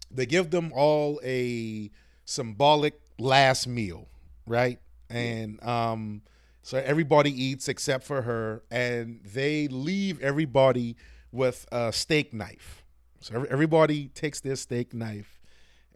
they 0.10 0.26
give 0.26 0.52
them 0.52 0.72
all 0.76 1.20
a 1.24 1.90
symbolic 2.26 3.00
last 3.20 3.68
meal 3.68 4.08
right? 4.46 4.80
And 5.10 5.62
um 5.64 6.22
so 6.64 6.78
everybody 6.78 7.32
eats 7.32 7.68
except 7.68 8.04
for 8.04 8.22
her 8.22 8.64
and 8.70 9.20
they 9.24 9.68
leave 9.68 10.22
everybody 10.22 10.96
with 11.32 11.66
a 11.72 11.92
steak 11.92 12.34
knife. 12.34 12.84
So 13.20 13.46
everybody 13.50 14.08
takes 14.10 14.42
their 14.42 14.56
steak 14.56 14.94
knife 14.94 15.40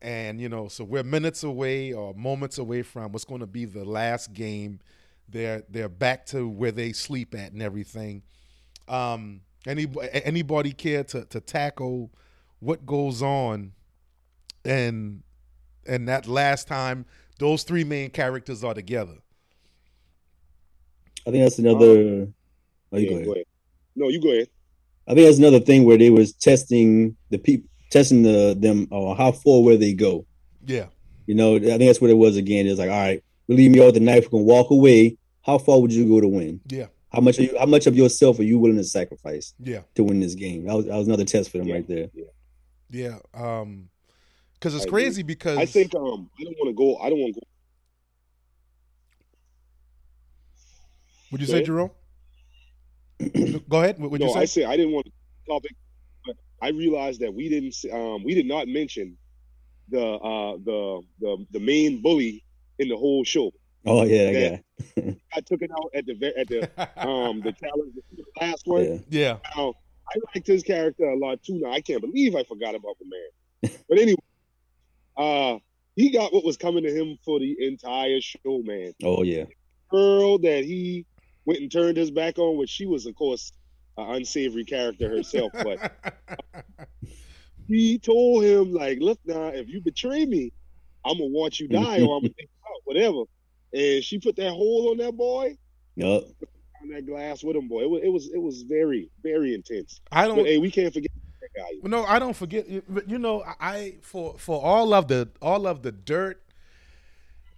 and 0.02 0.40
you 0.40 0.50
know 0.50 0.68
so 0.68 0.84
we're 0.84 1.04
minutes 1.04 1.44
away 1.44 1.92
or 1.94 2.14
moments 2.14 2.58
away 2.58 2.84
from 2.84 3.12
what's 3.12 3.26
going 3.26 3.42
to 3.42 3.48
be 3.48 3.66
the 3.66 3.86
last 3.86 4.34
game. 4.34 4.80
They're 5.28 5.64
they're 5.70 5.90
back 5.90 6.26
to 6.28 6.48
where 6.48 6.72
they 6.72 6.92
sleep 6.94 7.34
at 7.36 7.52
and 7.52 7.62
everything. 7.62 8.24
Um 8.88 9.42
any 9.68 9.88
anybody 10.12 10.72
care 10.72 11.04
to 11.06 11.26
to 11.26 11.40
tackle 11.40 12.12
what 12.60 12.86
goes 12.86 13.22
on 13.22 13.74
and 14.64 15.24
and 15.88 16.08
that 16.08 16.28
last 16.28 16.68
time 16.68 17.06
those 17.40 17.64
three 17.64 17.84
main 17.84 18.10
characters 18.10 18.64
are 18.64 18.74
together 18.74 19.18
I 21.28 21.32
think 21.32 21.44
that's 21.44 21.60
another. 21.60 21.86
oh, 21.86 22.98
you 22.98 23.00
Yeah, 23.04 23.10
go 23.10 23.16
ahead. 23.16 23.26
go 23.26 23.32
ahead. 23.34 23.46
No, 23.96 24.10
you 24.10 24.22
go 24.22 24.32
ahead. 24.32 24.48
I 25.08 25.14
think 25.14 25.26
that's 25.28 25.38
another 25.38 25.60
thing 25.60 25.84
where 25.86 25.98
they 25.98 26.10
was 26.10 26.34
testing 26.34 27.16
the 27.30 27.38
people, 27.38 27.70
testing 27.92 28.24
the 28.24 28.56
them 28.60 28.88
or 28.92 29.16
how 29.16 29.32
far 29.32 29.62
where 29.64 29.78
they 29.78 29.94
go. 29.94 30.26
yeah 30.66 30.88
You 31.28 31.36
know, 31.36 31.56
I 31.56 31.60
think 31.60 31.80
that's 31.80 32.02
what 32.02 32.10
it 32.10 32.18
was 32.18 32.38
again. 32.38 32.66
It's 32.68 32.80
like, 32.80 32.90
all 32.90 33.00
right, 33.00 33.24
we 33.48 33.56
leave 33.56 33.76
you 33.76 33.82
all 33.82 33.88
with 33.88 33.96
the 33.96 34.02
knife, 34.02 34.24
we 34.26 34.30
can 34.40 34.46
walk 34.46 34.72
away. 34.72 35.18
How 35.44 35.58
far 35.60 35.80
would 35.80 35.94
you 35.94 36.08
go 36.08 36.20
to 36.22 36.28
win? 36.28 36.60
yeah 36.68 36.88
How 37.12 37.22
much? 37.22 37.38
Are 37.40 37.44
you, 37.44 37.56
how 37.60 37.68
much 37.68 37.86
of 37.88 37.96
yourself 37.96 38.40
are 38.40 38.44
you 38.44 38.58
willing 38.58 38.78
to 38.78 38.84
sacrifice 38.84 39.54
yeah 39.60 39.82
to 39.96 40.04
win 40.04 40.20
this 40.20 40.34
game? 40.36 40.66
That 40.66 40.76
was, 40.76 40.86
that 40.88 40.96
was 40.98 41.08
another 41.08 41.26
test 41.26 41.52
for 41.52 41.60
them 41.60 41.68
Yeah. 41.68 41.76
right 41.76 41.88
there. 41.88 42.08
yeah 42.90 43.18
um 43.34 43.90
because 44.56 44.74
it's 44.74 44.86
I 44.86 44.88
agree. 44.88 45.04
crazy 45.04 45.24
because 45.24 45.58
I 45.60 45.66
think 45.66 45.94
um 45.96 46.30
I 46.40 46.44
don't 46.44 46.58
want 46.60 46.70
to 46.70 46.74
go. 46.74 46.98
I 46.98 47.10
don't 47.10 47.20
want 47.20 47.36
to 47.36 47.42
go. 47.42 47.48
Would 51.36 51.42
you 51.42 51.48
Go 51.48 51.52
say 51.52 51.58
ahead. 51.58 51.66
jerome 51.66 51.92
go 53.68 53.82
ahead 53.82 54.00
what 54.00 54.10
would 54.12 54.22
no, 54.22 54.28
you 54.28 54.34
say 54.34 54.40
I 54.40 54.46
say 54.46 54.64
I 54.64 54.78
didn't 54.78 54.94
want 54.94 55.06
to 55.06 55.12
topic, 55.46 55.76
but 56.26 56.36
I 56.62 56.70
realized 56.70 57.20
that 57.20 57.34
we 57.34 57.50
didn't. 57.50 57.76
Um, 57.92 58.24
we 58.24 58.34
did 58.34 58.46
not 58.46 58.70
mention 58.70 59.18
the 59.90 60.02
uh 60.02 60.58
the 60.64 61.02
the 61.20 61.46
the 61.52 61.60
main 61.60 62.02
bully 62.02 62.44
in 62.80 62.88
the 62.88 62.96
whole 62.96 63.26
show. 63.26 63.52
Oh 63.86 64.04
yeah, 64.04 64.32
that 64.32 64.64
Yeah. 64.96 65.12
I 65.34 65.42
took 65.42 65.62
it 65.62 65.72
out 65.72 65.92
at 65.94 66.06
the 66.06 66.34
at 66.38 66.48
the 66.48 66.62
um 66.98 67.42
the 67.42 67.52
challenge 67.52 67.94
the 68.16 68.24
last 68.40 68.66
one. 68.66 68.84
Yeah. 68.84 68.98
yeah 69.10 69.38
Now, 69.58 69.74
I 70.10 70.20
liked 70.34 70.48
his 70.48 70.64
character 70.64 71.04
a 71.06 71.18
lot 71.18 71.44
too. 71.44 71.60
Now 71.60 71.72
I 71.74 71.82
can't 71.82 72.02
believe 72.02 72.34
I 72.34 72.44
forgot 72.44 72.76
about 72.76 72.96
the 73.00 73.06
man. 73.06 73.78
But 73.90 74.00
anyway, 74.00 74.18
uh, 75.18 75.60
he 75.96 76.12
got 76.12 76.34
what 76.34 76.46
was 76.46 76.58
coming 76.58 76.84
to 76.84 76.92
him 76.92 77.18
for 77.26 77.40
the 77.40 77.56
entire 77.60 78.22
show, 78.22 78.62
man. 78.64 78.94
Oh 79.04 79.24
yeah. 79.24 79.46
Girl 79.92 80.40
that 80.40 80.64
he 80.64 81.06
went 81.46 81.60
and 81.60 81.72
turned 81.72 81.98
his 81.98 82.12
back 82.12 82.38
on, 82.38 82.58
which 82.58 82.70
she 82.70 82.86
was, 82.86 83.06
of 83.06 83.16
course, 83.16 83.52
an 83.98 84.16
unsavory 84.16 84.66
character 84.66 85.10
herself. 85.10 85.52
But 85.54 85.94
he 87.68 88.00
told 88.00 88.44
him, 88.44 88.74
like, 88.74 89.00
look 89.00 89.20
now, 89.26 89.48
if 89.48 89.70
you 89.70 89.82
betray 89.82 90.26
me, 90.26 90.52
I'm 91.06 91.18
gonna 91.18 91.30
watch 91.30 91.60
you 91.60 91.68
die, 91.68 92.02
or 92.02 92.18
I'm 92.18 92.24
gonna 92.24 92.30
take 92.30 92.50
you 92.50 92.68
out, 92.68 92.82
whatever. 92.84 93.24
And 93.74 94.04
she 94.04 94.20
put 94.20 94.36
that 94.38 94.52
hole 94.52 94.90
on 94.92 94.98
that 94.98 95.16
boy, 95.16 95.58
Yup. 95.96 96.24
on 96.82 96.90
that 96.90 97.06
glass 97.06 97.44
with 97.44 97.56
him, 97.56 97.68
boy. 97.68 97.84
It 97.84 97.90
was, 97.90 98.02
it 98.04 98.10
was, 98.10 98.30
it 98.34 98.42
was 98.42 98.62
very, 98.64 99.10
very 99.22 99.54
intense. 99.54 100.02
i 100.12 100.28
don't 100.28 100.38
But 100.38 100.48
hey, 100.48 100.58
we 100.58 100.72
can't 100.72 100.94
forget 100.94 101.12
that 101.42 101.62
guy. 101.62 101.70
Well, 101.82 101.92
No, 101.92 102.06
I 102.06 102.18
don't 102.18 102.36
forget. 102.36 102.66
But 102.88 103.10
you 103.10 103.20
know, 103.20 103.44
I 103.60 103.98
for 104.02 104.36
for 104.38 104.64
all 104.64 104.94
of 104.94 105.08
the 105.08 105.30
all 105.42 105.68
of 105.68 105.84
the 105.84 105.92
dirt 105.92 106.42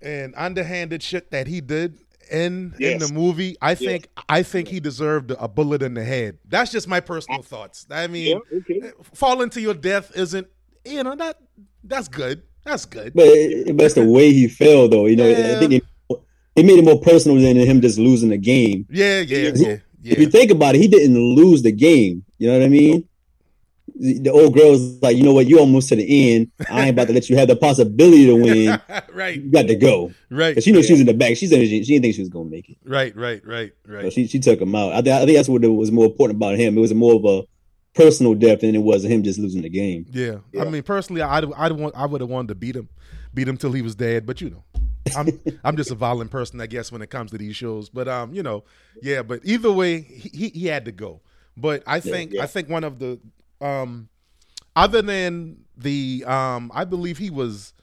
and 0.01 0.33
underhanded 0.35 1.01
shit 1.01 1.31
that 1.31 1.47
he 1.47 1.61
did 1.61 1.99
in 2.31 2.73
in 2.79 2.99
the 2.99 3.11
movie, 3.13 3.55
I 3.61 3.75
think 3.75 4.09
I 4.29 4.43
think 4.43 4.67
he 4.67 4.79
deserved 4.79 5.31
a 5.37 5.47
bullet 5.47 5.81
in 5.83 5.93
the 5.93 6.03
head. 6.03 6.37
That's 6.47 6.71
just 6.71 6.87
my 6.87 6.99
personal 6.99 7.39
ah. 7.39 7.43
thoughts. 7.43 7.85
I 7.89 8.07
mean, 8.07 8.39
Yeah, 8.51 8.59
okay. 8.59 8.87
Eh, 8.87 8.91
falling 9.13 9.49
to 9.51 9.61
your 9.61 9.73
death 9.73 10.11
isn't 10.15 10.47
you 10.85 11.03
know 11.03 11.15
that 11.15 11.37
that's 11.83 12.07
good. 12.07 12.43
That's 12.67 12.85
good. 12.85 13.13
But, 13.13 13.27
it, 13.27 13.77
but 13.77 13.85
it's 13.85 13.95
the 13.95 14.05
way 14.05 14.33
he 14.33 14.49
fell, 14.49 14.89
though. 14.89 15.05
You 15.05 15.15
know, 15.15 15.27
Yeah. 15.27 15.55
I 15.55 15.59
think 15.59 15.71
it, 15.71 15.83
it 16.55 16.65
made 16.65 16.79
it 16.79 16.83
more 16.83 16.99
personal 16.99 17.39
than 17.41 17.55
him 17.55 17.79
just 17.81 17.97
losing 17.97 18.29
the 18.29 18.37
game. 18.37 18.85
Yeah, 18.89 19.21
yeah, 19.21 19.51
Yeah. 19.55 19.77
yeah, 20.01 20.13
If 20.13 20.19
you 20.19 20.27
think 20.27 20.51
about 20.51 20.75
it, 20.75 20.79
he 20.79 20.89
didn't 20.89 21.17
lose 21.17 21.61
the 21.61 21.71
game. 21.71 22.25
You 22.37 22.47
know 22.47 22.59
what 22.59 22.65
I 22.65 22.69
mean? 22.69 23.07
The, 23.99 24.19
the 24.19 24.31
old 24.31 24.53
girl 24.55 24.71
was 24.71 25.01
like, 25.01 25.17
you 25.17 25.23
know 25.23 25.33
what? 25.33 25.47
You 25.47 25.59
almost 25.59 25.89
to 25.89 25.95
the 25.95 26.33
end. 26.35 26.51
I 26.69 26.81
ain't 26.81 26.91
about 26.91 27.07
to 27.07 27.13
let 27.13 27.29
you 27.29 27.37
have 27.37 27.47
the 27.47 27.55
possibility 27.55 28.25
to 28.27 28.35
win. 28.35 28.81
right, 29.13 29.35
You 29.41 29.51
got 29.51 29.67
to 29.67 29.75
go. 29.75 30.11
right, 30.29 30.49
Because 30.51 30.63
she 30.63 30.71
knew 30.71 30.83
she 30.83 30.93
was 30.93 30.99
in 31.01 31.07
the 31.07 31.13
back. 31.13 31.37
She 31.37 31.47
said 31.47 31.59
she, 31.67 31.83
she 31.83 31.93
didn't 31.93 32.03
think 32.03 32.15
she 32.15 32.21
was 32.21 32.29
going 32.29 32.47
to 32.47 32.51
make 32.51 32.69
it. 32.69 32.77
right, 32.85 33.15
right, 33.15 33.41
right, 33.45 33.71
So 33.87 33.93
right. 33.93 34.13
she, 34.13 34.27
she 34.27 34.39
took 34.39 34.59
him 34.61 34.75
out. 34.75 34.93
I, 34.93 35.01
th- 35.01 35.15
I 35.15 35.25
think 35.25 35.37
that's 35.37 35.49
what 35.49 35.61
was 35.61 35.91
more 35.91 36.05
important 36.05 36.37
about 36.37 36.55
him. 36.57 36.77
It 36.77 36.81
was 36.81 36.93
more 36.93 37.15
of 37.15 37.25
a 37.25 37.47
personal 37.93 38.35
death 38.35 38.61
than 38.61 38.75
it 38.75 38.83
was 38.83 39.03
him 39.03 39.23
just 39.23 39.39
losing 39.39 39.63
the 39.63 39.69
game. 39.69 40.05
Yeah. 40.11 40.37
Yeah. 40.53 40.61
I 40.63 40.69
mean, 40.69 40.83
personally, 40.83 41.21
I'd 41.21 41.51
I'd 41.53 41.71
want 41.71 41.95
I 41.95 42.05
would 42.05 42.21
have 42.21 42.29
wanted 42.29 42.49
to 42.49 42.55
beat 42.55 42.75
him, 42.75 42.89
beat 43.33 43.47
him 43.47 43.57
till 43.57 43.71
he 43.71 43.81
was 43.81 43.95
dead. 43.95 44.25
But 44.27 44.39
you 44.39 44.51
know, 44.51 44.63
I'm 45.17 45.39
I'm 45.63 45.75
just 45.77 45.89
a 45.89 45.95
violent 45.95 46.29
person, 46.29 46.61
I 46.61 46.67
guess, 46.67 46.91
when 46.91 47.01
it 47.01 47.09
comes 47.09 47.31
to 47.31 47.37
these 47.39 47.55
shows. 47.55 47.89
But 47.89 48.07
um, 48.07 48.33
you 48.33 48.43
know, 48.43 48.63
yeah. 49.01 49.23
But 49.23 49.39
either 49.43 49.71
way, 49.71 50.01
he 50.01 50.29
he, 50.29 50.49
he 50.49 50.67
had 50.67 50.85
to 50.85 50.91
go. 50.91 51.21
But 51.55 51.81
I 51.87 51.99
think 51.99 52.33
yeah. 52.33 52.43
I 52.43 52.45
think 52.45 52.69
one 52.69 52.83
of 52.83 52.99
the 52.99 53.19
um, 53.61 54.09
other 54.75 55.01
than 55.01 55.65
the 55.75 56.23
um, 56.25 56.71
I 56.73 56.85
believe 56.85 57.17
he 57.17 57.29
was, 57.29 57.73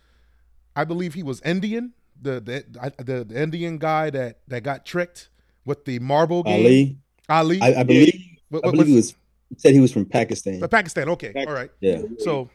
I 0.77 0.85
believe 0.85 1.15
he 1.15 1.23
was 1.23 1.41
Indian. 1.43 1.93
The 2.21 2.41
the 2.41 3.03
the, 3.03 3.25
the 3.25 3.43
Indian 3.43 3.79
guy 3.79 4.11
that 4.11 4.41
that 4.49 4.63
got 4.63 4.87
tricked 4.87 5.29
with 5.65 5.85
the 5.85 5.99
marble 5.99 6.43
game. 6.43 7.01
Ali. 7.29 7.59
Ali. 7.59 7.61
I, 7.61 7.81
I 7.81 7.83
believe. 7.83 8.21
What, 8.49 8.67
I 8.67 8.71
believe 8.71 8.87
he 8.87 8.95
was 8.95 9.15
said 9.57 9.75
he 9.75 9.81
was 9.81 9.93
from 9.93 10.05
Pakistan. 10.05 10.61
But 10.61 10.71
Pakistan. 10.71 11.09
Okay. 11.11 11.33
All 11.37 11.53
right. 11.53 11.71
Yeah. 11.81 12.03
So, 12.19 12.49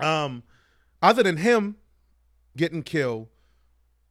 um, 0.00 0.42
other 1.02 1.22
than 1.22 1.36
him 1.36 1.76
getting 2.56 2.82
killed, 2.82 3.28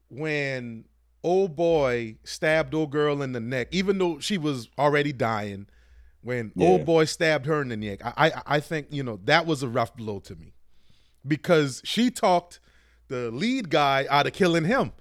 when 0.10 0.86
old 1.24 1.56
boy 1.56 2.16
stabbed 2.24 2.74
old 2.74 2.92
girl 2.92 3.22
in 3.22 3.34
the 3.34 3.40
neck, 3.40 3.68
even 3.72 3.98
though 3.98 4.20
she 4.20 4.38
was 4.38 4.70
already 4.78 5.12
dying, 5.12 5.68
when 6.22 6.52
yeah. 6.56 6.68
old 6.68 6.86
boy 6.86 7.06
stabbed 7.06 7.46
her 7.46 7.62
in 7.62 7.70
the 7.70 7.78
neck, 7.78 8.00
I, 8.04 8.14
I 8.18 8.42
I 8.46 8.60
think 8.60 8.88
you 8.92 9.04
know 9.04 9.20
that 9.26 9.46
was 9.46 9.64
a 9.64 9.68
rough 9.68 9.96
blow 9.96 10.20
to 10.20 10.36
me 10.36 10.54
because 11.26 11.82
she 11.86 12.12
talked 12.12 12.60
the 13.08 13.32
lead 13.32 13.70
guy 13.70 14.06
out 14.10 14.28
of 14.28 14.34
killing 14.34 14.66
him. 14.66 14.92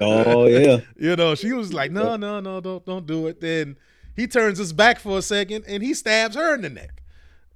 oh 0.00 0.46
yeah. 0.48 0.78
You 0.96 1.16
know, 1.16 1.34
she 1.34 1.52
was 1.52 1.72
like, 1.72 1.90
"No, 1.90 2.16
no, 2.16 2.40
no, 2.40 2.60
don't 2.60 2.84
don't 2.84 3.06
do 3.06 3.26
it." 3.26 3.40
Then 3.40 3.76
he 4.14 4.26
turns 4.26 4.58
his 4.58 4.72
back 4.72 4.98
for 4.98 5.18
a 5.18 5.22
second 5.22 5.64
and 5.66 5.82
he 5.82 5.94
stabs 5.94 6.36
her 6.36 6.54
in 6.54 6.62
the 6.62 6.70
neck. 6.70 7.02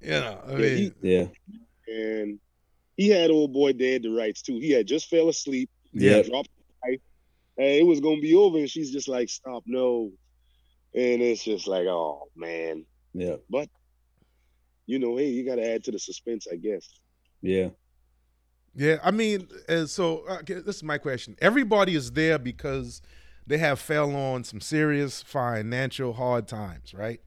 You 0.01 0.11
know, 0.11 0.41
I 0.49 0.55
mean, 0.55 0.95
yeah. 1.03 1.27
And 1.87 2.39
he 2.97 3.09
had 3.09 3.31
old 3.31 3.53
boy 3.53 3.73
dead 3.73 4.03
to 4.05 4.17
rights 4.17 4.43
too. 4.43 4.59
He 4.59 4.71
had 4.71 4.87
just 4.87 5.09
fell 5.09 5.29
asleep. 5.29 5.71
Yeah. 5.93 6.23
Dropped 6.23 6.49
the 6.85 6.99
and 7.61 7.69
it 7.69 7.85
was 7.85 8.01
gonna 8.01 8.21
be 8.21 8.35
over, 8.35 8.59
and 8.59 8.71
she's 8.71 8.91
just 8.91 9.09
like, 9.09 9.29
"Stop, 9.29 9.65
no." 9.67 10.13
And 10.95 11.23
it's 11.23 11.45
just 11.45 11.67
like, 11.67 11.87
oh 11.87 12.29
man. 12.37 12.85
Yeah. 13.13 13.37
But 13.49 13.69
you 14.87 14.99
know, 14.99 15.17
hey, 15.17 15.29
you 15.29 15.45
got 15.45 15.57
to 15.57 15.69
add 15.69 15.85
to 15.85 15.93
the 15.93 15.99
suspense, 15.99 16.47
I 16.51 16.57
guess. 16.57 16.89
Yeah. 17.43 17.69
Yeah, 18.75 18.99
I 19.03 19.11
mean, 19.11 19.49
so 19.87 20.25
uh, 20.29 20.43
this 20.47 20.77
is 20.77 20.83
my 20.83 20.99
question. 20.99 21.37
Everybody 21.41 21.97
is 21.97 22.13
there 22.13 22.39
because 22.39 23.03
they 23.47 23.59
have 23.59 23.81
fell 23.81 24.15
on 24.15 24.45
some 24.45 24.61
serious 24.61 25.23
financial 25.23 26.13
hard 26.13 26.47
times, 26.47 26.95
right? 26.95 27.21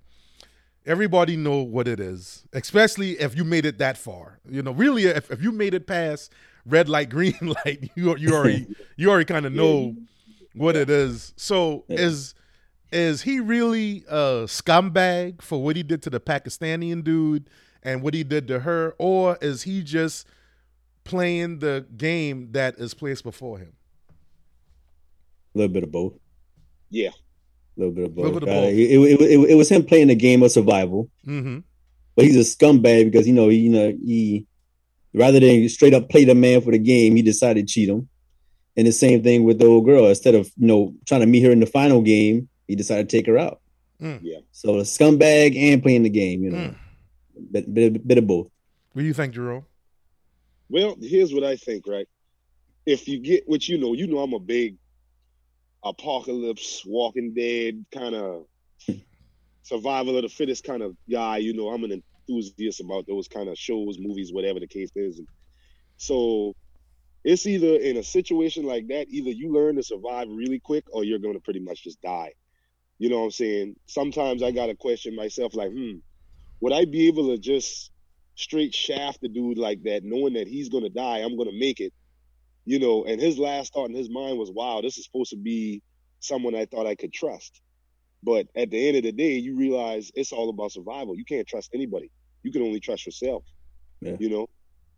Everybody 0.85 1.35
know 1.35 1.61
what 1.61 1.87
it 1.87 1.99
is, 1.99 2.45
especially 2.53 3.11
if 3.19 3.35
you 3.35 3.43
made 3.43 3.65
it 3.65 3.77
that 3.77 3.97
far. 3.97 4.39
You 4.49 4.61
know, 4.61 4.71
really, 4.71 5.05
if, 5.05 5.31
if 5.31 5.41
you 5.41 5.51
made 5.51 5.73
it 5.73 5.85
past 5.85 6.31
red 6.65 6.87
light, 6.87 7.09
green 7.17 7.37
light, 7.41 7.91
you 7.95 8.15
you 8.17 8.33
already 8.33 8.67
you 8.95 9.09
already 9.09 9.25
kind 9.25 9.45
of 9.45 9.53
know 9.53 9.95
what 10.53 10.75
it 10.75 10.89
is. 10.89 11.33
So 11.35 11.83
yeah. 11.87 11.99
is 11.99 12.35
is 12.93 13.23
he 13.23 13.39
really 13.39 14.05
a 14.07 14.45
scumbag 14.45 15.41
for 15.41 15.61
what 15.61 15.75
he 15.75 15.83
did 15.83 16.01
to 16.03 16.09
the 16.09 16.19
Pakistani 16.19 17.03
dude 17.03 17.49
and 17.81 18.01
what 18.01 18.13
he 18.13 18.23
did 18.23 18.47
to 18.47 18.59
her, 18.59 18.95
or 18.97 19.37
is 19.41 19.63
he 19.63 19.83
just 19.83 20.27
playing 21.03 21.59
the 21.59 21.85
game 21.97 22.49
that 22.51 22.75
is 22.77 22.93
placed 22.93 23.23
before 23.23 23.57
him? 23.57 23.73
A 25.53 25.57
little 25.57 25.73
bit 25.73 25.83
of 25.83 25.91
both. 25.91 26.13
Yeah. 26.89 27.09
A 27.09 27.79
little 27.79 27.93
bit 27.93 28.05
of 28.05 28.15
both. 28.15 28.33
Bit 28.33 28.43
of 28.43 28.49
both. 28.49 28.49
Uh, 28.49 28.67
it, 28.67 28.91
it, 28.91 29.21
it, 29.21 29.49
it, 29.51 29.55
was 29.55 29.69
him 29.69 29.83
playing 29.83 30.07
the 30.07 30.15
game 30.15 30.43
of 30.43 30.51
survival. 30.51 31.09
Mm-hmm. 31.27 31.59
But 32.15 32.25
he's 32.25 32.37
a 32.37 32.39
scumbag 32.39 33.05
because 33.05 33.27
you 33.27 33.33
know 33.33 33.49
he, 33.49 33.57
you 33.57 33.69
know 33.69 33.89
he 33.89 34.45
rather 35.13 35.39
than 35.39 35.67
straight 35.69 35.93
up 35.93 36.09
play 36.09 36.25
the 36.25 36.35
man 36.35 36.61
for 36.61 36.71
the 36.71 36.77
game, 36.77 37.15
he 37.15 37.21
decided 37.21 37.67
to 37.67 37.73
cheat 37.73 37.89
him. 37.89 38.07
And 38.75 38.87
the 38.87 38.91
same 38.91 39.23
thing 39.23 39.43
with 39.43 39.59
the 39.59 39.65
old 39.65 39.85
girl. 39.85 40.07
Instead 40.07 40.35
of 40.35 40.49
you 40.57 40.67
know 40.67 40.93
trying 41.05 41.21
to 41.21 41.27
meet 41.27 41.43
her 41.43 41.51
in 41.51 41.59
the 41.59 41.65
final 41.65 42.01
game, 42.01 42.49
he 42.73 42.75
decided 42.75 43.07
to 43.07 43.15
take 43.15 43.27
her 43.27 43.37
out. 43.37 43.61
Mm. 44.01 44.19
Yeah. 44.23 44.39
So 44.51 44.79
a 44.79 44.81
scumbag 44.81 45.55
and 45.55 45.83
playing 45.83 46.01
the 46.01 46.09
game, 46.09 46.43
you 46.43 46.49
know, 46.49 46.57
mm. 46.57 46.75
bit, 47.51 47.71
bit, 47.71 48.07
bit 48.07 48.17
of 48.17 48.25
both. 48.25 48.49
What 48.93 49.03
do 49.03 49.05
you 49.05 49.13
think, 49.13 49.35
Jerome? 49.35 49.63
Well, 50.69 50.95
here's 50.99 51.31
what 51.31 51.43
I 51.43 51.55
think. 51.55 51.85
Right, 51.85 52.07
if 52.87 53.07
you 53.07 53.19
get 53.19 53.43
what 53.45 53.67
you 53.69 53.77
know, 53.77 53.93
you 53.93 54.07
know 54.07 54.19
I'm 54.19 54.33
a 54.33 54.39
big 54.39 54.77
apocalypse, 55.83 56.83
Walking 56.83 57.35
Dead 57.35 57.85
kind 57.93 58.15
of 58.15 58.45
survival 59.61 60.17
of 60.17 60.23
the 60.23 60.29
fittest 60.29 60.63
kind 60.63 60.81
of 60.81 60.95
guy. 61.07 61.37
You 61.37 61.53
know, 61.53 61.69
I'm 61.69 61.83
an 61.83 62.01
enthusiast 62.27 62.81
about 62.81 63.05
those 63.05 63.27
kind 63.27 63.49
of 63.49 63.57
shows, 63.57 63.99
movies, 63.99 64.33
whatever 64.33 64.59
the 64.59 64.67
case 64.67 64.89
is. 64.95 65.19
And 65.19 65.27
so 65.97 66.55
it's 67.23 67.45
either 67.45 67.75
in 67.75 67.97
a 67.97 68.03
situation 68.03 68.65
like 68.65 68.87
that, 68.87 69.09
either 69.09 69.29
you 69.29 69.53
learn 69.53 69.75
to 69.75 69.83
survive 69.83 70.27
really 70.27 70.59
quick 70.59 70.85
or 70.91 71.03
you're 71.03 71.19
going 71.19 71.35
to 71.35 71.39
pretty 71.39 71.59
much 71.59 71.83
just 71.83 72.01
die. 72.01 72.33
You 73.03 73.09
know 73.09 73.17
what 73.17 73.25
I'm 73.25 73.31
saying? 73.31 73.75
Sometimes 73.85 74.41
I 74.41 74.51
got 74.51 74.67
to 74.67 74.75
question 74.75 75.13
myself 75.13 75.53
like, 75.55 75.73
hmm, 75.73 75.95
would 76.61 76.71
I 76.71 76.85
be 76.85 77.07
able 77.07 77.35
to 77.35 77.37
just 77.37 77.91
straight 78.35 78.73
shaft 78.73 79.19
the 79.19 79.27
dude 79.27 79.57
like 79.57 79.83
that, 79.83 80.05
knowing 80.05 80.35
that 80.35 80.47
he's 80.47 80.69
going 80.69 80.85
to 80.85 80.89
die, 80.89 81.17
I'm 81.17 81.35
going 81.35 81.49
to 81.49 81.59
make 81.59 81.81
it, 81.81 81.91
you 82.63 82.79
know, 82.79 83.03
and 83.03 83.19
his 83.19 83.37
last 83.37 83.73
thought 83.73 83.89
in 83.89 83.93
his 83.93 84.09
mind 84.09 84.37
was, 84.37 84.51
wow, 84.51 84.79
this 84.81 84.97
is 84.97 85.03
supposed 85.03 85.31
to 85.31 85.35
be 85.35 85.81
someone 86.21 86.55
I 86.55 86.63
thought 86.63 86.87
I 86.87 86.95
could 86.95 87.11
trust. 87.11 87.59
But 88.23 88.47
at 88.55 88.71
the 88.71 88.87
end 88.87 88.95
of 88.95 89.03
the 89.03 89.11
day, 89.11 89.33
you 89.33 89.57
realize 89.57 90.09
it's 90.15 90.31
all 90.31 90.49
about 90.49 90.71
survival. 90.71 91.17
You 91.17 91.25
can't 91.25 91.45
trust 91.45 91.71
anybody. 91.73 92.09
You 92.43 92.53
can 92.53 92.61
only 92.61 92.79
trust 92.79 93.05
yourself. 93.05 93.43
Yeah. 93.99 94.15
You 94.17 94.29
know? 94.29 94.47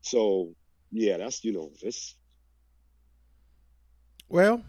So 0.02 0.54
yeah, 0.92 1.18
that's 1.18 1.44
you 1.44 1.54
know, 1.54 1.72
it's 1.82 2.16
well, 4.30 4.62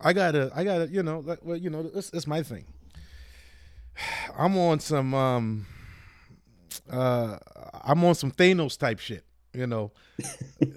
I 0.00 0.12
gotta, 0.12 0.50
I 0.54 0.64
gotta, 0.64 0.88
you 0.88 1.02
know, 1.02 1.36
well, 1.42 1.56
you 1.56 1.70
know, 1.70 1.90
it's, 1.94 2.10
it's 2.12 2.26
my 2.26 2.42
thing. 2.42 2.64
I'm 4.38 4.56
on 4.58 4.80
some, 4.80 5.14
um, 5.14 5.66
uh, 6.90 7.38
I'm 7.82 8.04
on 8.04 8.14
some 8.14 8.30
Thanos 8.30 8.78
type 8.78 8.98
shit. 8.98 9.24
You 9.52 9.68
know, 9.68 9.92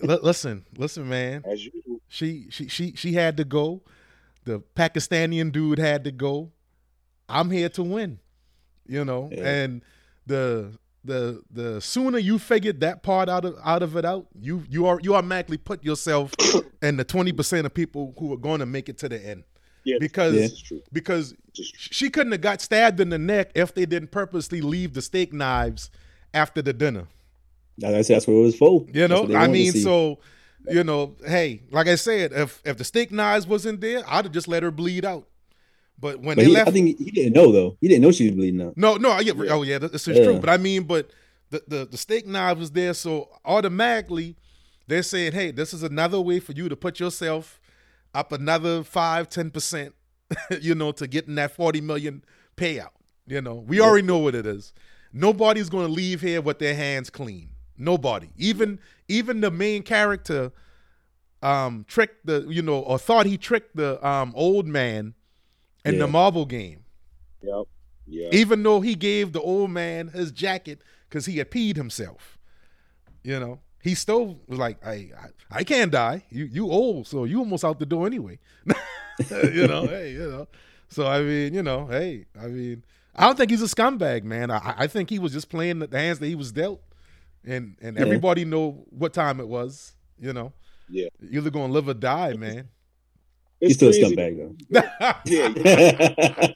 L- 0.08 0.20
listen, 0.24 0.66
listen, 0.78 1.10
man. 1.10 1.44
As 1.46 1.66
you. 1.66 1.72
She 2.10 2.48
she 2.50 2.68
she 2.68 2.94
she 2.96 3.14
had 3.14 3.36
to 3.38 3.44
go. 3.44 3.82
The 4.46 4.62
Pakistani 4.76 5.52
dude 5.52 5.80
had 5.80 6.04
to 6.06 6.12
go. 6.12 6.52
I'm 7.28 7.52
here 7.52 7.70
to 7.70 7.84
win. 7.84 8.20
You 8.86 9.04
know, 9.04 9.30
yeah. 9.32 9.44
and 9.44 9.82
the 10.26 10.78
the 11.08 11.42
the 11.50 11.82
sooner 11.82 12.20
you 12.20 12.38
figure 12.38 12.74
that 12.74 13.02
part 13.02 13.30
out 13.30 13.46
of 13.46 13.58
out 13.64 13.82
of 13.82 13.96
it 13.96 14.06
out, 14.06 14.28
you 14.40 14.64
you 14.70 14.86
are 14.86 15.00
you 15.02 15.16
automatically 15.16 15.58
put 15.58 15.84
yourself 15.84 16.34
in 16.82 16.98
the 16.98 17.04
twenty 17.04 17.32
percent 17.32 17.66
of 17.66 17.74
people 17.74 18.14
who 18.20 18.32
are 18.34 18.38
going 18.38 18.60
to 18.60 18.66
make 18.66 18.90
it 18.90 18.98
to 19.00 19.10
the 19.10 19.26
end. 19.26 19.44
Yeah, 19.84 19.98
because 20.00 20.64
yeah. 20.70 20.80
because 20.92 21.34
she 21.54 22.10
couldn't 22.10 22.34
have 22.34 22.42
got 22.42 22.62
stabbed 22.62 23.00
in 23.00 23.10
the 23.10 23.18
neck 23.18 23.52
if 23.56 23.74
they 23.74 23.86
didn't 23.86 24.12
purposely 24.12 24.62
leave 24.62 24.94
the 24.94 25.02
steak 25.02 25.34
knives 25.34 25.90
after 26.34 26.62
the 26.62 26.74
dinner. 26.74 27.08
That's 27.78 28.10
that's 28.10 28.28
what 28.28 28.34
it 28.34 28.42
was 28.42 28.58
for. 28.58 28.86
You 28.92 29.08
know, 29.08 29.34
I 29.36 29.48
mean, 29.48 29.72
so 29.72 30.20
you 30.70 30.84
know, 30.84 31.16
hey, 31.26 31.62
like 31.72 31.88
I 31.88 31.96
said, 31.96 32.34
if 32.34 32.62
if 32.66 32.78
the 32.78 32.84
steak 32.84 33.12
knives 33.12 33.48
wasn't 33.48 33.82
there, 33.82 34.04
I'd 34.08 34.26
have 34.26 34.34
just 34.34 34.48
let 34.48 34.64
her 34.64 34.72
bleed 34.72 35.06
out. 35.06 35.28
But 36.00 36.20
when 36.20 36.36
but 36.36 36.44
they 36.44 36.46
he, 36.46 36.54
left, 36.54 36.68
I 36.70 36.72
think 36.72 36.98
he 37.00 37.12
didn't 37.12 37.34
know 37.34 37.52
though. 37.52 37.78
He 37.82 37.88
didn't 37.88 38.04
know 38.04 38.12
she 38.12 38.26
was 38.28 38.36
bleeding 38.36 38.62
out. 38.62 38.78
No, 38.78 38.96
no, 38.96 39.20
yeah, 39.20 39.34
oh 39.50 39.64
yeah, 39.64 39.80
this 39.80 40.08
is 40.08 40.18
yeah. 40.18 40.24
true. 40.24 40.40
But 40.40 40.50
I 40.50 40.58
mean, 40.58 40.84
but 40.84 41.10
the, 41.50 41.64
the 41.68 41.86
the 41.86 41.98
steak 41.98 42.28
knife 42.28 42.58
was 42.58 42.72
there, 42.72 42.94
so 42.94 43.30
automatically 43.44 44.36
they're 44.88 45.04
saying, 45.04 45.34
hey, 45.34 45.52
this 45.52 45.74
is 45.74 45.84
another 45.84 46.22
way 46.22 46.40
for 46.40 46.52
you 46.52 46.70
to 46.70 46.76
put 46.76 47.00
yourself 47.00 47.60
up 48.14 48.32
another 48.32 48.84
five, 48.84 49.28
ten 49.30 49.50
percent, 49.50 49.96
you 50.62 50.76
know, 50.76 50.92
to 50.92 51.08
getting 51.08 51.36
that 51.36 51.56
forty 51.56 51.82
million 51.82 52.24
payout. 52.56 52.92
You 53.26 53.42
know, 53.42 53.56
we 53.56 53.82
already 53.82 54.06
know 54.06 54.20
what 54.20 54.36
it 54.36 54.46
is. 54.46 54.74
Nobody's 55.12 55.70
going 55.70 55.88
to 55.88 55.92
leave 55.92 56.22
here 56.22 56.42
with 56.42 56.60
their 56.60 56.76
hands 56.76 57.10
clean. 57.10 57.50
Nobody, 57.76 58.30
even 58.38 58.80
even 59.08 59.42
the 59.42 59.52
main 59.52 59.82
character, 59.82 60.52
um, 61.42 61.86
tricked 61.88 62.26
the 62.26 62.46
you 62.50 62.62
know 62.62 62.80
or 62.80 63.00
thought 63.00 63.26
he 63.26 63.38
tricked 63.38 63.76
the 63.76 64.06
um 64.08 64.32
old 64.36 64.68
man 64.68 65.16
in 65.86 65.96
yeah. 65.96 66.00
the 66.02 66.08
marble 66.08 66.46
game. 66.46 66.84
Yep. 67.42 67.66
Yeah. 68.08 68.30
Even 68.32 68.64
though 68.64 68.82
he 68.82 68.96
gave 68.96 69.34
the 69.34 69.42
old 69.42 69.72
man 69.72 70.08
his 70.08 70.32
jacket 70.32 70.82
because 71.10 71.26
he 71.26 71.38
had 71.38 71.52
peed 71.52 71.76
himself, 71.76 72.38
you 73.24 73.40
know, 73.40 73.60
he 73.82 73.96
still 73.96 74.40
was 74.48 74.60
like, 74.60 74.84
"Hey, 74.84 75.12
I, 75.18 75.60
I 75.60 75.64
can't 75.64 75.92
die. 75.92 76.24
You 76.30 76.46
you 76.46 76.72
old, 76.72 77.08
so 77.08 77.26
you 77.26 77.40
almost 77.40 77.66
out 77.66 77.80
the 77.80 77.86
door 77.86 78.08
anyway." 78.08 78.40
you 79.30 79.68
know, 79.68 79.86
hey, 79.86 80.12
you 80.12 80.30
know. 80.30 80.48
So 80.90 81.08
I 81.08 81.22
mean, 81.22 81.54
you 81.54 81.64
know, 81.64 81.88
hey, 81.88 82.26
I 82.40 82.48
mean, 82.48 82.84
I 83.16 83.26
don't 83.26 83.38
think 83.38 83.52
he's 83.52 83.62
a 83.62 83.66
scumbag, 83.66 84.24
man. 84.24 84.52
I, 84.52 84.76
I 84.78 84.88
think 84.88 85.10
he 85.10 85.20
was 85.20 85.34
just 85.34 85.50
playing 85.50 85.80
the 85.80 85.90
hands 85.92 86.20
that 86.20 86.28
he 86.28 86.36
was 86.36 86.52
dealt, 86.52 86.82
and 87.46 87.76
and 87.82 87.98
yeah. 87.98 88.02
everybody 88.02 88.46
know 88.46 88.86
what 88.90 89.14
time 89.14 89.40
it 89.40 89.48
was. 89.48 89.94
You 90.20 90.34
know, 90.34 90.54
yeah, 90.90 91.08
either 91.30 91.50
gonna 91.50 91.74
live 91.74 91.88
or 91.88 91.94
die, 91.94 92.34
man. 92.34 92.70
It's 93.60 93.70
He's 93.70 93.76
still 93.78 93.92
crazy. 93.92 94.04
a 94.04 94.10
scumbag 94.10 94.38
though. 94.38 94.84
yeah. 95.26 96.54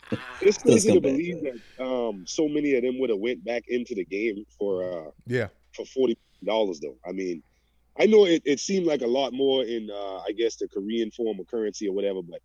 it's 0.40 0.58
crazy 0.58 0.92
to 0.92 1.00
believe 1.00 1.36
that 1.42 1.84
um, 1.84 2.24
so 2.26 2.48
many 2.48 2.74
of 2.74 2.82
them 2.82 2.98
would 3.00 3.10
have 3.10 3.18
went 3.18 3.44
back 3.44 3.64
into 3.68 3.94
the 3.94 4.04
game 4.04 4.44
for 4.58 4.82
uh, 4.82 5.10
yeah 5.26 5.48
for 5.74 5.84
forty 5.86 6.16
dollars 6.44 6.80
though. 6.80 6.96
I 7.06 7.12
mean, 7.12 7.42
I 7.98 8.06
know 8.06 8.26
it, 8.26 8.42
it 8.44 8.60
seemed 8.60 8.86
like 8.86 9.02
a 9.02 9.06
lot 9.06 9.32
more 9.32 9.62
in 9.64 9.90
uh, 9.90 10.18
I 10.26 10.32
guess 10.32 10.56
the 10.56 10.68
Korean 10.68 11.10
form 11.10 11.38
of 11.40 11.46
currency 11.48 11.88
or 11.88 11.92
whatever, 11.94 12.22
but 12.22 12.40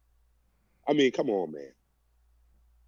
I 0.87 0.93
mean, 0.93 1.11
come 1.11 1.29
on, 1.29 1.51
man. 1.53 1.71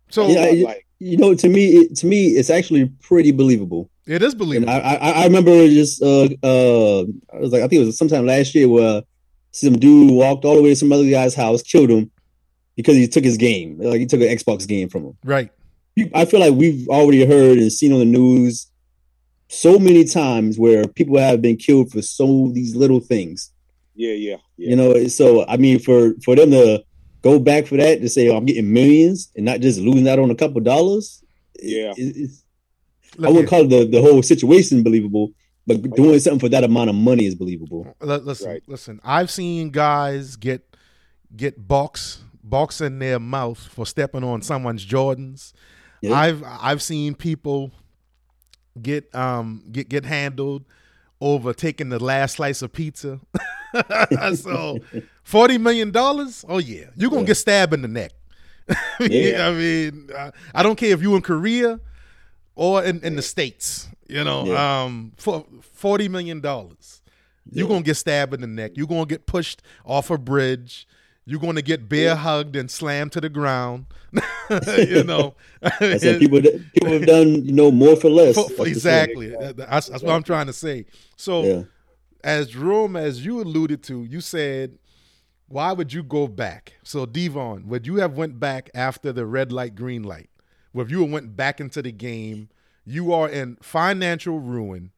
So 0.10 0.28
Yeah, 0.28 0.46
But, 0.46 0.54
it- 0.54 0.64
like, 0.66 0.86
You 1.00 1.18
know, 1.18 1.34
to 1.34 1.48
me, 1.50 1.66
it, 1.78 1.96
to 1.98 2.08
me, 2.08 2.28
it's 2.30 2.50
actually 2.50 2.86
pretty 3.02 3.32
believable. 3.32 3.90
it 4.06 4.22
is 4.22 4.34
And 4.34 4.40
believable. 4.40 4.70
I, 4.74 4.80
I, 4.96 5.10
I 5.12 5.24
remember 5.26 5.68
just 5.70 6.02
uh 6.04 6.28
uh 6.44 7.02
I 7.34 7.40
was 7.40 7.52
like 7.54 7.62
I 7.64 7.68
think 7.68 7.82
it 7.82 7.86
was 7.86 7.98
sometime 7.98 8.26
last 8.26 8.54
year 8.54 8.68
where 8.68 9.02
some 9.52 9.78
dude 9.80 10.12
walked 10.12 10.46
all 10.46 10.56
the 10.56 10.62
way 10.62 10.70
to 10.70 10.76
some 10.76 10.92
other 10.92 11.10
guy's 11.10 11.36
house, 11.36 11.62
killed 11.62 11.90
him 11.90 12.12
because 12.76 12.96
he 12.96 13.08
took 13.08 13.24
his 13.24 13.38
game. 13.38 13.78
Like 13.80 14.00
he 14.00 14.06
took 14.06 14.22
an 14.22 14.28
Xbox 14.28 14.68
game 14.68 14.90
from 14.90 15.04
him. 15.06 15.18
right. 15.24 15.52
I 16.16 16.24
feel 16.24 16.40
like 16.40 16.54
we've 16.54 16.88
already 16.88 17.26
heard 17.26 17.58
and 17.58 17.72
seen 17.72 17.92
on 17.92 18.00
the 18.00 18.06
news 18.06 18.72
so 19.50 19.78
many 19.78 20.06
times 20.06 20.58
where 20.58 20.88
people 20.88 21.18
have 21.18 21.42
been 21.42 21.58
killed 21.58 21.92
for 21.92 22.02
so 22.02 22.50
these 22.54 22.74
little 22.76 23.02
things. 23.02 23.52
yeah, 23.96 24.14
yeah, 24.14 24.38
yeah. 24.58 24.70
You 24.70 24.76
know, 24.78 25.08
so 25.08 25.46
I 25.48 25.58
mean 25.58 25.80
for 25.80 26.14
for 26.24 26.36
them 26.38 26.52
to 26.52 26.84
go 27.22 27.38
back 27.38 27.66
for 27.66 27.76
that 27.76 28.00
to 28.02 28.08
say 28.08 28.30
oh, 28.30 28.38
I'm 28.38 28.46
getting 28.46 28.72
millions 28.72 29.30
and 29.36 29.44
not 29.46 29.60
just 29.60 29.80
losing 29.80 30.08
out 30.08 30.20
on 30.20 30.32
a 30.32 30.36
couple 30.36 30.62
dollars. 30.62 31.22
Yeah. 31.62 31.94
it- 31.98 32.16
it's, 32.16 32.44
I 33.18 33.28
wouldn't 33.28 33.38
here. 33.38 33.48
call 33.48 33.68
the, 33.68 33.86
the 33.86 34.02
whole 34.02 34.22
situation 34.24 34.84
believable, 34.84 35.32
but 35.68 35.82
doing 35.96 36.20
something 36.20 36.40
for 36.40 36.50
that 36.50 36.64
amount 36.64 36.90
of 36.90 36.96
money 36.96 37.26
is 37.26 37.36
believable. 37.36 37.96
Li- 38.02 38.18
listen, 38.18 38.50
Right. 38.50 38.64
listen. 38.68 39.00
I've 39.04 39.30
seen 39.32 39.70
guys 39.70 40.36
get 40.36 40.64
get 41.36 41.68
box 41.68 42.24
box 42.44 42.82
in 42.82 42.98
their 43.00 43.20
mouth 43.20 43.60
for 43.60 43.86
stepping 43.86 44.24
on 44.24 44.42
someone's 44.42 44.86
Jordans. 44.86 45.54
Yeah. 46.02 46.14
I've 46.14 46.44
I've 46.46 46.82
seen 46.82 47.14
people 47.14 47.72
get 48.82 49.14
um 49.14 49.64
get 49.72 49.90
get 49.90 50.06
handled 50.06 50.64
over 51.22 51.54
taking 51.54 51.90
the 51.90 52.00
last 52.04 52.38
slice 52.38 52.62
of 52.62 52.72
pizza. 52.74 53.20
so 54.36 54.80
forty 55.24 55.58
million 55.58 55.92
dollars? 55.92 56.44
Oh 56.48 56.58
yeah, 56.58 56.86
you're 56.96 57.10
gonna 57.10 57.22
Yeah. 57.22 57.28
get 57.28 57.36
stabbed 57.36 57.74
in 57.74 57.82
the 57.82 57.88
neck. 57.88 58.12
Yeah. 59.00 59.48
I 59.48 59.52
mean, 59.54 60.10
I, 60.18 60.32
I 60.56 60.64
don't 60.64 60.76
care 60.76 60.92
if 60.94 61.02
you 61.02 61.16
in 61.16 61.22
Korea 61.22 61.80
or 62.56 62.84
in, 62.84 63.02
in 63.04 63.16
the 63.16 63.22
states. 63.22 63.88
You 64.10 64.24
know, 64.24 64.46
Yeah. 64.46 64.84
um, 64.84 65.14
for 65.18 65.46
forty 65.62 66.08
million 66.10 66.42
dollars, 66.42 67.02
you're 67.52 67.68
gonna 67.68 67.84
get 67.84 67.96
stabbed 67.96 68.34
in 68.34 68.42
the 68.42 68.48
neck. 68.48 68.72
You're 68.76 68.88
gonna 68.88 69.06
get 69.06 69.26
pushed 69.26 69.62
off 69.86 70.10
a 70.10 70.18
bridge. 70.18 70.88
You're 71.26 71.40
gonna 71.40 71.62
get 71.62 71.88
bear 71.88 72.16
hugged 72.16 72.56
and 72.56 72.72
slammed 72.72 73.12
to 73.12 73.22
the 73.22 73.30
ground. 73.30 73.86
you 74.78 75.04
know, 75.04 75.36
I 75.62 75.98
said 75.98 76.20
people 76.20 76.42
people 76.42 76.90
have 76.92 77.06
done 77.06 77.46
you 77.46 77.52
know 77.54 77.70
more 77.72 77.96
for 77.96 78.10
less. 78.10 78.36
For- 78.56 78.68
exactly. 78.68 79.30
That's, 79.30 79.88
that's 79.90 80.02
what 80.04 80.14
I'm 80.14 80.24
trying 80.24 80.48
to 80.48 80.54
say. 80.54 80.86
So, 81.16 81.44
Yeah. 81.44 81.64
as 82.24 82.48
Jerome, 82.48 82.96
as 82.96 83.24
you 83.24 83.42
alluded 83.42 83.84
to, 83.84 84.04
you 84.06 84.22
said, 84.22 84.80
"Why 85.48 85.72
would 85.72 85.94
you 85.94 86.02
go 86.02 86.28
back?" 86.28 86.74
So, 86.84 87.06
Devon, 87.06 87.68
would 87.68 87.86
you 87.86 87.98
have 87.98 88.14
went 88.18 88.40
back 88.40 88.72
after 88.74 89.12
the 89.14 89.28
red 89.28 89.52
light, 89.52 89.76
green 89.76 90.02
light? 90.02 90.32
Well, 90.74 90.84
if 90.84 90.92
you 90.92 91.04
went 91.04 91.36
back 91.36 91.60
into 91.62 91.84
the 91.84 91.92
game, 91.92 92.50
you 92.90 93.14
are 93.14 93.30
in 93.30 93.58
financial 93.62 94.40
ruin. 94.40 94.92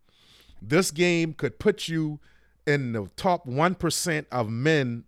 This 0.61 0.91
game 0.91 1.33
could 1.33 1.59
put 1.59 1.87
you 1.87 2.19
in 2.65 2.93
the 2.93 3.09
top 3.15 3.45
one 3.45 3.75
percent 3.75 4.27
of 4.31 4.49
men 4.49 5.03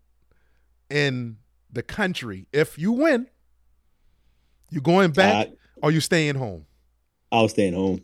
in 0.89 1.37
the 1.71 1.83
country. 1.83 2.47
If 2.51 2.77
you 2.77 2.91
win, 2.91 3.27
you 4.69 4.81
going 4.81 5.11
back 5.11 5.47
I, 5.47 5.51
or 5.81 5.91
you 5.91 6.01
staying 6.01 6.35
home? 6.35 6.65
I 7.31 7.41
was 7.41 7.51
staying 7.51 7.73
home. 7.73 8.01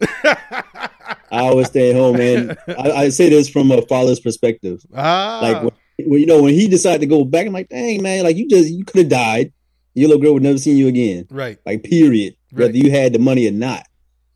I 1.32 1.54
was 1.54 1.68
staying 1.68 1.96
home, 1.96 2.20
and 2.20 2.58
I, 2.68 2.92
I 2.92 3.10
say 3.10 3.30
this 3.30 3.50
from 3.50 3.70
a 3.72 3.82
father's 3.84 4.20
perspective. 4.20 4.82
ah, 4.96 5.40
Like 5.42 5.62
when, 5.64 6.10
when 6.10 6.20
you 6.20 6.26
know 6.26 6.42
when 6.42 6.54
he 6.54 6.68
decided 6.68 7.02
to 7.02 7.08
go 7.08 7.24
back, 7.26 7.46
I'm 7.46 7.54
like, 7.54 7.70
dang 7.70 8.02
man, 8.02 8.24
like 8.24 8.38
you 8.38 8.48
just 8.48 8.70
you 8.70 8.86
could 8.86 9.00
have 9.02 9.10
died. 9.10 9.54
Your 9.94 10.10
little 10.10 10.24
girl 10.24 10.34
would 10.36 10.44
never 10.44 10.58
seen 10.58 10.78
you 10.78 10.88
again. 10.88 11.28
right. 11.30 11.58
Like 11.66 11.84
period. 11.84 12.36
Right. 12.52 12.66
Whether 12.68 12.78
you 12.78 12.92
had 12.92 13.14
the 13.14 13.20
money 13.20 13.48
or 13.48 13.52
not. 13.52 13.86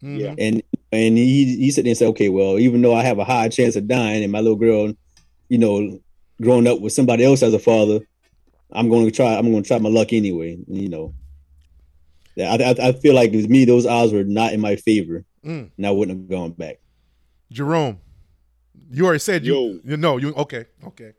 Mhm. 0.03 0.19
Yeah. 0.19 0.35
And 0.37 0.61
and 0.91 1.17
he 1.17 1.55
he 1.57 1.71
said 1.71 1.85
and 1.87 1.97
said, 1.97 2.09
okay, 2.09 2.29
well, 2.29 2.59
even 2.59 2.81
though 2.81 2.93
I 2.93 3.03
have 3.03 3.19
a 3.19 3.23
high 3.23 3.47
chance 3.49 3.75
of 3.75 3.87
dying, 3.87 4.23
and 4.23 4.31
my 4.31 4.39
little 4.41 4.57
girl, 4.57 4.93
you 5.49 5.57
know, 5.57 5.99
growing 6.41 6.67
up 6.67 6.81
with 6.81 6.93
somebody 6.93 7.23
else 7.23 7.41
as 7.41 7.53
a 7.53 7.59
father, 7.59 7.99
I'm 8.71 8.89
going 8.89 9.05
to 9.05 9.11
try. 9.11 9.35
I'm 9.37 9.49
going 9.51 9.63
to 9.63 9.67
try 9.67 9.77
my 9.79 9.89
luck 9.89 10.11
anyway. 10.13 10.57
You 10.67 10.89
know. 10.89 11.13
Yeah, 12.35 12.51
I, 12.53 12.55
I, 12.71 12.87
I 12.89 12.91
feel 12.93 13.13
like 13.13 13.31
with 13.31 13.47
me, 13.49 13.63
those 13.63 13.85
odds 13.85 14.11
were 14.11 14.23
not 14.23 14.53
in 14.53 14.59
my 14.59 14.75
favor, 14.75 15.23
Mm. 15.45 15.69
and 15.77 15.85
I 15.87 15.91
wouldn't 15.91 16.17
have 16.17 16.29
gone 16.29 16.51
back. 16.51 16.79
Jerome, 17.51 17.99
you 18.89 19.05
already 19.05 19.19
said 19.19 19.45
you. 19.45 19.53
Yo. 19.53 19.79
You 19.85 19.97
know 19.97 20.17
you. 20.17 20.33
Okay. 20.33 20.65
Okay. 20.87 21.11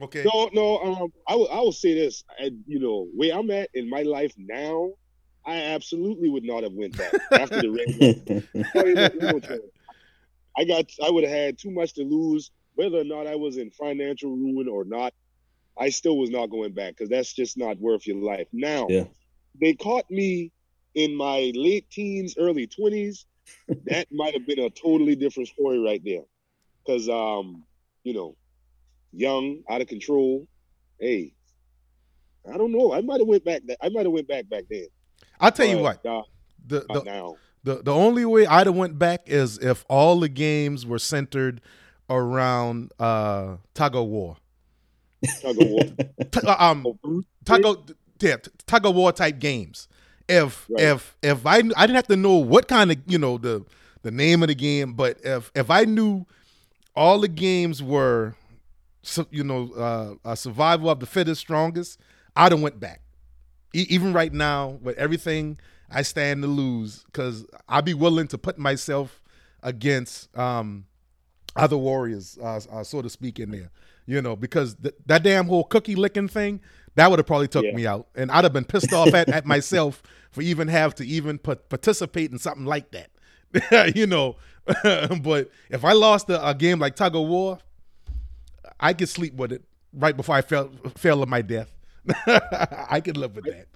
Okay. 0.00 0.24
No, 0.24 0.48
no. 0.54 0.78
Um, 0.78 1.12
I 1.28 1.34
will. 1.36 1.48
I 1.50 1.60
will 1.60 1.72
say 1.72 1.94
this. 1.94 2.24
I, 2.40 2.50
you 2.66 2.80
know, 2.80 3.06
where 3.14 3.36
I'm 3.36 3.50
at 3.50 3.68
in 3.74 3.88
my 3.90 4.02
life 4.02 4.32
now, 4.38 4.90
I 5.46 5.56
absolutely 5.56 6.30
would 6.30 6.44
not 6.44 6.62
have 6.62 6.72
went 6.72 6.96
back 6.96 7.12
after 7.32 7.60
the 7.60 7.70
red. 7.70 8.64
Tell 8.72 8.88
you 8.88 8.94
what, 8.94 9.14
we 9.14 9.20
gonna 9.20 9.40
tell 9.40 9.56
you. 9.56 9.70
I 10.56 10.64
got. 10.64 10.86
I 11.04 11.10
would 11.10 11.24
have 11.24 11.32
had 11.32 11.58
too 11.58 11.70
much 11.70 11.94
to 11.94 12.02
lose, 12.02 12.50
whether 12.74 12.98
or 12.98 13.04
not 13.04 13.26
I 13.26 13.34
was 13.34 13.56
in 13.56 13.70
financial 13.70 14.30
ruin 14.30 14.68
or 14.68 14.84
not. 14.84 15.12
I 15.78 15.90
still 15.90 16.16
was 16.16 16.30
not 16.30 16.46
going 16.50 16.72
back 16.72 16.92
because 16.96 17.08
that's 17.08 17.32
just 17.32 17.58
not 17.58 17.78
worth 17.80 18.06
your 18.06 18.16
life. 18.18 18.46
Now, 18.52 18.86
Yeah. 18.88 19.04
they 19.60 19.74
caught 19.74 20.08
me 20.10 20.52
in 20.94 21.16
my 21.16 21.50
late 21.54 21.90
teens, 21.90 22.36
early 22.38 22.66
twenties. 22.66 23.26
that 23.86 24.06
might 24.10 24.32
have 24.32 24.46
been 24.46 24.60
a 24.60 24.70
totally 24.70 25.16
different 25.16 25.48
story 25.48 25.78
right 25.78 26.00
there, 26.04 26.22
because 26.86 27.08
um, 27.08 27.64
you 28.04 28.14
know, 28.14 28.36
young, 29.12 29.62
out 29.68 29.82
of 29.82 29.88
control. 29.88 30.46
Hey, 31.00 31.34
I 32.50 32.56
don't 32.56 32.72
know. 32.72 32.92
I 32.94 33.00
might 33.00 33.20
have 33.20 33.28
went 33.28 33.44
back. 33.44 33.62
That 33.66 33.78
I 33.82 33.88
might 33.90 34.06
have 34.06 34.12
went 34.12 34.28
back 34.28 34.48
back 34.48 34.64
then. 34.70 34.86
I'll 35.44 35.52
tell 35.52 35.66
you 35.66 35.78
what. 35.78 36.04
Uh, 36.06 36.22
The 36.66 36.80
the, 36.80 37.02
the 37.64 37.82
the 37.82 37.92
only 37.94 38.24
way 38.24 38.46
I'd 38.46 38.66
have 38.66 38.76
went 38.76 38.98
back 38.98 39.22
is 39.26 39.58
if 39.58 39.84
all 39.88 40.20
the 40.20 40.28
games 40.28 40.86
were 40.86 40.98
centered 40.98 41.60
around 42.10 42.92
uh 42.98 43.56
tug 43.74 43.96
of 43.96 44.06
war. 44.06 44.36
Tug 45.42 45.58
of 45.60 45.68
war. 45.68 45.82
T- 46.32 46.40
uh, 46.46 46.56
um, 46.58 46.86
Oh, 46.86 47.22
tug 47.44 47.64
of 47.64 47.90
yeah, 48.20 48.36
tug 48.66 48.86
of 48.86 48.94
war 48.94 49.12
type 49.12 49.38
games. 49.38 49.88
If 50.28 50.66
Right. 50.70 50.84
if 50.84 51.16
if 51.22 51.46
I 51.46 51.56
I 51.56 51.60
didn't 51.86 51.96
have 51.96 52.06
to 52.08 52.16
know 52.16 52.36
what 52.36 52.68
kind 52.68 52.90
of 52.92 52.98
you 53.06 53.18
know 53.18 53.38
the 53.38 53.64
the 54.02 54.10
name 54.10 54.42
of 54.42 54.48
the 54.48 54.54
game, 54.54 54.94
but 54.94 55.18
if 55.24 55.50
if 55.54 55.70
I 55.70 55.84
knew 55.84 56.26
all 56.96 57.20
the 57.20 57.28
games 57.28 57.82
were 57.82 58.34
you 59.30 59.44
know 59.44 59.72
uh, 59.72 60.14
a 60.32 60.36
survival 60.36 60.88
of 60.90 61.00
the 61.00 61.06
fittest, 61.06 61.40
strongest, 61.40 62.00
I'd 62.36 62.52
have 62.52 62.60
went 62.62 62.80
back. 62.80 63.00
E- 63.74 63.86
even 63.90 64.12
right 64.12 64.32
now, 64.32 64.78
with 64.82 64.96
everything 64.96 65.58
I 65.90 66.02
stand 66.02 66.42
to 66.42 66.48
lose, 66.48 67.02
because 67.04 67.44
I'd 67.68 67.84
be 67.84 67.94
willing 67.94 68.28
to 68.28 68.38
put 68.38 68.58
myself 68.58 69.20
against 69.62 70.36
um, 70.38 70.86
other 71.56 71.76
warriors, 71.76 72.38
uh, 72.42 72.60
uh, 72.70 72.84
so 72.84 73.02
to 73.02 73.10
speak, 73.10 73.38
in 73.40 73.50
there. 73.50 73.70
You 74.06 74.20
know, 74.22 74.36
because 74.36 74.74
th- 74.76 74.94
that 75.06 75.22
damn 75.22 75.46
whole 75.46 75.64
cookie 75.64 75.94
licking 75.96 76.28
thing, 76.28 76.60
that 76.94 77.08
would 77.10 77.18
have 77.18 77.26
probably 77.26 77.48
took 77.48 77.64
Yeah. 77.64 77.72
me 77.74 77.86
out, 77.86 78.06
and 78.14 78.30
I'd 78.30 78.44
have 78.44 78.52
been 78.52 78.64
pissed 78.64 78.92
off 78.92 79.14
at, 79.14 79.28
at 79.30 79.46
myself 79.46 80.02
for 80.30 80.42
even 80.42 80.68
have 80.68 80.94
to 80.96 81.06
even 81.06 81.38
put, 81.38 81.68
participate 81.68 82.30
in 82.30 82.38
something 82.38 82.66
like 82.66 82.90
that. 82.92 83.10
you 83.96 84.06
know, 84.06 84.36
but 85.22 85.50
if 85.70 85.84
I 85.84 85.92
lost 85.92 86.28
a, 86.30 86.46
a 86.48 86.54
game 86.54 86.78
like 86.78 86.96
tug 86.96 87.16
of 87.16 87.26
war, 87.26 87.58
I 88.78 88.92
could 88.92 89.08
sleep 89.08 89.34
with 89.34 89.52
it 89.52 89.62
right 89.92 90.16
before 90.16 90.34
I 90.34 90.42
fell 90.42 90.70
fell 90.96 91.22
of 91.22 91.28
my 91.28 91.40
death. 91.42 91.70
I 92.26 93.00
could 93.04 93.16
live 93.16 93.34
with 93.36 93.44
that. 93.46 93.66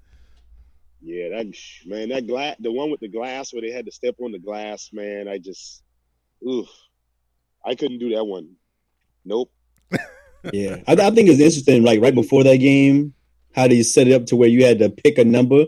Yeah, 1.01 1.29
that 1.31 1.47
man, 1.87 2.09
that 2.09 2.27
glass, 2.27 2.57
the 2.59 2.73
one 2.73 2.91
with 2.91 3.01
the 3.01 3.09
glass 3.09 3.53
where 3.53 3.63
they 3.63 3.71
had 3.71 3.87
to 3.87 3.93
step 3.93 4.17
on 4.21 4.33
the 4.33 4.39
glass, 4.39 4.91
man. 4.93 5.29
I 5.29 5.39
just, 5.39 5.83
oof, 6.47 6.69
I 7.65 7.75
couldn't 7.75 7.99
do 7.99 8.15
that 8.15 8.25
one. 8.25 8.55
Nope. 9.25 9.53
Yeah, 10.53 10.77
I, 10.87 10.93
I 10.93 11.11
think 11.11 11.29
it's 11.29 11.41
interesting. 11.41 11.83
Like 11.83 12.01
right 12.01 12.15
before 12.15 12.45
that 12.45 12.57
game, 12.59 13.13
how 13.57 13.67
they 13.67 13.83
set 13.83 14.07
it 14.07 14.13
up 14.15 14.27
to 14.27 14.37
where 14.37 14.49
you 14.49 14.65
had 14.65 14.79
to 14.79 14.89
pick 14.89 15.19
a 15.19 15.25
number, 15.25 15.65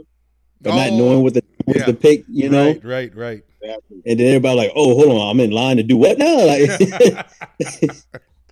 but 0.61 0.75
not 0.77 0.91
Oh, 0.91 0.97
knowing 0.97 1.23
what 1.25 1.35
the 1.35 1.43
was 1.67 1.77
yeah. 1.79 1.87
to 1.87 1.93
pick. 1.93 2.25
You 2.29 2.51
know, 2.51 2.67
right, 2.69 2.85
right, 2.85 3.17
right. 3.17 3.43
Exactly. 3.61 4.03
and 4.07 4.21
then 4.21 4.27
everybody 4.29 4.57
like, 4.57 4.73
"Oh, 4.77 4.95
hold 4.95 5.21
on, 5.21 5.29
I'm 5.29 5.41
in 5.41 5.51
line 5.51 5.79
to 5.79 5.83
do 5.83 5.97
what 5.97 6.19
now?" 6.19 6.47
Like, 6.47 6.71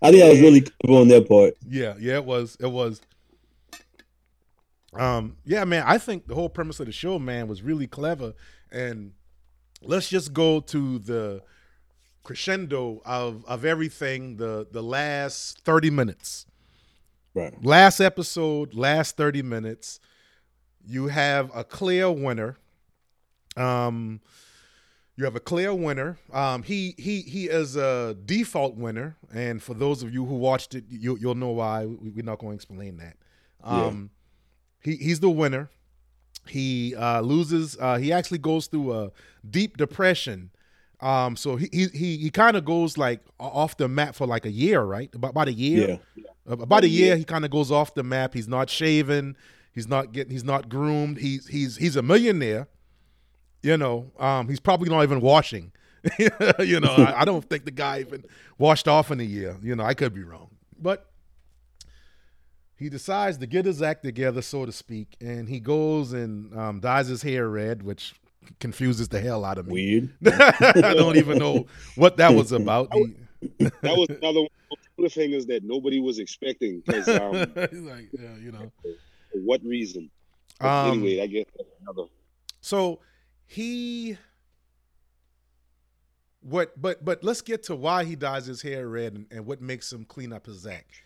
I 0.03 0.11
think 0.11 0.23
that 0.23 0.29
was 0.29 0.41
really 0.41 0.61
clever 0.63 1.01
on 1.01 1.09
their 1.09 1.23
part. 1.25 1.55
Yeah, 1.67 1.95
yeah, 2.01 2.15
it 2.17 2.25
was. 2.25 2.57
It 2.61 2.71
was. 2.71 3.01
Um, 4.95 5.37
yeah, 5.45 5.65
man, 5.65 5.85
I 5.87 5.99
think 5.99 6.27
the 6.27 6.35
whole 6.35 6.49
premise 6.49 6.81
of 6.81 6.87
the 6.87 6.93
show, 6.93 7.19
man, 7.19 7.47
was 7.49 7.63
really 7.63 7.87
clever. 7.87 8.35
And 8.73 9.13
let's 9.83 10.09
just 10.09 10.33
go 10.33 10.61
to 10.61 10.99
the 10.99 11.43
crescendo 12.25 13.01
of 13.05 13.45
of 13.47 13.65
everything, 13.65 14.37
the 14.37 14.67
the 14.71 14.83
last 14.83 15.61
30 15.61 15.91
minutes. 15.91 16.47
Right. 17.35 17.53
Last 17.65 18.01
episode, 18.01 18.75
last 18.75 19.17
30 19.17 19.43
minutes, 19.43 20.01
you 20.87 21.09
have 21.09 21.51
a 21.55 21.65
clear 21.65 22.11
winner. 22.11 22.57
Um 23.57 24.21
you 25.17 25.25
have 25.25 25.35
a 25.35 25.41
clear 25.41 25.75
winner. 25.75 26.17
Um, 26.33 26.63
he 26.63 26.95
he 26.97 27.23
he 27.23 27.47
is 27.49 27.75
a 27.75 28.15
default 28.25 28.77
winner, 28.77 29.17
and 29.35 29.61
for 29.61 29.75
those 29.75 30.05
of 30.05 30.15
you 30.15 30.25
who 30.25 30.37
watched 30.37 30.77
it, 30.77 30.85
you, 30.89 31.19
you'll 31.21 31.35
know 31.35 31.51
why. 31.51 31.87
We- 31.87 32.11
We're 32.11 32.25
not 32.25 32.39
going 32.39 32.53
to 32.53 32.55
explain 32.55 32.99
that. 32.99 33.17
Um, 33.65 34.11
he 34.83 34.97
he's 34.97 35.21
the 35.21 35.31
winner, 35.31 35.71
he 36.47 36.95
uh, 36.95 37.21
loses. 37.21 37.77
Uh, 37.79 37.97
he 37.97 38.13
actually 38.13 38.39
goes 38.39 38.67
through 38.67 38.93
a 38.93 39.13
deep 39.49 39.77
depression. 39.77 40.51
Um, 41.01 41.37
so 41.37 41.57
he 41.57 41.69
he 41.73 41.87
he, 41.89 42.17
he 42.17 42.31
kind 42.31 42.57
of 42.57 42.65
goes 42.65 42.99
like 42.99 43.21
off 43.39 43.77
the 43.77 43.89
map 43.89 44.15
for 44.15 44.27
like 44.27 44.47
a 44.47 44.51
year, 44.51 44.83
right? 44.83 45.15
About 45.15 45.31
about 45.31 45.49
a 45.49 45.53
year. 45.53 46.01
Yeah. 46.15 46.25
About 46.47 46.83
a 46.83 46.89
year, 46.89 47.15
he 47.15 47.25
kind 47.25 47.45
of 47.45 47.51
goes 47.51 47.71
off 47.71 47.95
the 47.95 48.03
map. 48.03 48.33
He's 48.33 48.49
not 48.49 48.71
shaven. 48.71 49.37
He's 49.75 49.87
not 49.87 50.13
getting. 50.13 50.33
He's 50.33 50.45
not 50.45 50.69
groomed. 50.69 51.19
He's 51.19 51.47
he's 51.47 51.77
he's 51.77 51.95
a 51.95 52.03
millionaire. 52.03 52.69
You 53.63 53.77
know, 53.77 54.11
um, 54.19 54.49
he's 54.49 54.61
probably 54.61 54.89
not 54.89 55.03
even 55.03 55.21
washing. 55.21 55.73
you 56.59 56.81
know, 56.81 56.95
I, 56.97 57.21
I 57.21 57.25
don't 57.25 57.49
think 57.49 57.65
the 57.65 57.71
guy 57.71 58.01
even 58.01 58.25
washed 58.57 58.89
off 58.89 59.11
in 59.11 59.21
a 59.21 59.25
year. 59.25 59.57
You 59.63 59.77
know, 59.77 59.85
I 59.85 59.95
could 59.95 60.15
be 60.15 60.23
wrong, 60.23 60.49
but 60.81 61.07
he 62.79 62.89
decides 62.89 63.39
to 63.39 63.47
get 63.47 63.65
his 63.65 63.83
act 63.83 64.05
together, 64.05 64.41
so 64.41 64.65
to 64.65 64.73
speak, 64.73 65.17
and 65.21 65.49
he 65.49 65.59
goes 65.59 66.13
and 66.13 66.57
um, 66.57 66.81
dyes 66.81 67.09
his 67.09 67.23
hair 67.23 67.49
red, 67.49 67.83
which 67.83 68.15
confuses 68.61 69.09
the 69.09 69.21
hell 69.21 69.45
out 69.45 69.59
of 69.59 69.67
me. 69.67 69.73
Weird. 69.73 70.15
I 70.27 70.95
don't 70.95 71.17
even 71.17 71.39
know 71.39 71.67
what 71.97 72.17
that 72.19 72.35
was 72.35 72.53
about. 72.53 72.93
He- 72.95 73.15
that 73.59 73.97
was 73.97 74.09
another 74.21 74.41
one 74.41 74.49
of 74.73 74.79
the 74.97 75.03
cliffhangers 75.03 75.47
that 75.49 75.65
nobody 75.65 76.01
was 76.01 76.19
expecting. 76.19 76.83
Because 76.87 77.09
um, 77.09 77.35
like, 77.87 78.09
yeah, 78.13 78.37
you 78.41 78.53
know. 78.53 78.71
for 78.83 79.39
what 79.41 79.63
reason? 79.65 80.11
But 80.61 80.69
Um, 80.69 80.93
anyway, 81.05 81.23
I 81.23 81.27
guess 81.27 81.45
another. 81.83 82.09
So 82.61 83.01
he 83.47 84.19
what 86.41 86.81
but 86.81 87.05
but 87.05 87.23
let's 87.25 87.43
get 87.43 87.65
to 87.65 87.75
why 87.75 88.05
he 88.05 88.17
dyes 88.17 88.47
his 88.47 88.63
hair 88.63 88.89
red 88.89 89.15
and, 89.15 89.27
and 89.31 89.47
what 89.47 89.61
makes 89.61 89.93
him 89.93 90.05
clean 90.05 90.33
up 90.33 90.47
his 90.47 90.67
act. 90.67 91.03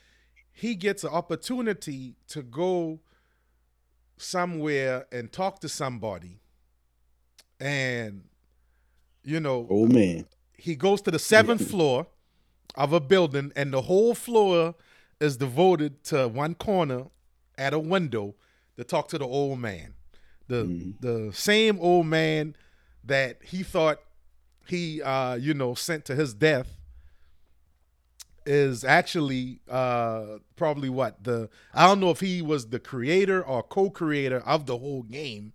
He 0.52 0.74
gets 0.74 1.02
an 1.04 1.10
opportunity 1.10 2.14
to 2.28 2.42
go 2.42 3.00
somewhere 4.16 5.06
and 5.10 5.32
talk 5.32 5.60
to 5.60 5.68
somebody. 5.68 6.38
And 7.60 8.24
you 9.24 9.40
know, 9.40 9.66
Oh 9.70 9.86
man. 9.86 10.26
he 10.58 10.74
goes 10.74 11.00
to 11.02 11.10
the 11.10 11.18
seventh 11.18 11.68
floor 11.68 12.06
of 12.74 12.92
a 12.92 13.00
building, 13.00 13.52
and 13.54 13.72
the 13.72 13.82
whole 13.82 14.14
floor 14.14 14.74
is 15.20 15.36
devoted 15.36 16.02
to 16.04 16.26
one 16.28 16.54
corner 16.54 17.04
at 17.56 17.72
a 17.72 17.78
window 17.78 18.34
to 18.76 18.82
talk 18.84 19.08
to 19.08 19.18
the 19.18 19.26
old 19.26 19.58
man. 19.60 19.94
The 20.48 20.64
Mhm. 20.64 21.00
the 21.00 21.32
same 21.32 21.78
old 21.80 22.06
man 22.06 22.56
that 23.04 23.42
he 23.44 23.62
thought 23.62 24.00
he 24.66 25.00
uh, 25.02 25.36
you 25.36 25.54
know 25.54 25.74
sent 25.74 26.04
to 26.06 26.14
his 26.16 26.34
death 26.34 26.68
is 28.46 28.84
actually 28.84 29.60
uh 29.70 30.38
probably 30.56 30.88
what 30.88 31.22
the 31.24 31.48
I 31.74 31.86
don't 31.86 32.00
know 32.00 32.10
if 32.10 32.20
he 32.20 32.42
was 32.42 32.68
the 32.68 32.78
creator 32.80 33.42
or 33.44 33.62
co-creator 33.62 34.40
of 34.40 34.66
the 34.66 34.78
whole 34.78 35.02
game 35.02 35.52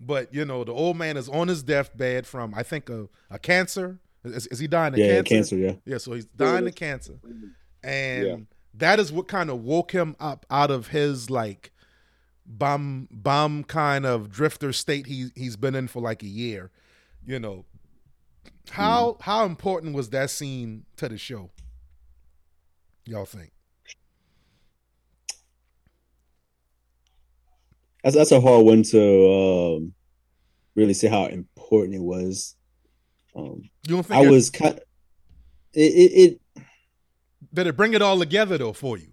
but 0.00 0.32
you 0.34 0.44
know 0.44 0.64
the 0.64 0.72
old 0.72 0.96
man 0.96 1.16
is 1.16 1.28
on 1.28 1.48
his 1.48 1.62
deathbed 1.62 2.26
from 2.26 2.54
I 2.54 2.62
think 2.62 2.88
a, 2.88 3.08
a 3.30 3.38
cancer 3.38 3.98
is, 4.24 4.46
is 4.48 4.58
he 4.58 4.66
dying 4.66 4.94
of 4.94 4.98
Yeah, 4.98 5.22
cancer? 5.22 5.34
cancer. 5.34 5.56
Yeah. 5.56 5.72
Yeah, 5.84 5.98
so 5.98 6.12
he's 6.12 6.24
dying 6.26 6.66
of 6.66 6.74
cancer. 6.74 7.20
And 7.82 8.46
that 8.74 8.98
is 8.98 9.12
what 9.12 9.28
kind 9.28 9.48
of 9.48 9.62
woke 9.62 9.92
him 9.92 10.16
up 10.18 10.44
out 10.50 10.70
of 10.70 10.88
his 10.88 11.30
like 11.30 11.72
bum 12.44 13.08
bum 13.10 13.62
kind 13.64 14.04
of 14.06 14.30
drifter 14.30 14.72
state 14.72 15.06
he 15.06 15.28
he's 15.36 15.56
been 15.56 15.74
in 15.74 15.86
for 15.88 16.02
like 16.02 16.22
a 16.22 16.26
year. 16.28 16.70
You 17.24 17.38
know. 17.38 17.64
How 18.70 19.16
how 19.20 19.46
important 19.46 19.94
was 19.94 20.10
that 20.10 20.30
scene 20.30 20.84
to 20.96 21.08
the 21.08 21.16
show? 21.16 21.50
Y'all 23.08 23.24
think? 23.24 23.50
That's 28.04 28.14
that's 28.14 28.32
a 28.32 28.40
hard 28.40 28.66
one 28.66 28.82
to 28.82 29.30
um, 29.30 29.94
really 30.74 30.92
say 30.92 31.08
how 31.08 31.24
important 31.24 31.94
it 31.94 32.02
was. 32.02 32.54
Um, 33.34 33.62
You 33.86 33.94
don't 33.94 34.02
think 34.04 34.26
I 34.26 34.28
was 34.28 34.50
kind. 34.50 34.78
It, 35.72 35.80
it, 35.80 36.40
it 36.54 36.62
did 37.54 37.66
it 37.66 37.78
bring 37.78 37.94
it 37.94 38.02
all 38.02 38.18
together 38.18 38.58
though 38.58 38.74
for 38.74 38.98
you? 38.98 39.08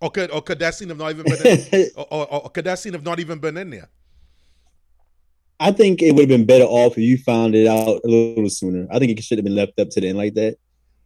Or 0.00 0.10
could 0.12 0.30
or 0.30 0.42
could 0.42 0.60
that 0.60 0.76
scene 0.76 0.90
have 0.90 0.98
not 0.98 1.10
even 1.10 1.24
been 1.24 1.44
in, 1.44 1.90
or, 1.96 2.06
or, 2.08 2.34
or 2.44 2.50
could 2.50 2.66
that 2.66 2.78
scene 2.78 2.92
have 2.92 3.04
not 3.04 3.18
even 3.18 3.40
been 3.40 3.56
in 3.56 3.70
there? 3.70 3.88
I 5.58 5.72
think 5.72 6.02
it 6.02 6.12
would 6.12 6.20
have 6.20 6.28
been 6.28 6.46
better 6.46 6.64
off 6.64 6.92
if 6.92 6.98
you 6.98 7.18
found 7.18 7.56
it 7.56 7.66
out 7.66 8.00
a 8.04 8.08
little 8.08 8.48
sooner. 8.48 8.86
I 8.92 9.00
think 9.00 9.10
it 9.10 9.24
should 9.24 9.38
have 9.38 9.44
been 9.44 9.56
left 9.56 9.78
up 9.80 9.90
to 9.90 10.00
the 10.00 10.08
end 10.08 10.16
like 10.16 10.34
that, 10.34 10.56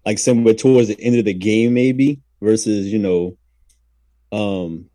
like 0.06 0.18
somewhere 0.18 0.54
towards 0.54 0.88
the 0.88 1.00
end 1.00 1.16
of 1.16 1.24
the 1.24 1.34
game, 1.34 1.74
maybe 1.74 2.20
versus 2.40 2.92
you 2.92 2.98
know, 2.98 3.36
um, 4.32 4.86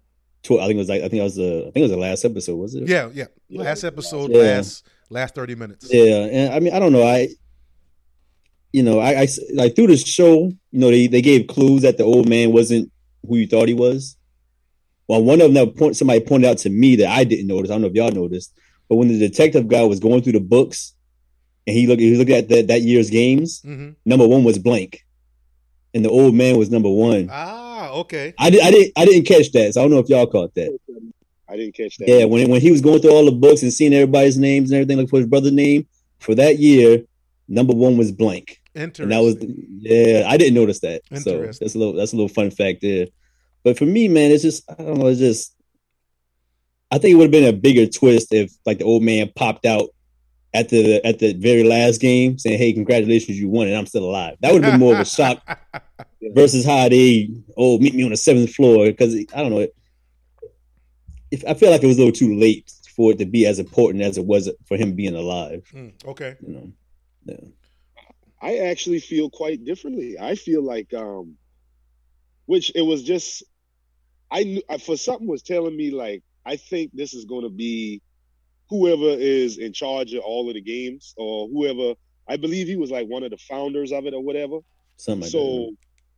to, 0.43 0.59
I 0.59 0.63
think 0.67 0.75
it 0.75 0.79
was 0.79 0.89
like 0.89 1.01
I 1.01 1.09
think 1.09 1.21
it 1.21 1.23
was 1.23 1.35
the 1.35 1.59
I 1.61 1.71
think 1.71 1.77
it 1.77 1.81
was 1.81 1.91
the 1.91 1.97
last 1.97 2.25
episode, 2.25 2.55
was 2.55 2.75
it? 2.75 2.87
Yeah, 2.87 3.09
yeah. 3.13 3.25
Yeah. 3.47 3.63
Last 3.63 3.83
episode, 3.83 4.31
Yeah. 4.31 4.37
last 4.41 4.87
last 5.09 5.35
thirty 5.35 5.55
minutes. 5.55 5.87
Yeah, 5.91 6.25
and 6.25 6.53
I 6.53 6.59
mean, 6.59 6.73
I 6.73 6.79
don't 6.79 6.93
know. 6.93 7.03
I, 7.03 7.29
you 8.71 8.83
know, 8.83 8.99
I, 8.99 9.21
I 9.23 9.27
like 9.53 9.75
through 9.75 9.87
the 9.87 9.97
show, 9.97 10.45
you 10.71 10.79
know, 10.79 10.91
they 10.91 11.07
they 11.07 11.21
gave 11.21 11.47
clues 11.47 11.81
that 11.81 11.97
the 11.97 12.03
old 12.03 12.29
man 12.29 12.51
wasn't 12.51 12.91
who 13.27 13.37
you 13.37 13.47
thought 13.47 13.67
he 13.67 13.73
was. 13.73 14.15
Well, 15.07 15.23
one 15.23 15.41
of 15.41 15.51
them 15.53 15.71
point 15.71 15.97
somebody 15.97 16.19
pointed 16.19 16.47
out 16.49 16.59
to 16.59 16.69
me 16.69 16.95
that 16.97 17.07
I 17.07 17.23
didn't 17.23 17.47
notice. 17.47 17.71
I 17.71 17.73
don't 17.73 17.81
know 17.81 17.87
if 17.87 17.93
y'all 17.95 18.11
noticed, 18.11 18.53
but 18.87 18.97
when 18.97 19.07
the 19.07 19.17
detective 19.17 19.67
guy 19.67 19.81
was 19.83 19.99
going 19.99 20.21
through 20.21 20.33
the 20.33 20.39
books, 20.39 20.93
and 21.69 21.77
he 21.77 21.85
looked, 21.87 22.01
he 22.01 22.09
was 22.09 22.19
looking 22.19 22.35
at 22.35 22.49
that 22.49 22.67
that 22.67 22.81
year's 22.81 23.09
games. 23.09 23.61
hmm 23.61 23.91
Number 24.05 24.27
one 24.27 24.43
was 24.43 24.57
blank, 24.57 25.05
and 25.93 26.03
the 26.03 26.09
old 26.09 26.33
man 26.33 26.57
was 26.57 26.69
number 26.71 26.89
one. 26.89 27.29
Ah, 27.31 27.91
okay. 27.91 28.33
I 28.37 28.49
did, 28.49 28.61
I 28.61 28.71
didn't, 28.71 28.93
I 28.97 29.05
didn't 29.05 29.25
catch 29.25 29.51
that. 29.51 29.73
So 29.73 29.81
I 29.81 29.83
don't 29.83 29.91
know 29.91 29.99
if 29.99 30.09
y'all 30.09 30.25
caught 30.27 30.53
that. 30.55 30.77
I 31.47 31.55
didn't 31.57 31.75
catch 31.75 31.97
that. 31.97 32.07
Yeah, 32.07 32.25
when 32.25 32.49
when 32.49 32.61
he 32.61 32.71
was 32.71 32.81
going 32.81 33.01
through 33.01 33.11
all 33.11 33.25
the 33.25 33.31
books 33.31 33.61
and 33.63 33.71
seeing 33.73 33.93
everybody's 33.93 34.37
names 34.37 34.71
and 34.71 34.77
everything, 34.77 34.97
looking 34.97 35.09
for 35.09 35.17
his 35.17 35.27
brother's 35.27 35.51
name 35.51 35.87
for 36.19 36.35
that 36.35 36.59
year, 36.59 37.03
number 37.47 37.73
one 37.73 37.97
was 37.97 38.11
blank, 38.11 38.59
Interesting. 38.75 39.03
and 39.03 39.11
that 39.11 39.21
was 39.23 39.35
yeah. 39.79 40.25
I 40.27 40.37
didn't 40.37 40.55
notice 40.55 40.79
that, 40.81 41.01
so 41.09 41.31
Interesting. 41.31 41.65
that's 41.65 41.75
a 41.75 41.79
little 41.79 41.93
that's 41.93 42.13
a 42.13 42.15
little 42.15 42.29
fun 42.29 42.51
fact 42.51 42.81
there. 42.81 43.07
But 43.63 43.77
for 43.77 43.85
me, 43.85 44.07
man, 44.07 44.31
it's 44.31 44.43
just 44.43 44.69
I 44.69 44.75
don't 44.75 44.97
know. 44.99 45.07
It's 45.07 45.19
just 45.19 45.55
I 46.91 46.97
think 46.97 47.13
it 47.13 47.15
would 47.15 47.25
have 47.25 47.31
been 47.31 47.53
a 47.53 47.57
bigger 47.57 47.85
twist 47.87 48.33
if 48.33 48.51
like 48.65 48.79
the 48.79 48.85
old 48.85 49.03
man 49.03 49.31
popped 49.35 49.65
out 49.65 49.89
at 50.53 50.69
the 50.69 51.05
at 51.05 51.19
the 51.19 51.33
very 51.33 51.63
last 51.63 52.01
game 52.01 52.37
saying, 52.37 52.57
"Hey, 52.57 52.73
congratulations, 52.73 53.37
you 53.39 53.49
won, 53.49 53.67
and 53.67 53.75
I'm 53.75 53.85
still 53.85 54.03
alive." 54.05 54.37
That 54.41 54.53
would 54.53 54.63
have 54.63 54.73
been 54.73 54.79
more 54.79 54.93
of 54.93 54.99
a 54.99 55.05
shock 55.05 55.41
versus 56.33 56.65
how 56.65 56.89
they 56.89 57.29
oh 57.57 57.77
meet 57.79 57.93
me 57.93 58.03
on 58.03 58.09
the 58.11 58.17
seventh 58.17 58.53
floor 58.53 58.85
because 58.87 59.15
I 59.15 59.41
don't 59.41 59.51
know. 59.51 59.67
If 61.31 61.43
I 61.47 61.53
feel 61.53 61.69
like 61.69 61.83
it 61.83 61.87
was 61.87 61.97
a 61.97 61.99
little 61.99 62.11
too 62.13 62.35
late 62.35 62.71
for 62.95 63.11
it 63.11 63.19
to 63.19 63.25
be 63.25 63.45
as 63.45 63.59
important 63.59 64.03
as 64.03 64.17
it 64.17 64.25
was 64.25 64.49
for 64.67 64.75
him 64.77 64.93
being 64.93 65.15
alive, 65.15 65.69
Mm, 65.73 65.93
okay. 66.05 66.35
you 66.45 66.53
know. 66.53 66.71
Yeah. 67.25 67.35
I 68.41 68.57
actually 68.69 68.99
feel 68.99 69.29
quite 69.29 69.63
differently. 69.63 70.17
I 70.19 70.35
feel 70.35 70.63
like, 70.63 70.93
um, 70.93 71.35
which 72.45 72.71
it 72.73 72.81
was 72.81 73.03
just, 73.03 73.43
I 74.31 74.43
knew 74.43 74.61
I- 74.69 74.79
for 74.79 74.97
something 74.97 75.27
was 75.27 75.43
telling 75.43 75.75
me 75.77 75.91
like, 75.91 76.23
I 76.45 76.55
think 76.55 76.91
this 76.93 77.13
is 77.13 77.25
going 77.25 77.43
to 77.43 77.49
be 77.49 78.01
whoever 78.69 79.09
is 79.09 79.57
in 79.57 79.73
charge 79.73 80.13
of 80.13 80.23
all 80.23 80.47
of 80.47 80.53
the 80.55 80.61
games 80.61 81.13
or 81.17 81.47
whoever. 81.49 81.93
I 82.29 82.37
believe 82.37 82.67
he 82.67 82.75
was 82.75 82.91
like 82.91 83.07
one 83.07 83.23
of 83.23 83.31
the 83.31 83.37
founders 83.37 83.91
of 83.91 84.05
it 84.05 84.13
or 84.13 84.21
whatever. 84.23 84.59
Something 84.97 85.21
like 85.21 85.31
so 85.31 85.71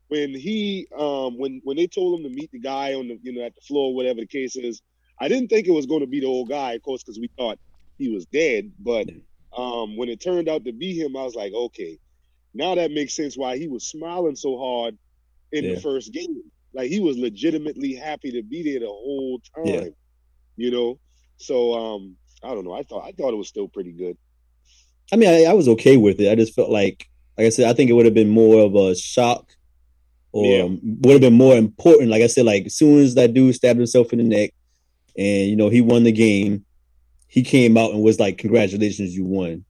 when 0.10 0.32
he, 0.36 0.88
um, 0.98 1.38
when 1.38 1.62
when 1.64 1.78
they 1.78 1.88
told 1.88 2.20
him 2.20 2.24
to 2.30 2.36
meet 2.36 2.52
the 2.52 2.60
guy 2.60 2.94
on 2.96 3.08
the, 3.08 3.18
you 3.22 3.32
know, 3.34 3.46
at 3.46 3.56
the 3.56 3.62
floor, 3.62 3.96
whatever 3.96 4.20
the 4.20 4.28
case 4.28 4.56
is, 4.58 4.82
I 5.20 5.30
didn't 5.30 5.48
think 5.48 5.68
it 5.68 5.72
was 5.72 5.86
going 5.86 6.02
to 6.02 6.08
be 6.08 6.20
the 6.20 6.26
old 6.28 6.50
guy, 6.50 6.74
of 6.74 6.82
course, 6.82 7.04
because 7.04 7.20
we 7.20 7.30
thought 7.38 7.58
he 7.98 8.10
was 8.10 8.26
dead. 8.26 8.72
But 8.80 9.08
um, 9.56 9.96
when 9.96 10.10
it 10.10 10.20
turned 10.22 10.50
out 10.50 10.66
to 10.66 10.74
be 10.74 10.94
him, 11.00 11.16
I 11.16 11.24
was 11.24 11.36
like, 11.36 11.54
okay, 11.54 11.98
now 12.54 12.76
that 12.76 12.92
makes 12.92 13.16
sense 13.16 13.38
why 13.38 13.58
he 13.58 13.68
was 13.70 13.90
smiling 13.90 14.36
so 14.36 14.58
hard 14.58 14.98
in 15.52 15.64
Yeah. 15.66 15.76
the 15.76 15.82
first 15.82 16.12
game. 16.12 16.42
Like 16.74 16.90
he 16.90 17.00
was 17.00 17.18
legitimately 17.18 17.94
happy 17.96 18.32
to 18.32 18.44
be 18.44 18.64
there 18.64 18.80
the 18.82 18.88
whole 18.88 19.40
time. 19.56 19.66
Yeah. 19.66 19.86
You 20.58 20.72
know? 20.72 21.00
So 21.38 21.74
um 21.74 22.18
I 22.44 22.50
don't 22.50 22.64
know. 22.66 22.74
I 22.74 22.84
thought 22.84 23.06
I 23.06 23.12
thought 23.12 23.34
it 23.34 23.38
was 23.38 23.48
still 23.48 23.68
pretty 23.68 23.92
good. 23.92 24.18
I 25.12 25.16
mean, 25.18 25.30
I, 25.30 25.50
I 25.52 25.54
was 25.54 25.68
okay 25.70 25.98
with 25.98 26.20
it. 26.22 26.32
I 26.32 26.36
just 26.36 26.56
felt 26.56 26.70
like, 26.70 27.08
like 27.38 27.48
I 27.48 27.50
said, 27.50 27.70
I 27.70 27.74
think 27.74 27.90
it 27.90 27.94
would 27.94 28.06
have 28.06 28.14
been 28.14 28.30
more 28.30 28.62
of 28.66 28.76
a 28.76 28.96
shock, 28.96 29.52
or 30.32 30.46
Yeah. 30.46 30.64
would 31.02 31.12
have 31.14 31.22
been 31.22 31.34
more 31.34 31.56
important. 31.56 32.10
Like 32.10 32.24
I 32.24 32.28
said, 32.28 32.46
like 32.46 32.66
as 32.68 32.76
soon 32.76 33.00
as 33.00 33.16
that 33.16 33.34
dude 33.34 33.56
stabbed 33.56 33.78
himself 33.80 34.14
in 34.14 34.20
the 34.20 34.24
neck, 34.26 34.52
and 35.18 35.50
you 35.50 35.56
know 35.56 35.70
he 35.70 35.82
won 35.82 36.04
the 36.04 36.12
game, 36.12 36.66
he 37.28 37.44
came 37.44 37.78
out 37.78 37.92
and 37.92 38.02
was 38.02 38.20
like, 38.20 38.38
"Congratulations, 38.38 39.16
you 39.16 39.26
won." 39.26 39.66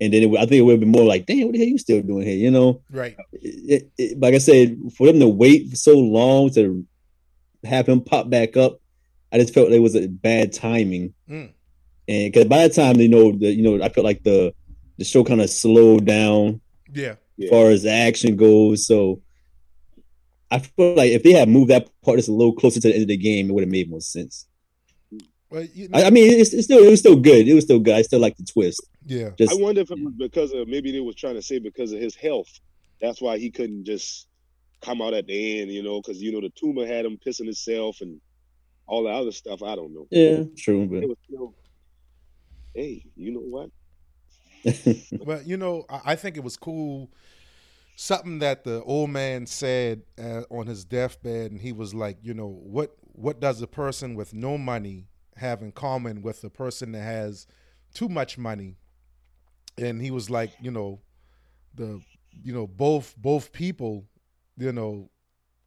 And 0.00 0.12
then 0.12 0.22
it, 0.24 0.36
I 0.36 0.40
think 0.46 0.52
it 0.54 0.62
would 0.62 0.72
have 0.72 0.80
been 0.80 0.88
more 0.88 1.04
like, 1.04 1.26
"Damn, 1.26 1.44
what 1.46 1.52
the 1.52 1.58
hell 1.58 1.68
you 1.68 1.78
still 1.78 2.02
doing 2.02 2.26
here?" 2.26 2.36
You 2.36 2.50
know. 2.50 2.82
Right. 2.90 3.16
it, 3.32 3.90
it, 3.98 4.18
like 4.18 4.34
I 4.34 4.38
said, 4.38 4.78
for 4.96 5.06
them 5.06 5.20
to 5.20 5.28
wait 5.28 5.70
for 5.70 5.76
so 5.76 5.96
long 5.98 6.50
to 6.54 6.84
have 7.64 7.86
him 7.88 8.00
pop 8.00 8.28
back 8.30 8.56
up, 8.56 8.80
I 9.30 9.38
just 9.38 9.54
felt 9.54 9.70
it 9.70 9.78
was 9.78 9.94
a 9.94 10.08
bad 10.08 10.52
timing. 10.52 11.14
Mm. 11.30 11.50
And 12.08 12.32
because 12.32 12.46
by 12.48 12.66
the 12.66 12.74
time 12.74 12.94
they 12.96 13.08
know, 13.08 13.32
the, 13.32 13.52
you 13.52 13.62
know, 13.62 13.82
I 13.84 13.88
felt 13.88 14.04
like 14.04 14.22
the 14.22 14.54
the 14.98 15.04
show 15.04 15.24
kind 15.24 15.40
of 15.40 15.48
slowed 15.50 16.04
down 16.04 16.60
Yeah. 16.92 17.14
as 17.42 17.48
far 17.50 17.70
as 17.70 17.86
action 17.86 18.36
goes. 18.36 18.86
So 18.86 19.20
I 20.50 20.58
feel 20.58 20.94
like 20.94 21.10
if 21.12 21.22
they 21.22 21.32
had 21.32 21.48
moved 21.48 21.70
that 21.70 21.88
part 22.02 22.18
just 22.18 22.28
a 22.28 22.32
little 22.32 22.52
closer 22.54 22.80
to 22.80 22.88
the 22.88 22.94
end 22.94 23.02
of 23.02 23.08
the 23.08 23.16
game, 23.16 23.48
it 23.48 23.52
would 23.54 23.62
have 23.62 23.70
made 23.70 23.88
more 23.90 24.00
sense. 24.02 24.46
Well, 25.48 25.64
you 25.74 25.88
know, 25.88 25.98
I, 25.98 26.04
I 26.04 26.10
mean, 26.10 26.30
it's, 26.40 26.52
it's 26.52 26.64
still 26.64 26.82
it 26.84 26.90
was 26.90 27.00
still 27.00 27.16
good. 27.16 27.46
It 27.48 27.54
was 27.54 27.64
still 27.64 27.78
good. 27.78 27.94
I 27.94 28.02
still 28.02 28.20
like 28.20 28.36
the 28.36 28.44
twist. 28.44 28.82
yeah. 29.06 29.30
Just 29.38 29.52
I 29.52 29.56
wonder 29.62 29.80
if 29.82 29.90
it 29.90 29.98
was 30.02 30.14
because 30.14 30.52
of 30.52 30.68
maybe 30.68 30.92
they 30.92 31.00
was 31.00 31.14
trying 31.14 31.34
to 31.34 31.42
say 31.42 31.58
because 31.58 31.92
of 31.92 32.00
his 32.00 32.14
health. 32.14 32.60
That's 33.00 33.20
why 33.20 33.38
he 33.38 33.50
couldn't 33.50 33.84
just 33.84 34.28
come 34.80 35.02
out 35.02 35.14
at 35.14 35.26
the 35.26 35.60
end, 35.60 35.70
you 35.70 35.82
know, 35.82 36.00
because 36.00 36.22
you 36.22 36.32
know 36.32 36.40
the 36.40 36.50
tumor 36.50 36.86
had 36.86 37.04
him 37.04 37.18
pissing 37.24 37.44
himself 37.46 38.00
and 38.00 38.20
all 38.86 39.02
the 39.04 39.10
other 39.10 39.32
stuff. 39.32 39.62
I 39.62 39.74
don't 39.76 39.92
know. 39.94 40.06
yeah, 40.10 40.44
true. 40.56 40.82
It 40.84 40.90
But 40.90 41.08
was 41.08 41.18
still, 41.26 41.54
hey, 42.74 43.04
you 43.16 43.32
know 43.32 43.40
what? 43.40 43.70
But 45.22 45.46
you 45.46 45.56
know, 45.56 45.84
I, 45.88 46.00
I 46.12 46.16
think 46.16 46.36
it 46.36 46.44
was 46.44 46.56
cool. 46.56 47.10
Something 47.96 48.38
that 48.40 48.64
the 48.64 48.82
old 48.82 49.10
man 49.10 49.46
said 49.46 50.02
uh, 50.18 50.42
on 50.50 50.66
his 50.66 50.84
deathbed, 50.84 51.52
and 51.52 51.60
he 51.60 51.72
was 51.72 51.94
like, 51.94 52.18
you 52.22 52.34
know, 52.34 52.48
what 52.48 52.96
what 53.02 53.40
does 53.40 53.60
a 53.62 53.66
person 53.66 54.14
with 54.14 54.34
no 54.34 54.58
money 54.58 55.06
have 55.36 55.62
in 55.62 55.72
common 55.72 56.22
with 56.22 56.42
a 56.44 56.50
person 56.50 56.92
that 56.92 57.02
has 57.02 57.46
too 57.94 58.08
much 58.08 58.38
money? 58.38 58.76
And 59.78 60.00
he 60.00 60.10
was 60.10 60.30
like, 60.30 60.52
you 60.60 60.70
know, 60.70 61.00
the 61.74 62.00
you 62.42 62.52
know 62.52 62.66
both 62.66 63.14
both 63.16 63.52
people, 63.52 64.06
you 64.56 64.72
know, 64.72 65.10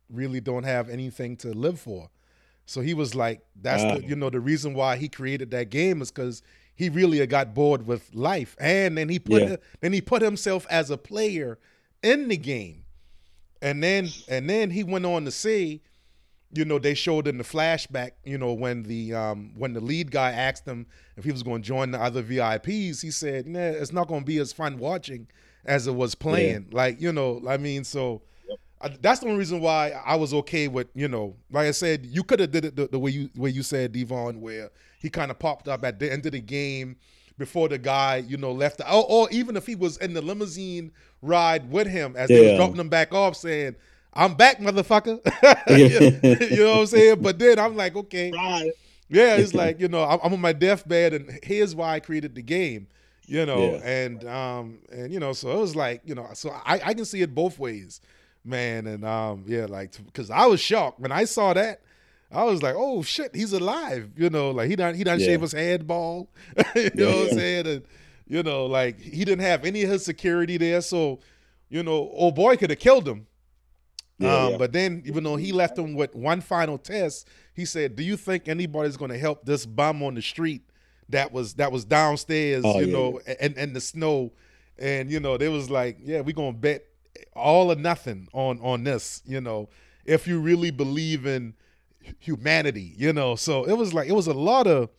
really 0.10 0.41
don't 0.41 0.64
have 0.64 0.89
anything 0.89 1.38
to 1.38 1.49
live 1.53 1.80
for. 1.80 2.10
So 2.66 2.82
he 2.82 2.93
was 2.93 3.16
like, 3.16 3.41
that's 3.60 3.84
Ah. 3.84 3.95
the 3.95 4.03
you 4.03 4.16
know 4.16 4.30
the 4.30 4.39
reason 4.39 4.74
why 4.74 4.97
he 4.97 5.10
created 5.10 5.51
that 5.51 5.70
game 5.70 6.01
is 6.01 6.12
because 6.12 6.41
he 6.76 6.89
really 6.89 7.26
got 7.26 7.53
bored 7.53 7.88
with 7.88 8.13
life, 8.13 8.55
and 8.59 8.97
then 8.97 9.09
he 9.09 9.19
put 9.19 9.43
Yeah. 9.43 9.55
then 9.82 9.93
he 9.93 10.01
put 10.01 10.21
himself 10.21 10.67
as 10.69 10.89
a 10.89 10.97
player 10.97 11.57
in 12.03 12.28
the 12.28 12.38
game, 12.38 12.84
and 13.61 13.82
then 13.82 14.09
and 14.28 14.49
then 14.49 14.69
he 14.71 14.84
went 14.84 15.05
on 15.05 15.26
to 15.26 15.32
say, 15.32 15.82
you 16.53 16.65
know, 16.65 16.78
they 16.80 16.93
showed 16.93 17.28
in 17.28 17.38
the 17.38 17.43
flashback, 17.43 18.11
you 18.23 18.38
know, 18.38 18.53
when 18.53 18.84
the 18.84 19.13
um 19.13 19.53
when 19.57 19.73
the 19.73 19.82
lead 19.82 20.11
guy 20.11 20.32
asked 20.32 20.65
him 20.65 20.86
if 21.17 21.23
he 21.23 21.32
was 21.32 21.43
going 21.43 21.61
to 21.61 21.67
join 21.67 21.91
the 21.91 22.01
other 22.01 22.21
VIPs, 22.23 23.01
he 23.01 23.11
said, 23.11 23.47
"Nah, 23.47 23.59
it's 23.59 23.91
not 23.93 24.07
going 24.07 24.21
to 24.21 24.26
be 24.26 24.38
as 24.39 24.53
fun 24.53 24.78
watching 24.78 25.28
as 25.65 25.88
it 25.88 25.95
was 25.95 26.13
playing." 26.15 26.67
Like 26.71 27.01
you 27.01 27.11
know, 27.13 27.41
I 27.47 27.57
mean, 27.57 27.84
so. 27.84 28.21
That's 29.01 29.21
the 29.21 29.28
only 29.28 29.39
reason 29.39 29.61
why 29.61 29.99
I 30.05 30.15
was 30.15 30.32
okay 30.34 30.67
with 30.67 30.89
you 30.93 31.07
know, 31.07 31.38
like 31.49 31.65
I 31.65 31.71
said, 31.71 32.05
you 32.05 32.23
could 32.23 32.39
have 32.39 32.51
did 32.51 32.65
it 32.65 32.76
the, 32.76 32.88
the 32.88 32.99
way 32.99 33.09
you 33.09 33.30
way 33.36 33.49
you 33.49 33.63
said 33.63 33.93
Devon, 33.93 34.41
where 34.41 34.69
he 35.06 35.10
kind 35.10 35.32
of 35.32 35.39
popped 35.39 35.68
up 35.68 35.84
at 35.86 35.99
the 35.99 36.12
end 36.12 36.26
of 36.26 36.32
the 36.34 36.41
game 36.41 36.97
before 37.38 37.68
the 37.70 37.78
guy 37.78 38.18
you 38.18 38.38
know 38.38 38.51
left, 38.51 38.78
the, 38.80 38.86
or, 38.91 39.06
or 39.10 39.30
even 39.32 39.56
if 39.58 39.66
he 39.68 39.76
was 39.76 39.97
in 39.97 40.14
the 40.14 40.22
limousine 40.22 40.91
ride 41.22 41.70
with 41.70 41.88
him 41.88 42.16
as 42.18 42.32
they 42.32 42.41
was 42.41 42.51
Yeah. 42.51 42.58
dropping 42.58 42.80
him 42.80 42.89
back 42.89 43.14
off, 43.14 43.36
saying, 43.36 43.76
"I'm 44.14 44.36
back, 44.36 44.60
motherfucker." 44.60 45.20
you 46.51 46.64
know 46.64 46.74
what 46.76 46.80
I'm 46.82 46.86
saying? 46.88 47.22
But 47.22 47.39
then 47.39 47.60
I'm 47.60 47.76
like, 47.76 47.95
okay, 47.95 48.32
Right. 48.32 48.72
yeah, 49.10 49.36
it's 49.36 49.53
like 49.53 49.80
you 49.80 49.88
know, 49.88 50.03
I'm, 50.03 50.20
I'm 50.24 50.34
on 50.34 50.41
my 50.41 50.53
deathbed, 50.53 51.14
and 51.14 51.39
here's 51.43 51.76
why 51.76 51.95
I 51.95 51.99
created 51.99 52.36
the 52.36 52.41
game. 52.41 52.88
You 53.28 53.45
know, 53.45 53.76
Yeah. 53.76 53.82
and 53.84 54.26
um, 54.28 54.80
and 54.91 55.12
you 55.12 55.20
know, 55.20 55.34
so 55.34 55.49
it 55.51 55.60
was 55.60 55.76
like 55.76 56.01
you 56.06 56.16
know, 56.16 56.28
so 56.34 56.49
I 56.51 56.80
I 56.86 56.93
can 56.93 57.06
see 57.06 57.22
it 57.22 57.34
both 57.34 57.58
ways, 57.60 58.01
man, 58.43 58.88
and 58.88 59.03
um, 59.03 59.43
yeah, 59.47 59.66
like 59.66 59.93
because 60.06 60.30
I 60.30 60.45
was 60.45 60.60
shocked 60.62 60.99
when 60.99 61.12
I 61.12 61.26
saw 61.26 61.53
that. 61.53 61.82
I 62.36 62.43
was 62.43 62.61
like, 62.61 62.75
"Oh 62.77 63.01
shit, 63.01 63.36
he's 63.36 63.53
alive!" 63.53 64.11
You 64.17 64.29
know, 64.29 64.51
like 64.51 64.69
he 64.69 64.75
done 64.75 64.95
he 64.95 65.03
done 65.03 65.19
Yeah. 65.19 65.25
shave 65.27 65.41
his 65.41 65.51
head 65.53 65.88
bald. 65.88 66.27
you 66.75 66.91
know 66.95 67.19
what 67.21 67.31
I'm 67.31 67.38
saying? 67.38 67.67
And 67.67 67.83
you 68.27 68.43
know, 68.43 68.65
like 68.65 68.99
he 68.99 69.23
didn't 69.25 69.41
have 69.41 69.65
any 69.65 69.83
of 69.83 69.89
his 69.89 70.03
security 70.05 70.57
there, 70.57 70.81
so 70.81 71.19
you 71.69 71.81
know, 71.83 72.09
old 72.13 72.36
boy 72.36 72.57
could 72.57 72.69
have 72.69 72.79
killed 72.79 73.07
him. 73.07 73.27
Yeah, 74.19 74.45
um. 74.47 74.57
But 74.57 74.71
then, 74.71 75.01
even 75.05 75.23
though 75.23 75.36
he 75.36 75.51
left 75.51 75.77
him 75.77 75.93
with 75.95 76.15
one 76.15 76.41
final 76.41 76.77
test, 76.77 77.27
he 77.53 77.65
said, 77.65 77.95
"Do 77.95 78.03
you 78.03 78.15
think 78.17 78.47
anybody's 78.47 78.97
going 78.97 79.11
to 79.11 79.17
help 79.17 79.45
this 79.45 79.65
bum 79.65 80.01
on 80.03 80.15
the 80.15 80.21
street 80.21 80.61
that 81.09 81.31
was 81.31 81.55
that 81.55 81.71
was 81.71 81.83
downstairs, 81.86 82.63
Oh, 82.65 82.79
you 82.79 82.88
know, 82.88 83.19
and 83.39 83.57
and 83.57 83.75
the 83.75 83.81
snow, 83.81 84.31
and 84.79 85.11
you 85.11 85.19
know, 85.19 85.38
they 85.38 85.49
was 85.49 85.69
like, 85.69 85.97
yeah, 86.01 86.21
we're 86.21 86.33
gonna 86.36 86.53
bet 86.53 86.86
all 87.36 87.71
or 87.71 87.75
nothing 87.75 88.27
on 88.33 88.59
on 88.61 88.83
this, 88.83 89.21
you 89.25 89.41
know, 89.41 89.69
if 90.05 90.27
you 90.27 90.39
really 90.39 90.71
believe 90.71 91.25
in 91.25 91.53
humanity, 92.20 92.93
you 92.97 93.14
know." 93.14 93.36
So 93.36 93.64
it 93.66 93.74
was 93.78 93.93
like 93.93 94.08
it 94.10 94.14
was 94.14 94.28
a 94.28 94.34
lot 94.34 94.68
of 94.68 94.89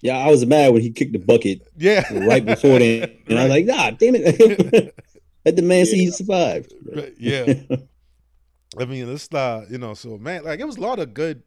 yeah, 0.00 0.18
I 0.18 0.30
was 0.30 0.44
mad 0.46 0.72
when 0.72 0.82
he 0.82 0.90
kicked 0.90 1.12
the 1.12 1.18
bucket 1.18 1.62
yeah, 1.76 2.04
right 2.26 2.44
before 2.44 2.78
then, 2.78 3.10
and 3.28 3.38
I 3.38 3.44
was 3.44 3.50
like, 3.50 3.64
nah, 3.64 3.90
damn 3.92 4.14
it, 4.14 4.94
let 5.44 5.56
the 5.56 5.62
man 5.62 5.86
see 5.86 5.98
he 5.98 6.10
survived. 6.10 6.72
yeah. 7.18 7.54
I 8.78 8.84
mean, 8.84 9.08
it's 9.08 9.32
uh, 9.32 9.64
you 9.70 9.78
know, 9.78 9.94
so 9.94 10.18
man, 10.18 10.44
like 10.44 10.60
it 10.60 10.66
was 10.66 10.76
a 10.76 10.80
lot 10.80 10.98
of 10.98 11.14
good, 11.14 11.42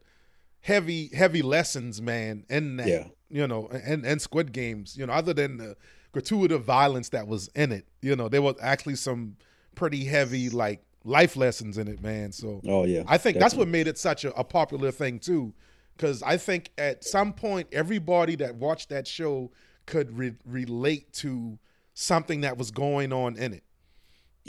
heavy, 0.62 1.10
heavy 1.14 1.42
lessons, 1.42 2.02
man, 2.02 2.44
in 2.48 2.76
that, 2.78 2.88
Yeah. 2.88 3.04
you 3.28 3.46
know, 3.46 3.68
and 3.68 4.04
and 4.04 4.20
Squid 4.20 4.52
Games, 4.52 4.96
you 4.96 5.06
know, 5.06 5.12
other 5.12 5.32
than 5.32 5.58
the 5.58 5.76
gratuitous 6.12 6.60
violence 6.60 7.10
that 7.10 7.28
was 7.28 7.48
in 7.54 7.70
it, 7.70 7.86
you 8.02 8.16
know, 8.16 8.28
there 8.28 8.42
was 8.42 8.56
actually 8.60 8.96
some 8.96 9.36
pretty 9.76 10.04
heavy 10.04 10.50
like 10.50 10.82
life 11.04 11.36
lessons 11.36 11.78
in 11.78 11.88
it, 11.88 12.02
man. 12.02 12.32
So 12.32 12.60
Oh 12.66 12.84
yeah, 12.84 13.02
I 13.06 13.18
think 13.18 13.38
that's 13.38 13.54
what 13.54 13.68
made 13.68 13.86
it 13.86 13.98
such 13.98 14.24
a, 14.24 14.34
a 14.34 14.44
popular 14.44 14.90
thing 14.90 15.18
too, 15.18 15.54
because 15.96 16.22
I 16.22 16.36
think 16.36 16.70
at 16.78 17.04
some 17.04 17.32
point 17.32 17.68
everybody 17.72 18.36
that 18.36 18.54
watched 18.56 18.88
that 18.90 19.06
show 19.06 19.50
could 19.86 20.16
re- 20.16 20.34
relate 20.44 21.12
to 21.14 21.58
something 21.94 22.42
that 22.42 22.56
was 22.58 22.70
going 22.70 23.12
on 23.12 23.36
in 23.36 23.52
it. 23.54 23.64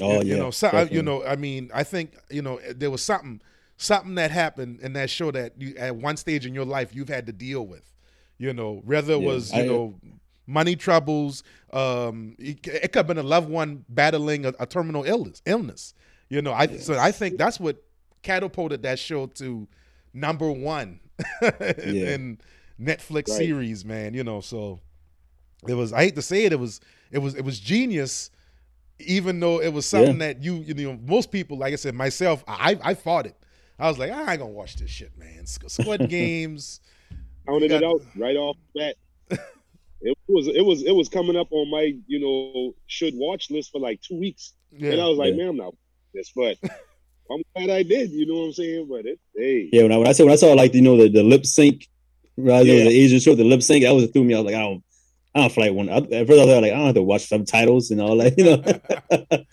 Oh 0.02 0.22
you 0.22 0.30
yeah, 0.32 0.38
know, 0.38 0.52
so, 0.52 0.68
I- 0.70 0.84
you 0.84 1.02
know, 1.04 1.24
I 1.24 1.36
mean, 1.36 1.70
I 1.74 1.84
think 1.84 2.16
you 2.30 2.42
know 2.42 2.60
there 2.76 2.92
was 2.92 3.04
something, 3.04 3.42
something 3.78 4.16
that 4.16 4.32
happened 4.32 4.80
in 4.82 4.94
that 4.94 5.10
show 5.10 5.32
that 5.32 5.54
you 5.62 5.76
at 5.78 5.96
one 5.96 6.18
stage 6.18 6.46
in 6.46 6.54
your 6.54 6.66
life 6.66 6.94
you've 6.96 7.10
had 7.10 7.26
to 7.28 7.34
deal 7.34 7.66
with, 7.66 7.94
you 8.38 8.54
know, 8.54 8.82
whether 8.86 9.14
it 9.14 9.22
Yeah, 9.22 9.28
was 9.28 9.54
you 9.54 9.64
I- 9.64 9.66
know 9.68 9.96
money 10.48 10.76
troubles, 10.76 11.44
um, 11.72 12.36
it, 12.38 12.66
it 12.68 12.82
could 12.92 12.96
have 12.96 13.08
been 13.08 13.18
a 13.18 13.24
loved 13.24 13.48
one 13.50 13.86
battling 13.88 14.46
a, 14.46 14.54
a 14.60 14.66
terminal 14.66 15.04
illness, 15.06 15.42
illness, 15.46 15.94
you 16.32 16.42
know. 16.42 16.54
I 16.54 16.68
so 16.78 16.98
I 16.98 17.12
think 17.12 17.38
that's 17.38 17.60
what 17.60 17.78
catapulted 18.24 18.84
that 18.84 18.98
show 19.00 19.28
to 19.28 19.68
number 20.14 20.52
one 20.52 21.00
in, 21.42 21.52
Yeah. 21.96 22.14
in 22.14 22.38
Netflix 22.80 23.30
Right. 23.30 23.38
series, 23.38 23.86
man. 23.86 24.14
You 24.14 24.24
know, 24.24 24.42
so 24.42 24.80
it 25.68 25.74
was. 25.76 25.94
I 25.94 26.04
hate 26.06 26.16
to 26.16 26.22
say 26.22 26.46
it, 26.46 26.54
it 26.54 26.60
was 26.60 26.80
it 27.12 27.20
was 27.20 27.36
it 27.36 27.44
was 27.46 27.60
genius 27.60 28.32
even 29.00 29.40
though 29.40 29.60
it 29.60 29.74
was 29.74 29.86
something 29.88 30.20
that 30.20 30.44
you 30.44 30.58
you 30.58 30.74
know 30.76 30.98
most 31.08 31.32
people 31.32 31.58
like 31.58 31.74
I 31.74 31.76
said 31.76 31.96
myself 31.96 32.44
I 32.48 32.78
I 32.84 32.94
fought 32.94 33.26
it. 33.26 33.36
I 33.80 33.88
was 33.90 33.98
like 33.98 34.12
I 34.12 34.32
ain't 34.32 34.40
gonna 34.40 34.52
watch 34.52 34.76
this 34.76 34.90
shit, 34.92 35.18
man. 35.18 35.46
Squid 35.48 36.08
Games. 36.10 36.80
Counted 37.48 37.70
got- 37.70 37.82
it 37.82 37.86
out 37.86 38.02
right 38.16 38.36
off 38.38 38.58
the 38.74 38.80
bat. 38.80 39.40
It 40.04 40.18
was 40.28 40.48
it 40.48 40.66
was 40.66 40.82
it 40.84 40.96
was 40.96 41.10
coming 41.10 41.36
up 41.36 41.48
on 41.52 41.70
my 41.70 41.94
you 42.08 42.20
know 42.20 42.74
should 42.88 43.14
watch 43.16 43.52
list 43.52 43.72
for 43.72 43.80
like 43.80 44.02
two 44.02 44.18
weeks, 44.20 44.54
and 44.72 45.00
I 45.00 45.08
was 45.08 45.18
like, 45.20 45.32
Yeah. 45.32 45.38
man, 45.38 45.50
I'm 45.50 45.58
not 45.58 45.76
this, 46.14 46.32
but 46.36 46.58
I'm 47.32 47.44
glad 47.56 47.70
I 47.70 47.84
did. 47.84 48.12
You 48.12 48.26
know 48.28 48.40
what 48.40 48.46
I'm 48.48 48.54
saying? 48.54 48.88
But 48.90 49.06
it, 49.06 49.20
hey, 49.36 49.70
Yeah, 49.72 49.84
when 49.84 49.92
I 49.92 49.98
when 49.98 50.08
I 50.08 50.12
saw 50.14 50.24
when 50.26 50.34
I 50.34 50.38
saw 50.38 50.54
like 50.54 50.74
you 50.74 50.82
know 50.82 50.98
the, 50.98 51.10
the 51.10 51.24
lip 51.24 51.46
sync, 51.46 51.88
right? 52.38 52.66
than 52.66 52.78
Yeah. 52.78 52.84
the 52.86 52.90
Asian 53.04 53.20
show, 53.20 53.36
the 53.36 53.44
lip 53.44 53.64
sync, 53.64 53.84
that 53.84 53.92
was 53.92 54.10
threw 54.12 54.24
me. 54.24 54.34
I 54.34 54.40
was 54.40 54.46
like, 54.46 54.56
I 54.56 54.60
don't, 54.62 54.84
I 55.36 55.40
don't 55.42 55.52
feel 55.52 55.64
like 55.66 55.74
one. 55.74 55.90
At 55.90 56.10
first, 56.10 56.32
I 56.32 56.46
was 56.46 56.48
like, 56.48 56.64
I 56.72 56.76
don't 56.76 56.86
have 56.88 56.96
to 56.96 57.04
watch 57.04 57.28
subtitles 57.28 57.92
and 57.92 58.02
all 58.02 58.18
that, 58.18 58.38
you 58.38 58.44
know. 58.44 59.46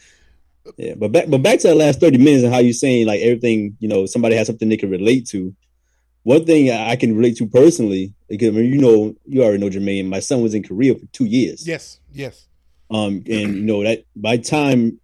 yeah, 0.76 0.94
but 0.96 1.12
back 1.12 1.26
but 1.28 1.42
back 1.42 1.60
to 1.60 1.68
the 1.68 1.74
last 1.74 2.00
thirty 2.00 2.18
minutes 2.18 2.44
and 2.44 2.52
how 2.52 2.60
you 2.60 2.72
saying 2.72 3.06
like 3.06 3.20
everything, 3.20 3.76
you 3.80 3.88
know, 3.88 4.06
somebody 4.06 4.34
has 4.36 4.46
something 4.46 4.68
they 4.68 4.76
can 4.76 4.90
relate 4.90 5.26
to. 5.28 5.54
One 6.24 6.44
thing 6.44 6.70
I 6.70 6.96
can 6.96 7.16
relate 7.16 7.36
to 7.36 7.46
personally, 7.46 8.12
because 8.28 8.48
I 8.48 8.50
mean, 8.50 8.72
you 8.72 8.80
know, 8.80 9.14
you 9.24 9.42
already 9.42 9.58
know 9.58 9.70
Jermaine. 9.70 10.08
My 10.08 10.20
son 10.20 10.42
was 10.42 10.52
in 10.52 10.62
Korea 10.62 10.94
for 10.94 11.06
two 11.12 11.24
years. 11.24 11.66
yes, 11.66 12.00
yes. 12.12 12.46
Um, 12.90 13.22
and 13.30 13.54
you 13.56 13.62
know 13.62 13.82
that 13.84 14.04
by 14.16 14.36
time 14.38 14.98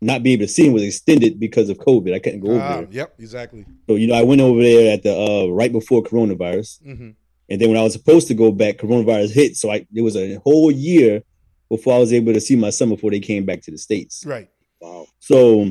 not 0.00 0.22
being 0.22 0.34
able 0.38 0.46
to 0.46 0.52
see 0.52 0.66
him 0.66 0.72
was 0.72 0.82
extended 0.82 1.40
because 1.40 1.68
of 1.70 1.78
COVID. 1.78 2.14
I 2.14 2.18
couldn't 2.18 2.40
go 2.40 2.50
over 2.50 2.60
Ah, 2.60 2.76
there. 2.80 2.88
yep, 2.90 3.14
exactly. 3.18 3.64
So 3.88 3.94
you 3.96 4.06
know, 4.08 4.14
I 4.14 4.22
went 4.22 4.40
over 4.40 4.62
there 4.62 4.92
at 4.92 5.02
the 5.02 5.14
uh 5.16 5.46
right 5.52 5.72
before 5.72 6.02
coronavirus, 6.02 6.82
hmm 6.82 7.10
and 7.48 7.60
then 7.60 7.68
when 7.68 7.78
I 7.78 7.82
was 7.82 7.92
supposed 7.92 8.26
to 8.28 8.34
go 8.34 8.50
back, 8.50 8.78
coronavirus 8.78 9.32
hit. 9.32 9.56
So 9.56 9.70
I 9.70 9.86
it 9.94 10.02
was 10.02 10.16
a 10.16 10.34
whole 10.44 10.70
year 10.70 11.22
before 11.70 11.94
I 11.94 11.98
was 11.98 12.12
able 12.12 12.32
to 12.32 12.40
see 12.40 12.56
my 12.56 12.70
son 12.70 12.88
before 12.90 13.10
they 13.10 13.20
came 13.20 13.44
back 13.44 13.62
to 13.62 13.70
the 13.70 13.78
states. 13.78 14.24
Right. 14.26 14.48
wow, 14.80 15.06
So 15.20 15.70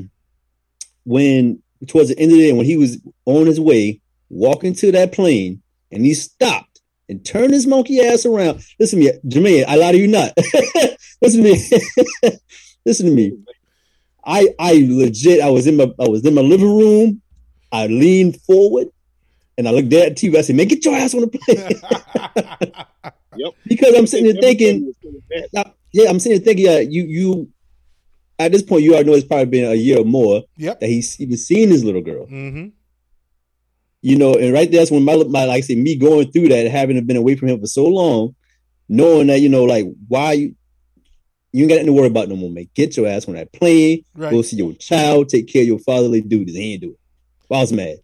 when 1.03 1.61
towards 1.87 2.09
the 2.09 2.17
end 2.19 2.31
of 2.31 2.37
the 2.37 2.43
day, 2.45 2.53
when 2.53 2.65
he 2.65 2.77
was 2.77 2.99
on 3.25 3.45
his 3.45 3.59
way 3.59 4.01
walking 4.29 4.73
to 4.75 4.91
that 4.93 5.11
plane, 5.11 5.61
and 5.91 6.03
he 6.05 6.13
stopped 6.13 6.81
and 7.07 7.23
turned 7.23 7.53
his 7.53 7.67
monkey 7.67 8.01
ass 8.01 8.25
around. 8.25 8.63
Listen 8.79 8.99
to 8.99 9.05
me, 9.05 9.19
Jermaine. 9.29 9.65
I 9.67 9.75
lie 9.75 9.91
to 9.91 9.97
you 9.97 10.07
not. 10.07 10.33
Listen 11.21 11.43
to 11.43 11.53
me. 11.53 12.31
Listen 12.85 13.05
to 13.05 13.11
me. 13.11 13.37
I 14.25 14.49
I 14.59 14.85
legit 14.89 15.41
I 15.41 15.49
was 15.49 15.67
in 15.67 15.77
my 15.77 15.91
I 15.99 16.07
was 16.07 16.25
in 16.25 16.33
my 16.33 16.41
living 16.41 16.75
room. 16.75 17.21
I 17.71 17.87
leaned 17.87 18.41
forward 18.41 18.87
and 19.57 19.67
I 19.67 19.71
looked 19.71 19.93
at 19.93 20.15
TV. 20.15 20.37
I 20.37 20.41
said, 20.41 20.55
"Man, 20.55 20.67
get 20.67 20.83
your 20.85 20.95
ass 20.95 21.13
on 21.13 21.21
the 21.21 21.27
plane." 21.27 23.13
yep. 23.35 23.53
because 23.67 23.95
I'm 23.95 24.07
sitting 24.07 24.31
there 24.31 24.41
thinking, 24.41 24.85
was 24.85 24.95
feeling 25.01 25.21
bad. 25.29 25.47
now, 25.53 25.73
yeah, 25.91 26.09
I'm 26.09 26.19
sitting 26.19 26.39
there 26.39 26.45
thinking, 26.45 26.65
yeah, 26.65 26.79
you 26.79 27.03
you 27.03 27.49
at 28.39 28.51
this 28.51 28.63
point 28.63 28.83
you 28.83 28.93
already 28.93 29.09
know 29.09 29.15
it's 29.15 29.27
probably 29.27 29.45
been 29.45 29.71
a 29.71 29.75
year 29.75 29.99
or 29.99 30.05
more 30.05 30.43
yep. 30.57 30.79
that 30.79 30.87
he's 30.87 31.19
even 31.21 31.37
seen 31.37 31.69
his 31.69 31.83
little 31.83 32.01
girl. 32.01 32.25
hmm 32.25 32.67
you 34.05 34.19
know, 34.19 34.35
and 34.35 34.53
right 34.53 34.71
there's 34.71 34.91
when 34.91 35.03
my 35.03 35.15
my 35.15 35.45
like 35.45 35.57
I 35.57 35.61
say 35.61 35.73
me 35.73 35.95
going 35.95 36.31
through 36.31 36.49
that, 36.49 36.69
having 36.69 37.03
been 37.07 37.17
away 37.17 37.35
from 37.35 37.47
him 37.49 37.59
for 37.59 37.65
so 37.65 37.85
long, 37.85 38.35
knowing 38.87 39.25
that 39.27 39.39
you 39.39 39.49
know, 39.49 39.63
like 39.63 39.87
why 40.07 40.33
you 40.33 40.55
you 41.55 41.63
ain't 41.63 41.69
got 41.69 41.75
nothing 41.75 41.87
to 41.87 41.93
worry 41.93 42.07
about 42.07 42.29
no 42.29 42.35
more, 42.35 42.49
man. 42.49 42.67
Get 42.75 42.97
your 42.97 43.07
ass 43.07 43.27
on 43.27 43.35
that 43.35 43.51
plane, 43.53 44.03
Right. 44.15 44.31
go 44.31 44.41
see 44.41 44.57
your 44.57 44.73
child, 44.73 45.29
take 45.29 45.47
care 45.47 45.61
of 45.61 45.67
your 45.67 45.79
fatherly 45.79 46.21
duties. 46.21 46.55
He 46.55 46.73
ain't 46.73 46.81
do 46.81 46.91
it. 46.91 46.99
Well, 47.49 47.59
I 47.59 47.63
was 47.63 47.73
mad. 47.73 47.97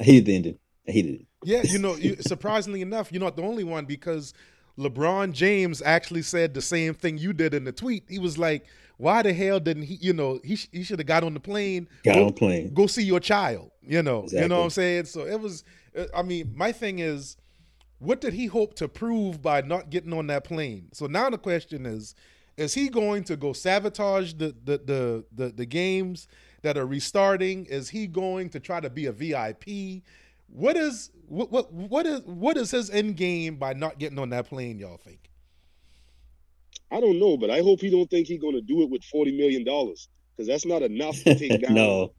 I 0.00 0.04
hated 0.04 0.26
the 0.26 0.36
ending. 0.36 0.58
I 0.88 0.92
hated 0.92 1.14
it. 1.16 1.26
Yeah, 1.44 1.62
you 1.64 1.78
know, 1.78 1.96
you, 1.96 2.16
surprisingly 2.20 2.82
enough, 2.82 3.10
you're 3.12 3.22
not 3.22 3.36
the 3.36 3.42
only 3.42 3.64
one 3.64 3.84
because 3.86 4.32
LeBron 4.78 5.32
James 5.32 5.80
actually 5.82 6.22
said 6.22 6.54
the 6.54 6.60
same 6.62 6.94
thing 6.94 7.18
you 7.18 7.32
did 7.32 7.54
in 7.54 7.64
the 7.64 7.72
tweet. 7.72 8.04
He 8.08 8.18
was 8.18 8.36
like, 8.36 8.66
"Why 8.98 9.22
the 9.22 9.32
hell 9.32 9.58
didn't 9.60 9.84
he? 9.84 9.94
You 10.00 10.12
know, 10.12 10.40
he 10.44 10.56
sh- 10.56 10.68
he 10.72 10.82
should 10.82 10.98
have 10.98 11.06
got 11.06 11.24
on 11.24 11.34
the 11.34 11.40
plane, 11.40 11.88
Got 12.04 12.14
go, 12.16 12.26
on 12.26 12.32
plane. 12.34 12.74
go 12.74 12.86
see 12.86 13.02
your 13.04 13.20
child. 13.20 13.70
You 13.82 14.02
know, 14.02 14.26
you 14.30 14.48
know 14.48 14.58
what 14.58 14.64
I'm 14.64 14.70
saying? 14.70 15.04
So 15.06 15.24
it 15.26 15.40
was. 15.40 15.64
I 16.14 16.22
mean, 16.22 16.52
my 16.54 16.72
thing 16.72 16.98
is, 16.98 17.36
what 18.00 18.20
did 18.20 18.34
he 18.34 18.46
hope 18.46 18.74
to 18.74 18.88
prove 18.88 19.40
by 19.40 19.62
not 19.62 19.88
getting 19.88 20.12
on 20.12 20.26
that 20.26 20.44
plane? 20.44 20.88
So 20.92 21.06
now 21.06 21.30
the 21.30 21.38
question 21.38 21.86
is, 21.86 22.14
is 22.56 22.74
he 22.74 22.88
going 22.88 23.24
to 23.24 23.36
go 23.36 23.52
sabotage 23.52 24.34
the 24.34 24.54
the 24.64 24.78
the 24.78 25.24
the, 25.34 25.48
the 25.52 25.66
games 25.66 26.28
that 26.62 26.76
are 26.76 26.86
restarting? 26.86 27.66
Is 27.66 27.88
he 27.88 28.06
going 28.06 28.50
to 28.50 28.60
try 28.60 28.80
to 28.80 28.90
be 28.90 29.06
a 29.06 29.12
VIP? 29.12 30.02
What 30.48 30.76
is 30.76 31.10
what 31.28 31.50
what 31.50 31.72
what 31.72 32.06
is 32.06 32.20
what 32.22 32.56
is 32.56 32.70
his 32.70 32.90
end 32.90 33.16
game 33.16 33.56
by 33.56 33.72
not 33.72 33.98
getting 33.98 34.18
on 34.18 34.30
that 34.30 34.48
plane? 34.48 34.78
Y'all 34.78 34.96
think? 34.96 35.30
I 36.90 37.00
don't 37.00 37.18
know, 37.18 37.36
but 37.36 37.50
I 37.50 37.60
hope 37.60 37.80
he 37.80 37.90
don't 37.90 38.08
think 38.08 38.26
he's 38.26 38.40
gonna 38.40 38.60
do 38.60 38.82
it 38.82 38.90
with 38.90 39.04
forty 39.04 39.36
million 39.36 39.64
dollars 39.64 40.08
because 40.36 40.48
that's 40.48 40.66
not 40.66 40.82
enough 40.82 41.16
to 41.24 41.34
take 41.34 41.60
down 41.62 41.74
no. 41.74 42.12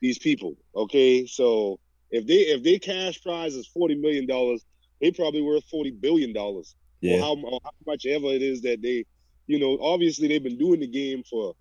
these 0.00 0.18
people. 0.18 0.56
Okay, 0.76 1.26
so 1.26 1.78
if 2.10 2.26
they 2.26 2.34
if 2.34 2.62
their 2.62 2.78
cash 2.78 3.22
prize 3.22 3.54
is 3.54 3.66
forty 3.66 3.94
million 3.94 4.26
dollars, 4.26 4.64
they 5.00 5.10
probably 5.10 5.42
worth 5.42 5.64
forty 5.70 5.90
billion 5.90 6.32
dollars. 6.32 6.76
Yeah. 7.00 7.16
Or 7.16 7.20
how, 7.20 7.36
or 7.42 7.60
how 7.64 7.70
much 7.86 8.04
ever 8.04 8.26
it 8.26 8.42
is 8.42 8.60
that 8.62 8.82
they, 8.82 9.06
you 9.50 9.58
know, 9.58 9.76
obviously 9.82 10.28
they've 10.28 10.42
been 10.44 10.58
doing 10.58 10.78
the 10.78 10.86
game 10.86 11.24
for 11.28 11.54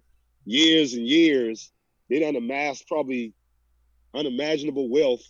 years 0.46 0.94
and 0.94 1.08
years. 1.08 1.72
They 2.08 2.20
done 2.20 2.36
amassed 2.36 2.88
probably 2.88 3.34
unimaginable 4.14 4.90
wealth. 4.90 5.24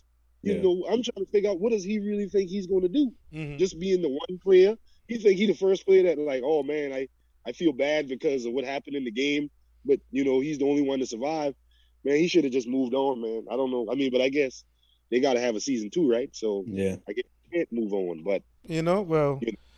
You 0.43 0.55
Yeah. 0.55 0.61
know, 0.63 0.85
I'm 0.87 1.01
trying 1.01 1.25
to 1.25 1.31
figure 1.31 1.49
out 1.49 1.59
what 1.61 1.71
does 1.71 1.85
he 1.85 1.99
really 1.99 2.27
think 2.27 2.49
he's 2.49 2.67
going 2.67 2.81
to 2.81 2.89
do? 2.89 3.13
Mhm. 3.33 3.57
Just 3.57 3.79
being 3.79 4.01
the 4.01 4.09
one 4.09 4.39
player, 4.43 4.77
he 5.07 5.17
think 5.17 5.37
he 5.37 5.45
the 5.45 5.53
first 5.53 5.85
player 5.85 6.03
that 6.03 6.17
like, 6.19 6.43
oh 6.43 6.63
man, 6.63 6.91
I 6.91 7.07
I 7.45 7.53
feel 7.53 7.71
bad 7.71 8.09
because 8.09 8.45
of 8.45 8.51
what 8.51 8.65
happened 8.65 8.97
in 8.97 9.05
the 9.05 9.11
game, 9.11 9.49
but 9.85 10.01
you 10.11 10.25
know 10.25 10.41
he's 10.41 10.57
the 10.57 10.65
only 10.65 10.81
one 10.81 10.99
to 10.99 11.05
survive. 11.07 11.55
Man, 12.03 12.17
he 12.17 12.27
should 12.27 12.43
have 12.43 12.53
just 12.53 12.67
moved 12.67 12.93
on, 12.93 13.21
man. 13.21 13.45
I 13.49 13.55
don't 13.55 13.71
know. 13.71 13.87
I 13.89 13.95
mean, 13.95 14.11
but 14.11 14.19
I 14.21 14.27
guess 14.29 14.65
they 15.11 15.21
got 15.21 15.33
to 15.35 15.39
have 15.39 15.55
a 15.55 15.61
season 15.61 15.89
two, 15.89 16.09
right? 16.09 16.29
So 16.35 16.65
Yeah. 16.67 16.97
I 17.07 17.13
guess 17.13 17.23
can't 17.53 17.71
move 17.71 17.93
on. 17.93 18.23
But 18.23 18.43
You 18.67 18.81
know, 18.81 19.01
well, 19.01 19.39
You 19.41 19.53
know. 19.53 19.68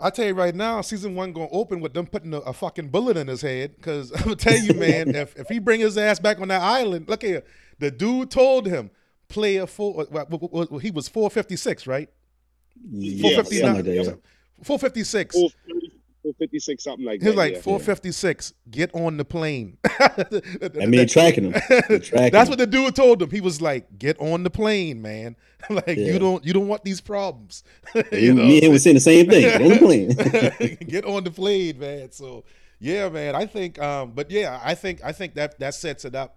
I 0.00 0.10
tell 0.10 0.26
you 0.26 0.34
right 0.34 0.54
now, 0.54 0.80
season 0.80 1.14
one 1.14 1.32
gonna 1.32 1.48
open 1.50 1.80
with 1.80 1.94
them 1.94 2.06
putting 2.06 2.32
a, 2.34 2.38
a 2.38 2.52
fucking 2.52 2.88
bullet 2.88 3.16
in 3.16 3.28
his 3.28 3.42
head. 3.42 3.76
Because 3.76 4.12
I'm 4.16 4.22
gonna 4.22 4.36
tell 4.36 4.58
you, 4.58 4.74
man, 4.74 5.14
if 5.14 5.36
if 5.36 5.48
he 5.48 5.58
bring 5.58 5.80
his 5.80 5.98
ass 5.98 6.18
back 6.18 6.40
on 6.40 6.48
that 6.48 6.62
island, 6.62 7.08
look 7.08 7.22
here, 7.22 7.42
the 7.78 7.90
dude 7.90 8.30
told 8.30 8.66
him 8.66 8.90
play 9.28 9.56
a 9.56 9.66
four. 9.66 10.02
Uh, 10.02 10.24
well, 10.28 10.48
well, 10.50 10.78
he 10.78 10.90
was 10.90 11.08
456, 11.08 11.86
right? 11.86 12.08
Yeah, 12.90 13.22
459. 13.22 13.44
something 13.44 13.74
like 13.74 13.84
that, 13.84 13.94
yeah. 13.94 14.64
456. 14.64 15.34
450, 15.34 15.89
456, 16.22 16.84
something 16.84 17.04
like 17.06 17.20
that. 17.20 17.24
He 17.24 17.28
was 17.30 17.36
that. 17.36 17.40
like 17.42 17.52
yeah. 17.54 17.60
456. 17.62 18.54
Get 18.70 18.94
on 18.94 19.16
the 19.16 19.24
plane. 19.24 19.78
I 19.84 20.86
mean, 20.86 21.06
tracking 21.08 21.50
him. 21.52 21.60
They're 21.88 21.98
tracking 21.98 22.32
That's 22.32 22.48
him. 22.48 22.50
what 22.50 22.58
the 22.58 22.66
dude 22.66 22.94
told 22.94 23.22
him. 23.22 23.30
He 23.30 23.40
was 23.40 23.60
like, 23.60 23.98
"Get 23.98 24.18
on 24.20 24.42
the 24.42 24.50
plane, 24.50 25.00
man. 25.02 25.36
like 25.70 25.86
Yeah. 25.88 25.94
you 26.12 26.18
don't 26.18 26.44
you 26.44 26.52
don't 26.52 26.68
want 26.68 26.84
these 26.84 27.00
problems." 27.00 27.62
You, 28.12 28.34
me 28.34 28.56
and 28.56 28.64
him 28.64 28.72
was 28.72 28.82
saying 28.82 28.94
the 28.96 29.00
same 29.00 29.28
thing. 29.28 29.42
Get 29.42 29.62
on 29.62 29.68
the 29.68 29.78
plane. 29.78 30.76
get 30.88 31.04
on 31.04 31.24
the 31.24 31.30
plane, 31.30 31.78
man. 31.78 32.12
So 32.12 32.44
yeah, 32.78 33.08
man. 33.08 33.34
I 33.34 33.46
think, 33.46 33.78
um, 33.80 34.12
but 34.14 34.30
yeah, 34.30 34.60
I 34.62 34.74
think 34.74 35.02
I 35.04 35.12
think 35.12 35.34
that 35.34 35.58
that 35.60 35.74
sets 35.74 36.04
it 36.04 36.14
up 36.14 36.36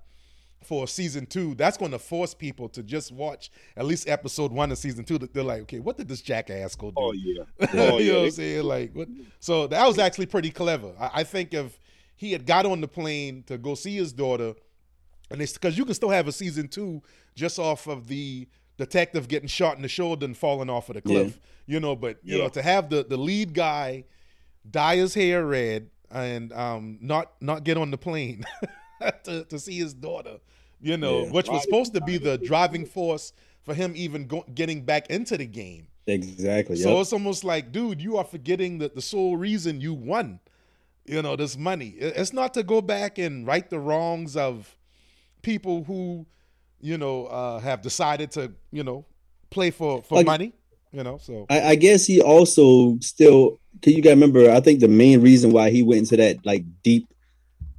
for 0.66 0.88
season 0.88 1.26
two. 1.26 1.56
That's 1.56 1.78
going 1.78 1.92
to 1.92 2.00
force 2.00 2.34
people 2.34 2.70
to 2.70 2.84
just 2.84 3.12
watch 3.12 3.52
at 3.78 3.86
least 3.86 4.08
episode 4.08 4.52
one 4.52 4.72
of 4.72 4.78
season 4.78 5.04
two. 5.06 5.18
That 5.18 5.34
they're 5.34 5.44
like, 5.44 5.62
okay, 5.64 5.80
what 5.80 5.98
did 5.98 6.08
this 6.08 6.22
jackass 6.22 6.76
go 6.76 6.90
do? 6.90 6.96
Oh 6.98 7.12
yeah. 7.12 7.44
you 7.60 7.68
Oh 7.74 8.00
know 8.00 8.16
what 8.20 8.26
I'm 8.26 8.32
saying? 8.32 8.64
Like, 8.64 8.94
what? 8.94 9.08
So 9.40 9.68
that 9.68 9.88
was 9.88 10.00
actually 10.00 10.28
pretty 10.28 10.52
clever. 10.52 10.92
I, 11.00 11.10
I 11.16 11.24
think 11.24 11.54
if 11.54 11.80
he 12.16 12.32
had 12.32 12.46
got 12.46 12.66
on 12.66 12.82
the 12.82 12.88
plane 12.88 13.44
to 13.48 13.58
go 13.58 13.76
see 13.76 13.96
his 13.96 14.14
daughter, 14.14 14.54
and 15.30 15.42
it's 15.42 15.54
because 15.54 15.78
you 15.78 15.86
can 15.86 15.94
still 15.94 16.10
have 16.10 16.28
a 16.28 16.32
season 16.32 16.68
two 16.68 17.02
just 17.36 17.60
off 17.60 17.88
of 17.88 18.08
the 18.08 18.48
detective 18.78 19.28
getting 19.28 19.48
shot 19.48 19.76
in 19.76 19.82
the 19.82 19.88
shoulder 19.88 20.26
and 20.26 20.38
falling 20.38 20.70
off 20.70 20.90
of 20.90 20.96
the 20.96 21.02
cliff, 21.02 21.40
you 21.66 21.80
know. 21.80 21.96
But 21.96 22.18
you 22.24 22.38
know, 22.38 22.50
to 22.50 22.62
have 22.62 22.90
the 22.90 23.04
the 23.04 23.18
lead 23.18 23.54
guy 23.54 24.06
dye 24.70 24.96
his 24.98 25.14
hair 25.14 25.46
red 25.46 25.90
and 26.12 26.54
um 26.54 26.98
not 27.02 27.34
not 27.42 27.64
get 27.64 27.76
on 27.76 27.92
the 27.92 27.98
plane 27.98 28.46
to 29.26 29.44
to 29.46 29.60
see 29.60 29.78
his 29.78 29.94
daughter, 29.94 30.38
you 30.82 30.98
know, 30.98 31.24
Yeah. 31.24 31.32
which 31.32 31.50
was 31.50 31.64
supposed 31.64 31.94
to 31.94 32.02
be 32.02 32.18
the 32.18 32.38
driving 32.38 32.86
force 32.86 33.34
for 33.64 33.74
him 33.74 33.94
even 33.96 34.28
go, 34.28 34.44
getting 34.54 34.84
back 34.84 35.10
into 35.10 35.38
the 35.38 35.46
game. 35.46 35.88
exactly. 36.08 36.76
So 36.76 36.90
yep. 36.94 37.02
it's 37.02 37.14
almost 37.14 37.44
like, 37.44 37.72
dude, 37.72 38.02
you 38.02 38.18
are 38.18 38.26
forgetting 38.26 38.80
that 38.80 38.94
the 38.94 39.02
sole 39.02 39.38
reason 39.38 39.80
you 39.80 39.94
won, 39.94 40.40
you 41.06 41.22
know, 41.22 41.36
this 41.38 41.58
money. 41.58 41.96
It's 41.98 42.34
not 42.34 42.54
to 42.56 42.64
go 42.64 42.82
back 42.82 43.18
and 43.18 43.48
right 43.48 43.70
the 43.70 43.80
wrongs 43.80 44.36
of 44.36 44.76
people 45.42 45.84
who, 45.86 46.26
you 46.82 46.98
know, 46.98 47.26
uh, 47.28 47.60
have 47.60 47.82
decided 47.82 48.32
to, 48.32 48.52
you 48.72 48.84
know, 48.84 49.06
play 49.50 49.72
for 49.72 50.04
for 50.04 50.16
Like- 50.16 50.26
money. 50.26 50.54
You 50.96 51.04
know, 51.04 51.18
so 51.18 51.48
I, 51.50 51.62
I 51.62 51.76
guess 51.76 52.06
he 52.06 52.22
also 52.22 53.00
still. 53.00 53.60
Cause 53.82 53.94
you 53.96 54.04
got 54.04 54.12
to 54.12 54.16
remember, 54.16 54.52
I 54.52 54.60
think 54.60 54.80
the 54.80 54.88
main 54.88 55.22
reason 55.22 55.52
why 55.52 55.72
he 55.72 55.82
went 55.82 56.00
into 56.02 56.18
that 56.18 56.46
like 56.46 56.64
deep 56.84 57.08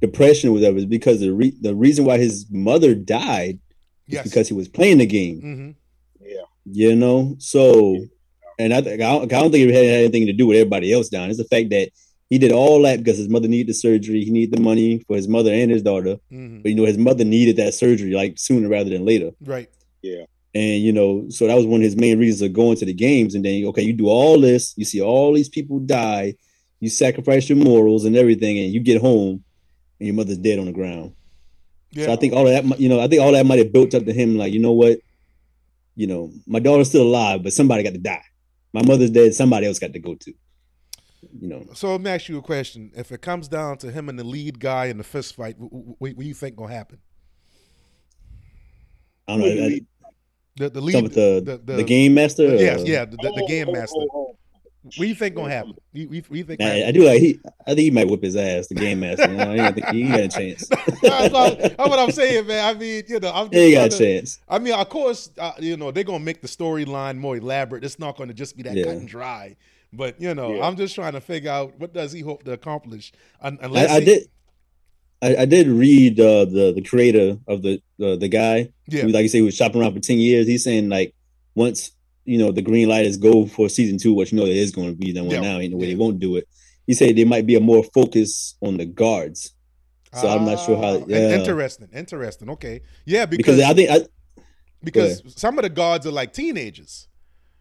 depression 0.01 0.49
or 0.49 0.53
whatever 0.53 0.77
is 0.77 0.85
because 0.85 1.19
the 1.19 1.31
re- 1.33 1.57
the 1.61 1.75
reason 1.75 2.05
why 2.05 2.17
his 2.17 2.45
mother 2.51 2.93
died 2.95 3.59
is 4.07 4.13
yes, 4.15 4.23
because 4.23 4.47
he 4.47 4.53
was 4.53 4.67
playing 4.67 4.97
the 4.99 5.05
game. 5.05 5.39
hmm 5.41 5.69
Yeah. 6.25 6.41
You 6.65 6.95
know, 6.95 7.35
so 7.39 7.97
and 8.57 8.73
I, 8.73 8.81
think 8.81 9.01
I 9.01 9.11
don't, 9.11 9.23
I 9.33 9.39
don't 9.41 9.51
think 9.51 9.69
it 9.69 9.73
had 9.73 9.85
anything 9.85 10.25
to 10.27 10.33
do 10.33 10.47
with 10.47 10.57
everybody 10.57 10.91
else 10.93 11.09
down. 11.09 11.29
It's 11.29 11.37
the 11.37 11.43
fact 11.45 11.69
that 11.71 11.89
he 12.29 12.39
did 12.39 12.51
all 12.51 12.81
that 12.83 12.97
because 12.99 13.17
his 13.17 13.29
mother 13.29 13.47
needed 13.47 13.67
the 13.67 13.73
surgery. 13.73 14.23
He 14.23 14.31
needed 14.31 14.57
the 14.57 14.61
money 14.63 14.99
for 15.07 15.15
his 15.15 15.27
mother 15.27 15.51
and 15.53 15.69
his 15.69 15.83
daughter. 15.83 16.17
hmm 16.29 16.61
But 16.61 16.69
you 16.69 16.75
know, 16.75 16.85
his 16.85 16.97
mother 16.97 17.23
needed 17.25 17.57
that 17.57 17.73
surgery 17.73 18.11
like 18.13 18.39
sooner 18.39 18.67
rather 18.69 18.89
than 18.89 19.05
later. 19.05 19.31
right, 19.41 19.69
Yeah. 20.01 20.23
And 20.55 20.81
you 20.81 20.93
know, 20.93 21.25
so 21.29 21.47
that 21.47 21.55
was 21.55 21.65
one 21.65 21.81
of 21.81 21.83
his 21.85 21.97
main 21.97 22.17
reasons 22.17 22.41
of 22.41 22.53
going 22.53 22.77
to 22.77 22.85
the 22.85 22.93
games. 22.93 23.35
And 23.35 23.43
then, 23.43 23.65
okay, 23.65 23.81
you 23.83 23.93
do 23.93 24.07
all 24.07 24.39
this, 24.39 24.73
you 24.77 24.85
see 24.85 25.01
all 25.01 25.33
these 25.33 25.49
people 25.49 25.79
die, 25.79 26.35
you 26.79 26.89
sacrifice 26.89 27.49
your 27.49 27.57
morals 27.57 28.05
and 28.05 28.15
everything, 28.15 28.57
and 28.59 28.71
you 28.73 28.79
get 28.79 29.01
home, 29.01 29.43
and 30.05 30.15
your 30.15 30.23
mother's 30.23 30.37
dead 30.37 30.59
on 30.59 30.65
the 30.65 30.71
ground. 30.71 31.13
yeah, 31.91 32.05
So 32.05 32.13
I 32.13 32.15
think 32.15 32.33
all 32.33 32.47
of 32.47 32.53
that, 32.69 32.79
you 32.79 32.87
know, 32.89 32.99
I 32.99 33.07
think 33.07 33.21
all 33.21 33.31
that 33.31 33.45
might 33.45 33.57
have 33.59 33.73
built 33.73 33.93
up 33.95 34.05
to 34.05 34.13
him, 34.13 34.37
like, 34.37 34.53
you 34.53 34.59
know 34.59 34.71
what, 34.71 34.99
you 35.95 36.05
know, 36.07 36.31
my 36.45 36.59
daughter's 36.59 36.89
still 36.89 37.03
alive, 37.03 37.41
but 37.43 37.53
somebody 37.53 37.83
got 37.83 37.93
to 37.93 37.99
die. 37.99 38.23
My 38.73 38.83
mother's 38.83 39.09
dead, 39.09 39.33
somebody 39.33 39.65
else 39.65 39.79
got 39.79 39.93
to 39.93 39.99
go 39.99 40.13
to. 40.15 40.33
You 41.39 41.47
know, 41.47 41.65
So 41.73 41.91
let 41.91 42.01
me 42.01 42.11
ask 42.11 42.29
you 42.29 42.37
a 42.37 42.41
question: 42.41 42.91
If 42.95 43.11
it 43.11 43.21
comes 43.21 43.47
down 43.47 43.77
to 43.79 43.91
him 43.91 44.09
and 44.09 44.17
the 44.19 44.23
lead 44.23 44.59
guy 44.59 44.85
in 44.85 44.97
the 44.97 45.03
fist 45.03 45.35
fight, 45.35 45.55
what, 45.57 45.71
what, 45.71 45.95
what 45.99 46.17
do 46.19 46.23
you 46.25 46.33
think 46.35 46.55
gonna 46.55 46.71
happen? 46.73 46.99
I 49.27 49.31
don't 49.31 49.39
know. 49.41 49.45
Who 49.47 49.63
I- 49.63 49.67
lead- 49.67 49.85
The 50.57 50.69
the 50.69 50.81
lead, 50.81 51.03
with 51.03 51.13
the, 51.15 51.59
the, 51.65 51.73
the, 51.77 51.83
game 51.83 52.13
master. 52.13 52.43
yes, 52.55 52.83
yeah, 52.85 53.03
the, 53.05 53.17
the, 53.17 53.31
the 53.35 53.43
Oh, 53.43 53.47
game 53.47 53.67
oh, 53.69 53.73
master. 53.73 54.05
What 54.85 54.95
do 54.97 55.05
you 55.07 55.15
think 55.15 55.33
gonna 55.35 55.49
happen? 55.49 55.73
You, 55.93 56.07
you, 56.11 56.23
you 56.29 56.43
think? 56.43 56.61
I. 56.61 56.87
I 56.87 56.91
do 56.91 57.03
like 57.03 57.19
he. 57.19 57.39
I 57.61 57.69
think 57.69 57.79
he 57.79 57.91
might 57.91 58.07
whip 58.07 58.21
his 58.21 58.35
ass. 58.35 58.67
The 58.67 58.75
game 58.75 58.99
master. 58.99 59.29
You 59.31 59.35
know, 59.37 59.53
he, 59.53 59.59
ain't 59.59 59.75
got- 59.81 59.93
he 59.95 60.03
got 60.07 60.19
a 60.19 60.27
chance. 60.27 60.67
that's, 61.01 61.33
what, 61.33 61.59
that's 61.59 61.75
what 61.77 61.97
I'm 61.99 62.11
saying, 62.11 62.45
man. 62.45 62.63
I 62.75 62.77
mean, 62.77 63.03
you 63.07 63.19
know, 63.19 63.31
I'm 63.33 63.51
He 63.51 63.73
got 63.73 63.87
a 63.87 63.89
just 63.89 63.97
trying 63.97 64.11
chance. 64.19 64.39
I 64.47 64.59
mean, 64.59 64.73
of 64.75 64.87
course, 64.89 65.31
uh, 65.39 65.53
you 65.59 65.75
know, 65.75 65.89
they're 65.91 66.03
gonna 66.03 66.19
make 66.19 66.41
the 66.41 66.47
storyline 66.47 67.17
more 67.17 67.35
elaborate. 67.35 67.83
It's 67.83 67.97
not 67.97 68.15
going 68.15 68.27
to 68.29 68.35
just 68.35 68.55
be 68.55 68.63
that 68.63 68.75
Yeah. 68.75 68.83
cut 68.85 68.93
and 68.97 69.07
dry. 69.07 69.55
But 69.91 70.21
you 70.21 70.35
know, 70.35 70.55
Yeah. 70.55 70.67
I'm 70.67 70.75
just 70.75 70.93
trying 70.93 71.13
to 71.13 71.21
figure 71.21 71.49
out 71.51 71.79
what 71.79 71.91
does 71.93 72.11
he 72.11 72.21
hope 72.21 72.43
to 72.43 72.51
accomplish. 72.51 73.11
Un- 73.41 73.57
unless 73.61 73.89
I, 73.89 73.95
I 73.95 73.99
he- 74.01 74.05
did. 74.05 74.23
I, 75.21 75.35
I 75.37 75.45
did 75.45 75.67
read 75.67 76.19
uh, 76.19 76.45
the 76.45 76.73
the 76.75 76.81
creator 76.81 77.37
of 77.47 77.61
the 77.63 77.81
the, 77.97 78.17
the 78.17 78.27
guy 78.27 78.69
yeah, 78.87 79.01
who, 79.03 79.07
like 79.07 79.23
you 79.23 79.29
say, 79.29 79.39
he 79.39 79.41
was 79.43 79.55
shopping 79.55 79.81
around 79.81 79.93
for 79.93 79.99
ten 79.99 80.19
years. 80.19 80.45
He's 80.45 80.63
saying 80.63 80.89
like 80.89 81.15
once 81.55 81.91
you 82.25 82.37
know 82.37 82.51
the 82.51 82.61
green 82.61 82.89
light 82.89 83.05
is 83.05 83.17
go 83.17 83.45
for 83.45 83.69
season 83.69 83.97
two, 83.97 84.13
which 84.13 84.31
you 84.31 84.37
know 84.37 84.45
there 84.45 84.53
is 84.53 84.71
going 84.71 84.89
to 84.89 84.95
be. 84.95 85.11
Then 85.11 85.29
Yeah. 85.29 85.41
now 85.41 85.59
ain't 85.59 85.71
no 85.71 85.77
way 85.77 85.87
they 85.87 85.95
won't 85.95 86.19
do 86.19 86.35
it. 86.35 86.47
He 86.87 86.93
said 86.93 87.15
there 87.15 87.25
might 87.25 87.45
be 87.45 87.55
a 87.55 87.59
more 87.59 87.83
focus 87.83 88.55
on 88.61 88.77
the 88.77 88.85
guards. 88.85 89.53
So 90.13 90.29
I'm 90.29 90.45
not 90.45 90.65
sure 90.65 90.77
how- 90.77 91.01
Ah, 91.01 91.05
yeah. 91.07 91.37
Interesting, 91.39 91.89
interesting. 91.93 92.49
Okay, 92.51 92.81
yeah, 93.05 93.25
Because 93.25 93.57
because 93.57 93.61
I 93.61 93.73
think, 93.73 93.89
I, 93.89 94.07
because 94.81 95.21
some 95.35 95.57
of 95.57 95.63
the 95.63 95.69
guards 95.69 96.07
are 96.07 96.11
like 96.11 96.31
teenagers. 96.31 97.07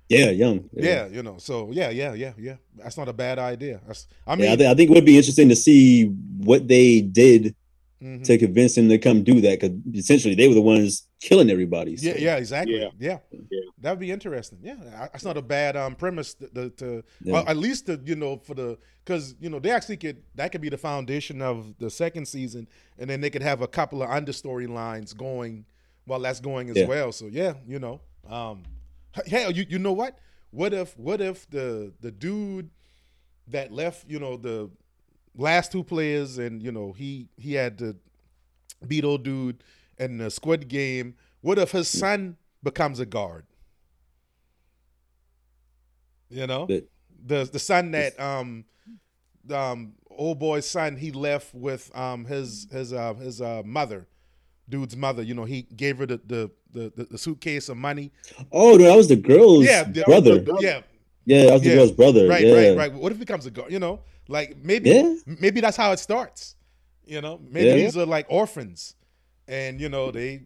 yeah, 0.09 0.31
young. 0.31 0.69
Yeah, 0.73 1.09
you 1.09 1.23
know. 1.23 1.39
So 1.39 1.71
yeah, 1.73 1.91
yeah, 1.91 2.15
yeah, 2.15 2.33
yeah. 2.39 2.57
That's 2.77 2.97
not 2.97 3.09
a 3.09 3.13
bad 3.13 3.39
idea. 3.41 3.81
That's, 3.87 4.07
I 4.27 4.37
mean, 4.37 4.43
mean, 4.43 4.53
I, 4.53 4.57
think, 4.57 4.71
I 4.71 4.75
think 4.75 4.91
it 4.91 4.95
would 4.95 5.05
be 5.05 5.17
interesting 5.17 5.49
to 5.49 5.57
see 5.57 6.05
what 6.05 6.69
they 6.69 7.01
did 7.01 7.57
mhm. 8.03 8.23
to 8.25 8.39
convince 8.39 8.77
him 8.77 8.89
to 8.89 8.99
come 8.99 9.25
do 9.25 9.41
that 9.41 9.61
because 9.61 9.77
essentially 9.95 10.35
they 10.35 10.47
were 10.47 10.55
the 10.55 10.61
ones 10.61 11.09
killing 11.29 11.51
everybody. 11.51 11.97
So. 11.97 12.09
Yeah, 12.09 12.17
yeah, 12.19 12.37
exactly. 12.37 12.81
Yeah. 12.81 12.89
Yeah, 12.99 13.19
Yeah. 13.51 13.61
that'd 13.81 13.99
be 13.99 14.11
interesting. 14.11 14.59
Yeah, 14.63 14.77
I- 14.95 15.09
that's 15.13 15.25
not 15.25 15.37
a 15.37 15.43
bad 15.43 15.77
um 15.77 15.95
premise 15.95 16.35
to, 16.35 16.49
to, 16.49 16.71
to 16.71 17.05
Yeah. 17.23 17.33
well, 17.33 17.45
at 17.49 17.57
least 17.57 17.87
to 17.87 18.01
you 18.05 18.15
know 18.17 18.37
for 18.39 18.55
the 18.55 18.79
because 19.05 19.35
you 19.41 19.49
know 19.51 19.59
they 19.59 19.71
actually 19.71 19.97
could 19.97 20.23
that 20.35 20.53
could 20.53 20.61
be 20.61 20.69
the 20.69 20.79
foundation 20.79 21.41
of 21.43 21.75
the 21.79 21.91
second 21.91 22.27
season, 22.27 22.69
and 22.99 23.09
then 23.09 23.21
they 23.21 23.31
could 23.31 23.43
have 23.43 23.63
a 23.63 23.69
couple 23.69 24.03
of 24.03 24.09
understory 24.11 24.69
lines 24.69 25.13
going 25.15 25.65
while 26.07 26.21
that's 26.21 26.41
going 26.41 26.69
as 26.71 26.77
Yeah. 26.77 26.87
well. 26.87 27.11
So 27.13 27.27
yeah, 27.27 27.55
you 27.67 27.79
know, 27.79 28.01
um, 28.29 28.63
hell, 29.27 29.51
you 29.51 29.65
you 29.69 29.79
know 29.79 29.93
what? 29.93 30.19
What 30.51 30.73
if 30.75 30.97
what 30.99 31.21
if 31.21 31.49
the 31.51 31.93
the 32.01 32.11
dude 32.13 32.71
that 33.49 33.73
left 33.73 34.09
you 34.09 34.19
know 34.19 34.37
the 34.37 34.71
last 35.37 35.73
two 35.73 35.83
players 35.85 36.39
and 36.39 36.63
you 36.63 36.71
know 36.73 36.93
he 36.93 37.29
he 37.37 37.55
had 37.55 37.79
to 37.79 37.97
beat 38.87 39.05
old 39.05 39.23
dude 39.25 39.63
in 39.99 40.19
the 40.19 40.31
squid 40.31 40.69
game. 40.69 41.15
What 41.41 41.59
if 41.59 41.73
his 41.73 41.89
son 41.89 42.37
becomes 42.63 43.01
a 43.01 43.07
guard? 43.07 43.45
You 46.31 46.47
know, 46.47 46.67
But- 46.67 46.85
the 47.27 47.45
the 47.45 47.59
son 47.59 47.91
that 47.93 48.19
um 48.21 48.65
the, 49.45 49.59
um 49.59 49.93
old 50.11 50.39
boy's 50.39 50.67
son 50.69 50.97
he 50.97 51.11
left 51.11 51.55
with 51.55 51.91
um 51.97 52.25
his 52.25 52.67
his 52.71 52.93
uh 52.93 53.15
his 53.15 53.41
uh 53.41 53.63
mother, 53.65 54.07
dude's 54.69 54.97
mother. 54.97 55.23
You 55.23 55.35
know, 55.35 55.45
he 55.45 55.63
gave 55.63 55.99
her 55.99 56.07
the 56.07 56.21
the 56.27 56.51
the, 56.73 57.07
the 57.11 57.19
suitcase 57.19 57.69
of 57.69 57.77
money. 57.77 58.11
Oh, 58.51 58.73
no, 58.77 58.85
that 58.85 58.97
was 58.97 59.09
the 59.09 59.17
girl's 59.17 59.65
Yeah, 59.65 59.85
the- 59.85 60.03
brother. 60.03 60.41
the- 60.41 60.59
yeah, 60.61 60.81
yeah, 61.25 61.45
that 61.47 61.53
was 61.53 61.63
the 61.63 61.69
Yeah. 61.69 61.75
girl's 61.77 61.93
brother. 61.93 62.27
right, 62.29 62.45
yeah. 62.45 62.69
right, 62.71 62.77
right. 62.77 62.93
What 62.93 63.13
if 63.13 63.19
he 63.19 63.25
becomes 63.25 63.47
a 63.47 63.51
guard? 63.51 63.71
You 63.73 63.79
know, 63.79 64.01
like 64.29 64.57
maybe 64.63 64.91
Yeah. 64.91 65.15
maybe 65.41 65.61
that's 65.61 65.77
how 65.77 65.93
it 65.93 65.99
starts. 65.99 66.57
You 67.07 67.21
know, 67.21 67.39
maybe 67.51 67.83
these 67.83 67.97
are 67.97 68.07
like 68.07 68.27
orphans, 68.29 68.97
and 69.49 69.81
you 69.81 69.89
know 69.89 70.11
they 70.11 70.43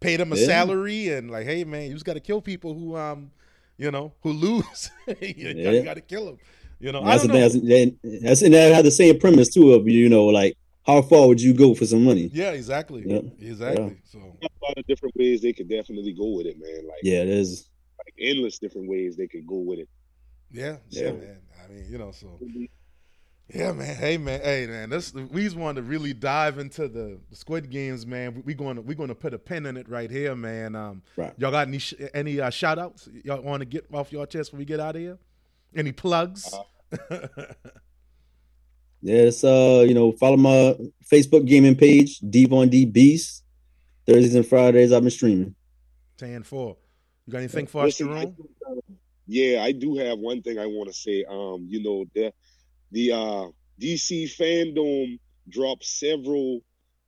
pay 0.00 0.16
them 0.16 0.32
a 0.32 0.36
Yeah. 0.36 0.46
salary 0.46 1.08
and 1.10 1.30
like, 1.30 1.46
hey 1.46 1.64
man, 1.64 1.86
you 1.88 1.94
just 1.94 2.04
got 2.04 2.14
to 2.14 2.20
kill 2.20 2.40
people 2.40 2.74
who 2.74 2.96
um, 2.96 3.30
you 3.76 3.90
know, 3.90 4.12
who 4.22 4.32
lose. 4.32 4.90
you 5.20 5.54
Yeah. 5.54 5.82
got 5.82 5.94
to 5.94 6.00
kill 6.00 6.26
them. 6.26 6.38
You 6.80 6.92
know, 6.92 7.00
And 7.00 7.08
I 7.08 7.12
that's 7.12 7.22
don't 7.22 7.28
the 7.28 7.40
know. 7.40 7.48
thing. 7.48 7.98
That's, 8.02 8.22
that's 8.22 8.42
and 8.42 8.54
that 8.54 8.74
had 8.74 8.84
the 8.84 8.90
same 8.90 9.18
premise 9.18 9.48
too 9.48 9.72
of 9.72 9.88
you 9.88 10.08
know 10.08 10.26
like 10.26 10.54
how 10.86 11.00
far 11.02 11.26
would 11.28 11.40
you 11.40 11.54
go 11.54 11.74
for 11.74 11.86
some 11.86 12.04
money? 12.04 12.30
Yeah, 12.32 12.50
exactly, 12.50 13.02
Yeah. 13.06 13.20
exactly. 13.40 13.96
So 14.04 14.18
A 14.18 14.66
lot 14.66 14.76
of 14.78 14.86
different 14.86 15.14
ways 15.16 15.40
they 15.40 15.52
could 15.52 15.68
definitely 15.68 16.12
go 16.12 16.28
with 16.36 16.46
it, 16.46 16.56
man. 16.60 16.86
Like, 16.86 17.02
Yeah, 17.02 17.22
it 17.22 17.28
is. 17.28 17.68
like 18.04 18.14
endless 18.18 18.58
different 18.58 18.88
ways 18.88 19.16
they 19.16 19.26
could 19.28 19.46
go 19.46 19.56
with 19.58 19.78
it. 19.78 19.88
yeah, 20.50 20.76
yeah, 20.90 21.02
Yeah. 21.02 21.12
man. 21.12 21.40
I 21.64 21.68
mean, 21.72 21.86
you 21.90 21.98
know, 21.98 22.12
so 22.12 22.38
yeah, 23.52 23.72
man. 23.72 23.94
Hey, 23.96 24.16
man. 24.16 24.40
Hey, 24.40 24.66
man. 24.66 24.90
This 24.90 25.12
we 25.12 25.42
just 25.42 25.56
wanted 25.56 25.82
to 25.82 25.86
really 25.86 26.12
dive 26.14 26.58
into 26.58 26.88
the, 26.88 27.18
the 27.30 27.36
Squid 27.36 27.70
Games, 27.70 28.06
man. 28.06 28.34
We, 28.34 28.40
we 28.42 28.54
going 28.54 28.76
to 28.76 28.82
we 28.82 28.94
going 28.94 29.08
to 29.08 29.14
put 29.14 29.34
a 29.34 29.38
pin 29.38 29.66
in 29.66 29.76
it 29.76 29.88
right 29.88 30.10
here, 30.10 30.34
man. 30.34 30.74
Um, 30.74 31.02
Right. 31.16 31.32
y'all 31.36 31.50
got 31.50 31.68
any 31.68 31.78
sh- 31.78 31.94
any 32.14 32.40
uh, 32.40 32.50
shout 32.50 32.78
outs 32.78 33.08
y'all 33.24 33.42
want 33.42 33.60
to 33.60 33.66
get 33.66 33.86
off 33.92 34.12
your 34.12 34.26
chest 34.26 34.52
when 34.52 34.58
we 34.60 34.64
get 34.64 34.80
out 34.80 34.96
of 34.96 35.02
here? 35.02 35.18
Any 35.76 35.92
plugs? 35.92 36.52
Yeah, 39.06 39.16
it's 39.24 39.44
uh, 39.44 39.84
you 39.86 39.92
know, 39.92 40.12
follow 40.12 40.38
my 40.38 40.74
Facebook 41.12 41.46
gaming 41.46 41.76
page, 41.76 42.20
Devon 42.20 42.70
D 42.70 42.86
Beast. 42.86 43.42
Thursdays 44.06 44.34
and 44.34 44.46
Fridays 44.46 44.92
I've 44.92 45.02
been 45.02 45.10
streaming. 45.10 45.54
Ten 46.16 46.42
four. 46.42 46.76
You 47.26 47.32
got 47.32 47.38
anything 47.40 47.66
for 47.66 47.84
us, 47.84 47.98
Jerome? 47.98 48.34
uh, 48.66 48.72
yeah, 49.26 49.62
I 49.62 49.72
do 49.72 49.96
have 49.96 50.18
one 50.18 50.40
thing 50.40 50.58
I 50.58 50.64
want 50.64 50.88
to 50.88 50.94
say. 50.94 51.22
Um, 51.28 51.66
you 51.68 51.82
know, 51.82 52.04
the 52.14 52.32
the 52.94 53.12
uh 53.12 53.46
DC 53.80 54.24
fandom 54.38 55.18
dropped 55.48 55.84
several 55.84 56.60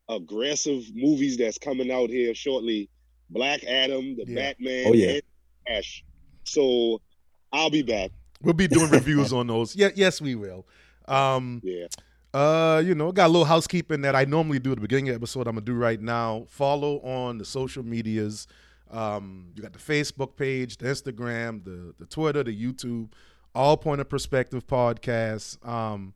aggressive 0.09 0.83
movies 0.95 1.37
that's 1.37 1.59
coming 1.59 1.91
out 1.91 2.11
here 2.11 2.35
shortly. 2.35 2.89
Black 3.31 3.65
Adam, 3.65 4.17
the 4.17 4.25
Yeah. 4.27 4.35
Batman, 4.35 4.85
Oh, 4.89 4.93
yeah. 4.93 5.09
and 5.15 5.23
Ash. 5.69 6.05
So 6.45 7.01
I'll 7.53 7.71
be 7.71 7.83
back. 7.83 8.11
We'll 8.43 8.55
be 8.55 8.69
doing 8.69 8.91
reviews 9.01 9.33
on 9.33 9.47
those. 9.49 9.75
Yeah, 9.75 9.89
yes, 9.97 10.21
we 10.21 10.35
will. 10.35 10.67
Um, 11.09 11.61
Yeah. 11.65 11.87
Uh, 12.35 12.83
you 12.85 12.95
know, 12.95 13.11
got 13.13 13.27
a 13.29 13.33
little 13.33 13.47
housekeeping 13.47 14.03
that 14.03 14.15
I 14.15 14.27
normally 14.27 14.59
do 14.59 14.71
at 14.73 14.77
the 14.77 14.83
beginning 14.83 15.09
of 15.09 15.15
the 15.15 15.17
episode. 15.17 15.47
I'm 15.49 15.55
gonna 15.55 15.65
do 15.65 15.75
right 15.75 16.01
now. 16.01 16.45
Follow 16.49 17.01
on 17.01 17.39
the 17.39 17.45
social 17.47 17.83
medias. 17.83 18.47
Um, 18.91 19.53
you 19.57 19.63
got 19.63 19.73
the 19.73 19.79
Facebook 19.79 20.37
page, 20.37 20.77
the 20.77 20.87
Instagram, 20.87 21.65
the 21.65 21.95
the 21.99 22.05
Twitter, 22.07 22.43
the 22.45 22.53
YouTube, 22.55 23.09
all 23.57 23.77
point 23.77 24.01
of 24.01 24.09
perspective 24.09 24.67
podcast. 24.67 25.67
Um, 25.67 26.15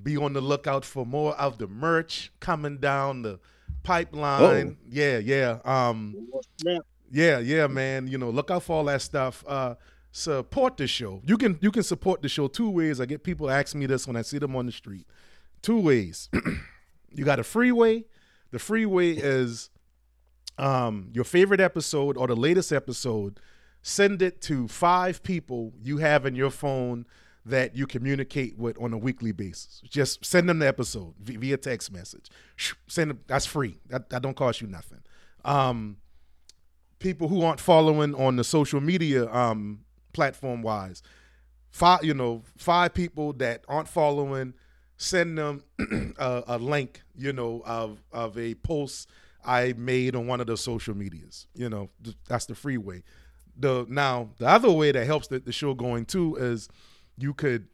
be 0.00 0.16
on 0.16 0.32
the 0.32 0.40
lookout 0.40 0.84
for 0.84 1.06
more 1.06 1.34
of 1.36 1.58
the 1.58 1.66
merch 1.66 2.32
coming 2.40 2.78
down 2.78 3.22
the 3.22 3.38
pipeline. 3.82 4.76
Yeah, 4.88 5.18
yeah. 5.18 5.58
Um, 5.64 6.28
yeah, 7.10 7.38
yeah, 7.38 7.66
man. 7.68 8.08
You 8.08 8.18
know, 8.18 8.30
look 8.30 8.50
out 8.50 8.64
for 8.64 8.76
all 8.76 8.84
that 8.84 9.02
stuff. 9.02 9.44
Uh, 9.46 9.74
support 10.10 10.76
the 10.76 10.86
show. 10.86 11.22
You 11.24 11.36
can 11.36 11.58
you 11.60 11.70
can 11.70 11.82
support 11.82 12.22
the 12.22 12.28
show 12.28 12.48
two 12.48 12.70
ways. 12.70 13.00
I 13.00 13.06
get 13.06 13.22
people 13.22 13.50
asking 13.50 13.80
me 13.80 13.86
this 13.86 14.06
when 14.06 14.16
I 14.16 14.22
see 14.22 14.38
them 14.38 14.56
on 14.56 14.66
the 14.66 14.72
street. 14.72 15.06
Two 15.62 15.80
ways. 15.80 16.28
you 17.14 17.24
got 17.24 17.38
a 17.38 17.44
freeway. 17.44 18.04
The 18.50 18.58
freeway 18.58 19.12
is 19.12 19.70
um, 20.58 21.10
your 21.12 21.24
favorite 21.24 21.60
episode 21.60 22.16
or 22.16 22.26
the 22.26 22.36
latest 22.36 22.72
episode. 22.72 23.40
Send 23.86 24.22
it 24.22 24.40
to 24.40 24.66
five 24.66 25.22
people 25.22 25.74
you 25.82 25.98
have 25.98 26.24
in 26.24 26.34
your 26.34 26.48
phone 26.48 27.04
that 27.44 27.76
you 27.76 27.86
communicate 27.86 28.56
with 28.56 28.80
on 28.80 28.94
a 28.94 28.96
weekly 28.96 29.30
basis. 29.30 29.82
Just 29.84 30.24
send 30.24 30.48
them 30.48 30.58
the 30.58 30.66
episode 30.66 31.12
via 31.20 31.58
text 31.58 31.92
message. 31.92 32.30
Send 32.86 33.10
them. 33.10 33.20
That's 33.26 33.44
free. 33.44 33.78
That, 33.90 34.08
that 34.08 34.22
don't 34.22 34.34
cost 34.36 34.62
you 34.62 34.68
nothing. 34.68 35.02
Um, 35.44 35.98
people 36.98 37.28
who 37.28 37.42
aren't 37.42 37.60
following 37.60 38.14
on 38.14 38.36
the 38.36 38.44
social 38.44 38.80
media 38.80 39.30
um, 39.30 39.80
platform 40.14 40.62
wise, 40.62 41.02
five 41.70 42.02
you 42.02 42.14
know 42.14 42.42
five 42.56 42.94
people 42.94 43.34
that 43.34 43.66
aren't 43.68 43.88
following, 43.88 44.54
send 44.96 45.36
them 45.36 45.62
a, 46.18 46.42
a 46.46 46.56
link 46.56 47.02
you 47.14 47.34
know 47.34 47.62
of 47.66 48.02
of 48.12 48.38
a 48.38 48.54
post 48.54 49.10
I 49.44 49.74
made 49.76 50.16
on 50.16 50.26
one 50.26 50.40
of 50.40 50.46
the 50.46 50.56
social 50.56 50.96
medias. 50.96 51.48
You 51.54 51.68
know 51.68 51.90
that's 52.26 52.46
the 52.46 52.54
free 52.54 52.78
way. 52.78 53.02
The 53.56 53.86
now 53.88 54.30
the 54.38 54.48
other 54.48 54.70
way 54.70 54.92
that 54.92 55.06
helps 55.06 55.28
the, 55.28 55.38
the 55.38 55.52
show 55.52 55.74
going 55.74 56.06
too 56.06 56.36
is 56.36 56.68
you 57.16 57.34
could 57.34 57.68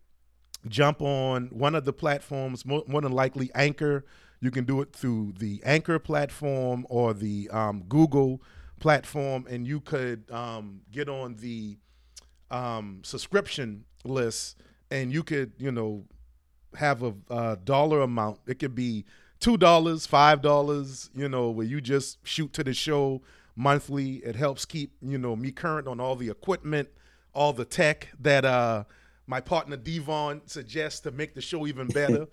jump 0.69 1.01
on 1.01 1.47
one 1.47 1.75
of 1.75 1.85
the 1.85 1.93
platforms 1.93 2.67
more, 2.67 2.85
more 2.87 3.01
than 3.01 3.13
likely 3.13 3.51
anchor. 3.55 4.05
You 4.41 4.51
can 4.51 4.65
do 4.65 4.81
it 4.81 4.93
through 4.93 5.35
the 5.39 5.61
anchor 5.65 5.99
platform 5.99 6.87
or 6.89 7.15
the 7.15 7.49
um, 7.51 7.85
google 7.89 8.43
platform 8.79 9.47
and 9.49 9.67
you 9.67 9.81
could 9.81 10.31
um, 10.31 10.81
get 10.91 11.09
on 11.09 11.37
the 11.37 11.77
um, 12.51 13.01
subscription 13.05 13.85
list 14.05 14.57
and 14.91 15.13
you 15.13 15.23
could 15.23 15.53
you 15.59 15.71
know 15.71 16.05
have 16.75 17.03
a, 17.03 17.15
a 17.31 17.59
dollar 17.65 18.01
amount. 18.01 18.41
It 18.47 18.59
could 18.59 18.75
be 18.75 19.05
two 19.41 19.57
dollars 19.57 20.07
five 20.07 20.43
dollars 20.43 21.11
you 21.15 21.29
know 21.29 21.51
where 21.51 21.67
you 21.67 21.81
just 21.81 22.19
shoot 22.27 22.53
to 22.53 22.65
the 22.65 22.75
show 22.75 23.23
monthly 23.61 24.17
it 24.25 24.37
helps 24.37 24.65
keep 24.65 24.93
you 25.03 25.19
know 25.19 25.37
me 25.37 25.51
current 25.53 25.87
on 25.87 26.01
all 26.01 26.17
the 26.17 26.31
equipment 26.31 26.89
all 27.35 27.53
the 27.53 27.65
tech 27.65 28.09
that 28.19 28.45
uh 28.45 28.83
my 29.31 29.41
partner 29.41 29.77
Devon 29.77 30.43
suggests 30.47 31.01
to 31.01 31.13
make 31.13 31.35
the 31.35 31.41
show 31.41 31.67
even 31.67 31.87
better. 32.01 32.27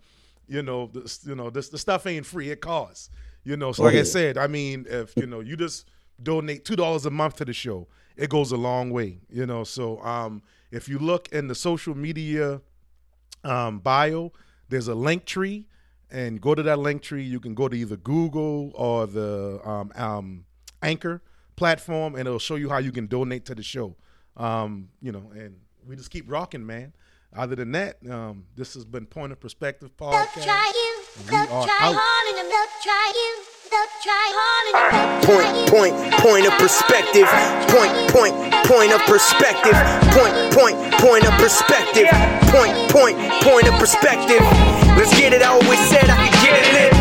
you 0.48 0.64
know, 0.64 0.90
this, 0.92 1.24
you 1.26 1.36
know, 1.36 1.50
this 1.50 1.70
the 1.70 1.78
stuff 1.78 2.08
ain't 2.08 2.26
free; 2.26 2.50
it 2.50 2.60
costs. 2.60 3.12
You 3.44 3.56
know, 3.56 3.72
so 3.72 3.84
Oh, 3.84 3.86
like 3.86 3.96
I 3.96 4.04
said, 4.04 4.38
I 4.38 4.48
mean, 4.48 4.86
if 4.90 5.16
you 5.16 5.28
know, 5.28 5.40
you 5.40 5.56
just 5.56 5.86
donate 6.22 6.66
two 6.66 6.76
dollars 6.76 7.06
a 7.06 7.12
month 7.12 7.36
to 7.38 7.46
the 7.46 7.54
show, 7.54 7.88
it 8.18 8.30
goes 8.30 8.52
a 8.52 8.58
long 8.58 8.90
way. 8.90 9.20
You 9.30 9.46
know, 9.46 9.64
so 9.64 10.02
um, 10.02 10.42
if 10.72 10.90
you 10.90 10.98
look 10.98 11.30
in 11.30 11.48
the 11.48 11.56
social 11.56 11.96
media 11.96 12.62
um, 13.44 13.80
bio, 13.80 14.34
there's 14.68 14.88
a 14.88 14.94
Linktree, 14.94 15.66
and 16.10 16.42
go 16.42 16.56
to 16.56 16.64
that 16.64 16.80
Linktree. 16.80 17.30
You 17.30 17.40
can 17.40 17.54
go 17.54 17.68
to 17.70 17.78
either 17.78 17.98
Google 17.98 18.72
or 18.74 19.06
the 19.06 19.62
um, 19.64 19.92
um, 19.96 20.46
Anchor 20.88 21.22
platform, 21.56 22.16
and 22.16 22.28
it'll 22.28 22.40
show 22.40 22.56
you 22.56 22.70
how 22.70 22.78
you 22.78 22.92
can 22.92 23.08
donate 23.08 23.46
to 23.46 23.56
the 23.56 23.64
show. 23.64 23.96
Um, 24.38 24.90
you 25.02 25.12
know, 25.12 25.32
and 25.34 25.58
we 25.88 25.96
just 25.96 26.12
keep 26.12 26.30
rocking, 26.32 26.66
man. 26.66 26.94
Other 27.36 27.56
than 27.56 27.72
that, 27.74 27.98
um, 28.10 28.46
this 28.56 28.74
has 28.76 28.86
been 28.86 29.06
Point 29.06 29.32
of 29.34 29.40
Perspective 29.40 29.92
They'll 30.00 30.10
podcast. 30.10 30.44
try 30.46 30.72
you, 30.74 30.94
We 31.26 31.32
they'll 31.32 31.54
are 31.54 31.66
try 31.68 31.82
out. 31.92 31.96
hard 32.00 32.26
and 32.40 32.48
they'll 32.48 32.74
try 32.82 33.08
you, 33.14 33.32
they'll 33.68 33.94
try 34.00 34.26
hard 34.32 34.64
and 34.72 34.76
they'll 34.80 35.28
Point, 35.28 35.52
you. 35.52 35.66
point, 35.68 35.94
point 36.24 36.46
of 36.48 36.54
perspective. 36.56 37.28
Point, 37.68 37.92
point, 38.16 38.34
point 38.64 38.92
of 38.96 39.02
perspective. 39.12 39.76
Point, 40.16 40.34
point, 40.56 40.78
point 41.04 41.26
of 41.28 41.34
perspective. 41.36 42.08
Point, 42.48 42.74
point, 42.96 43.18
point 43.44 43.68
of 43.68 43.76
perspective. 43.76 44.40
Let's 44.96 45.12
get 45.20 45.34
it. 45.36 45.44
I 45.44 45.52
always 45.52 45.82
said 45.92 46.08
I 46.08 46.16
could 46.32 46.40
get 46.48 46.56
it 46.64 46.68
lit 46.74 46.97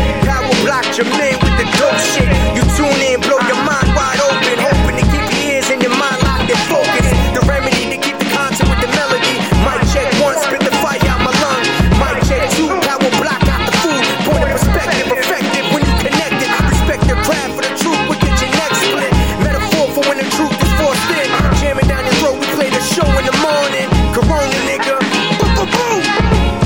block 0.67 0.83
your 0.99 1.07
man 1.15 1.39
with 1.39 1.55
the 1.55 1.63
dope 1.79 1.95
shit. 2.11 2.27
You 2.51 2.59
tune 2.75 2.99
in, 2.99 3.23
blow 3.23 3.39
your 3.47 3.61
mind 3.63 3.87
wide 3.95 4.19
open, 4.27 4.59
hoping 4.59 4.99
to 4.99 5.05
keep 5.07 5.23
your 5.23 5.55
ears 5.55 5.71
and 5.71 5.79
your 5.79 5.95
mind 5.95 6.19
locked 6.27 6.51
and 6.51 6.59
focused. 6.67 7.15
The 7.31 7.39
remedy 7.47 7.87
to 7.87 7.95
keep 7.95 8.19
the 8.19 8.27
content 8.35 8.67
with 8.67 8.83
the 8.83 8.91
melody. 8.91 9.39
Mic 9.63 9.79
check 9.95 10.11
one, 10.19 10.35
spit 10.43 10.59
the 10.67 10.75
fire 10.83 10.99
out 11.07 11.23
my 11.23 11.31
lung. 11.39 11.63
Mic 12.03 12.19
check 12.27 12.43
two, 12.51 12.67
power 12.83 13.11
block 13.15 13.39
out 13.47 13.63
the 13.63 13.73
food. 13.79 14.03
Point 14.27 14.43
of 14.43 14.59
perspective, 14.59 15.07
effective 15.07 15.65
when 15.71 15.87
you 15.87 15.93
connect 16.03 16.35
it. 16.43 16.51
Respect 16.67 17.01
your 17.07 17.19
craft 17.23 17.55
for 17.55 17.63
the 17.63 17.71
truth, 17.79 18.01
we 18.11 18.19
get 18.19 18.35
your 18.43 18.51
neck 18.51 18.71
split. 18.75 19.11
Metaphor 19.39 19.87
for 19.95 20.03
when 20.03 20.19
the 20.19 20.27
truth 20.35 20.51
is 20.51 20.71
forced 20.75 21.07
in. 21.15 21.31
Jamming 21.63 21.87
down 21.87 22.03
your 22.03 22.17
throat, 22.19 22.35
we 22.43 22.47
play 22.59 22.67
the 22.67 22.83
show 22.83 23.07
in 23.15 23.23
the 23.23 23.37
morning. 23.39 23.87
Corona, 24.11 24.59
nigga. 24.67 24.99
Boom, 25.39 25.51
boom, 25.55 25.69
boom. 25.71 25.99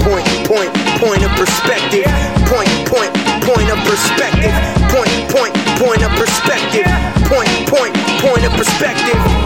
Point, 0.10 0.26
point, 0.50 0.72
point 0.98 1.22
of 1.22 1.30
perspective. 1.38 1.91
Point, 3.92 5.12
point, 5.30 5.54
point 5.78 6.02
of 6.02 6.12
perspective. 6.12 6.86
Point, 7.28 7.50
point, 7.68 7.94
point 8.22 8.46
of 8.46 8.54
perspective. 8.54 9.41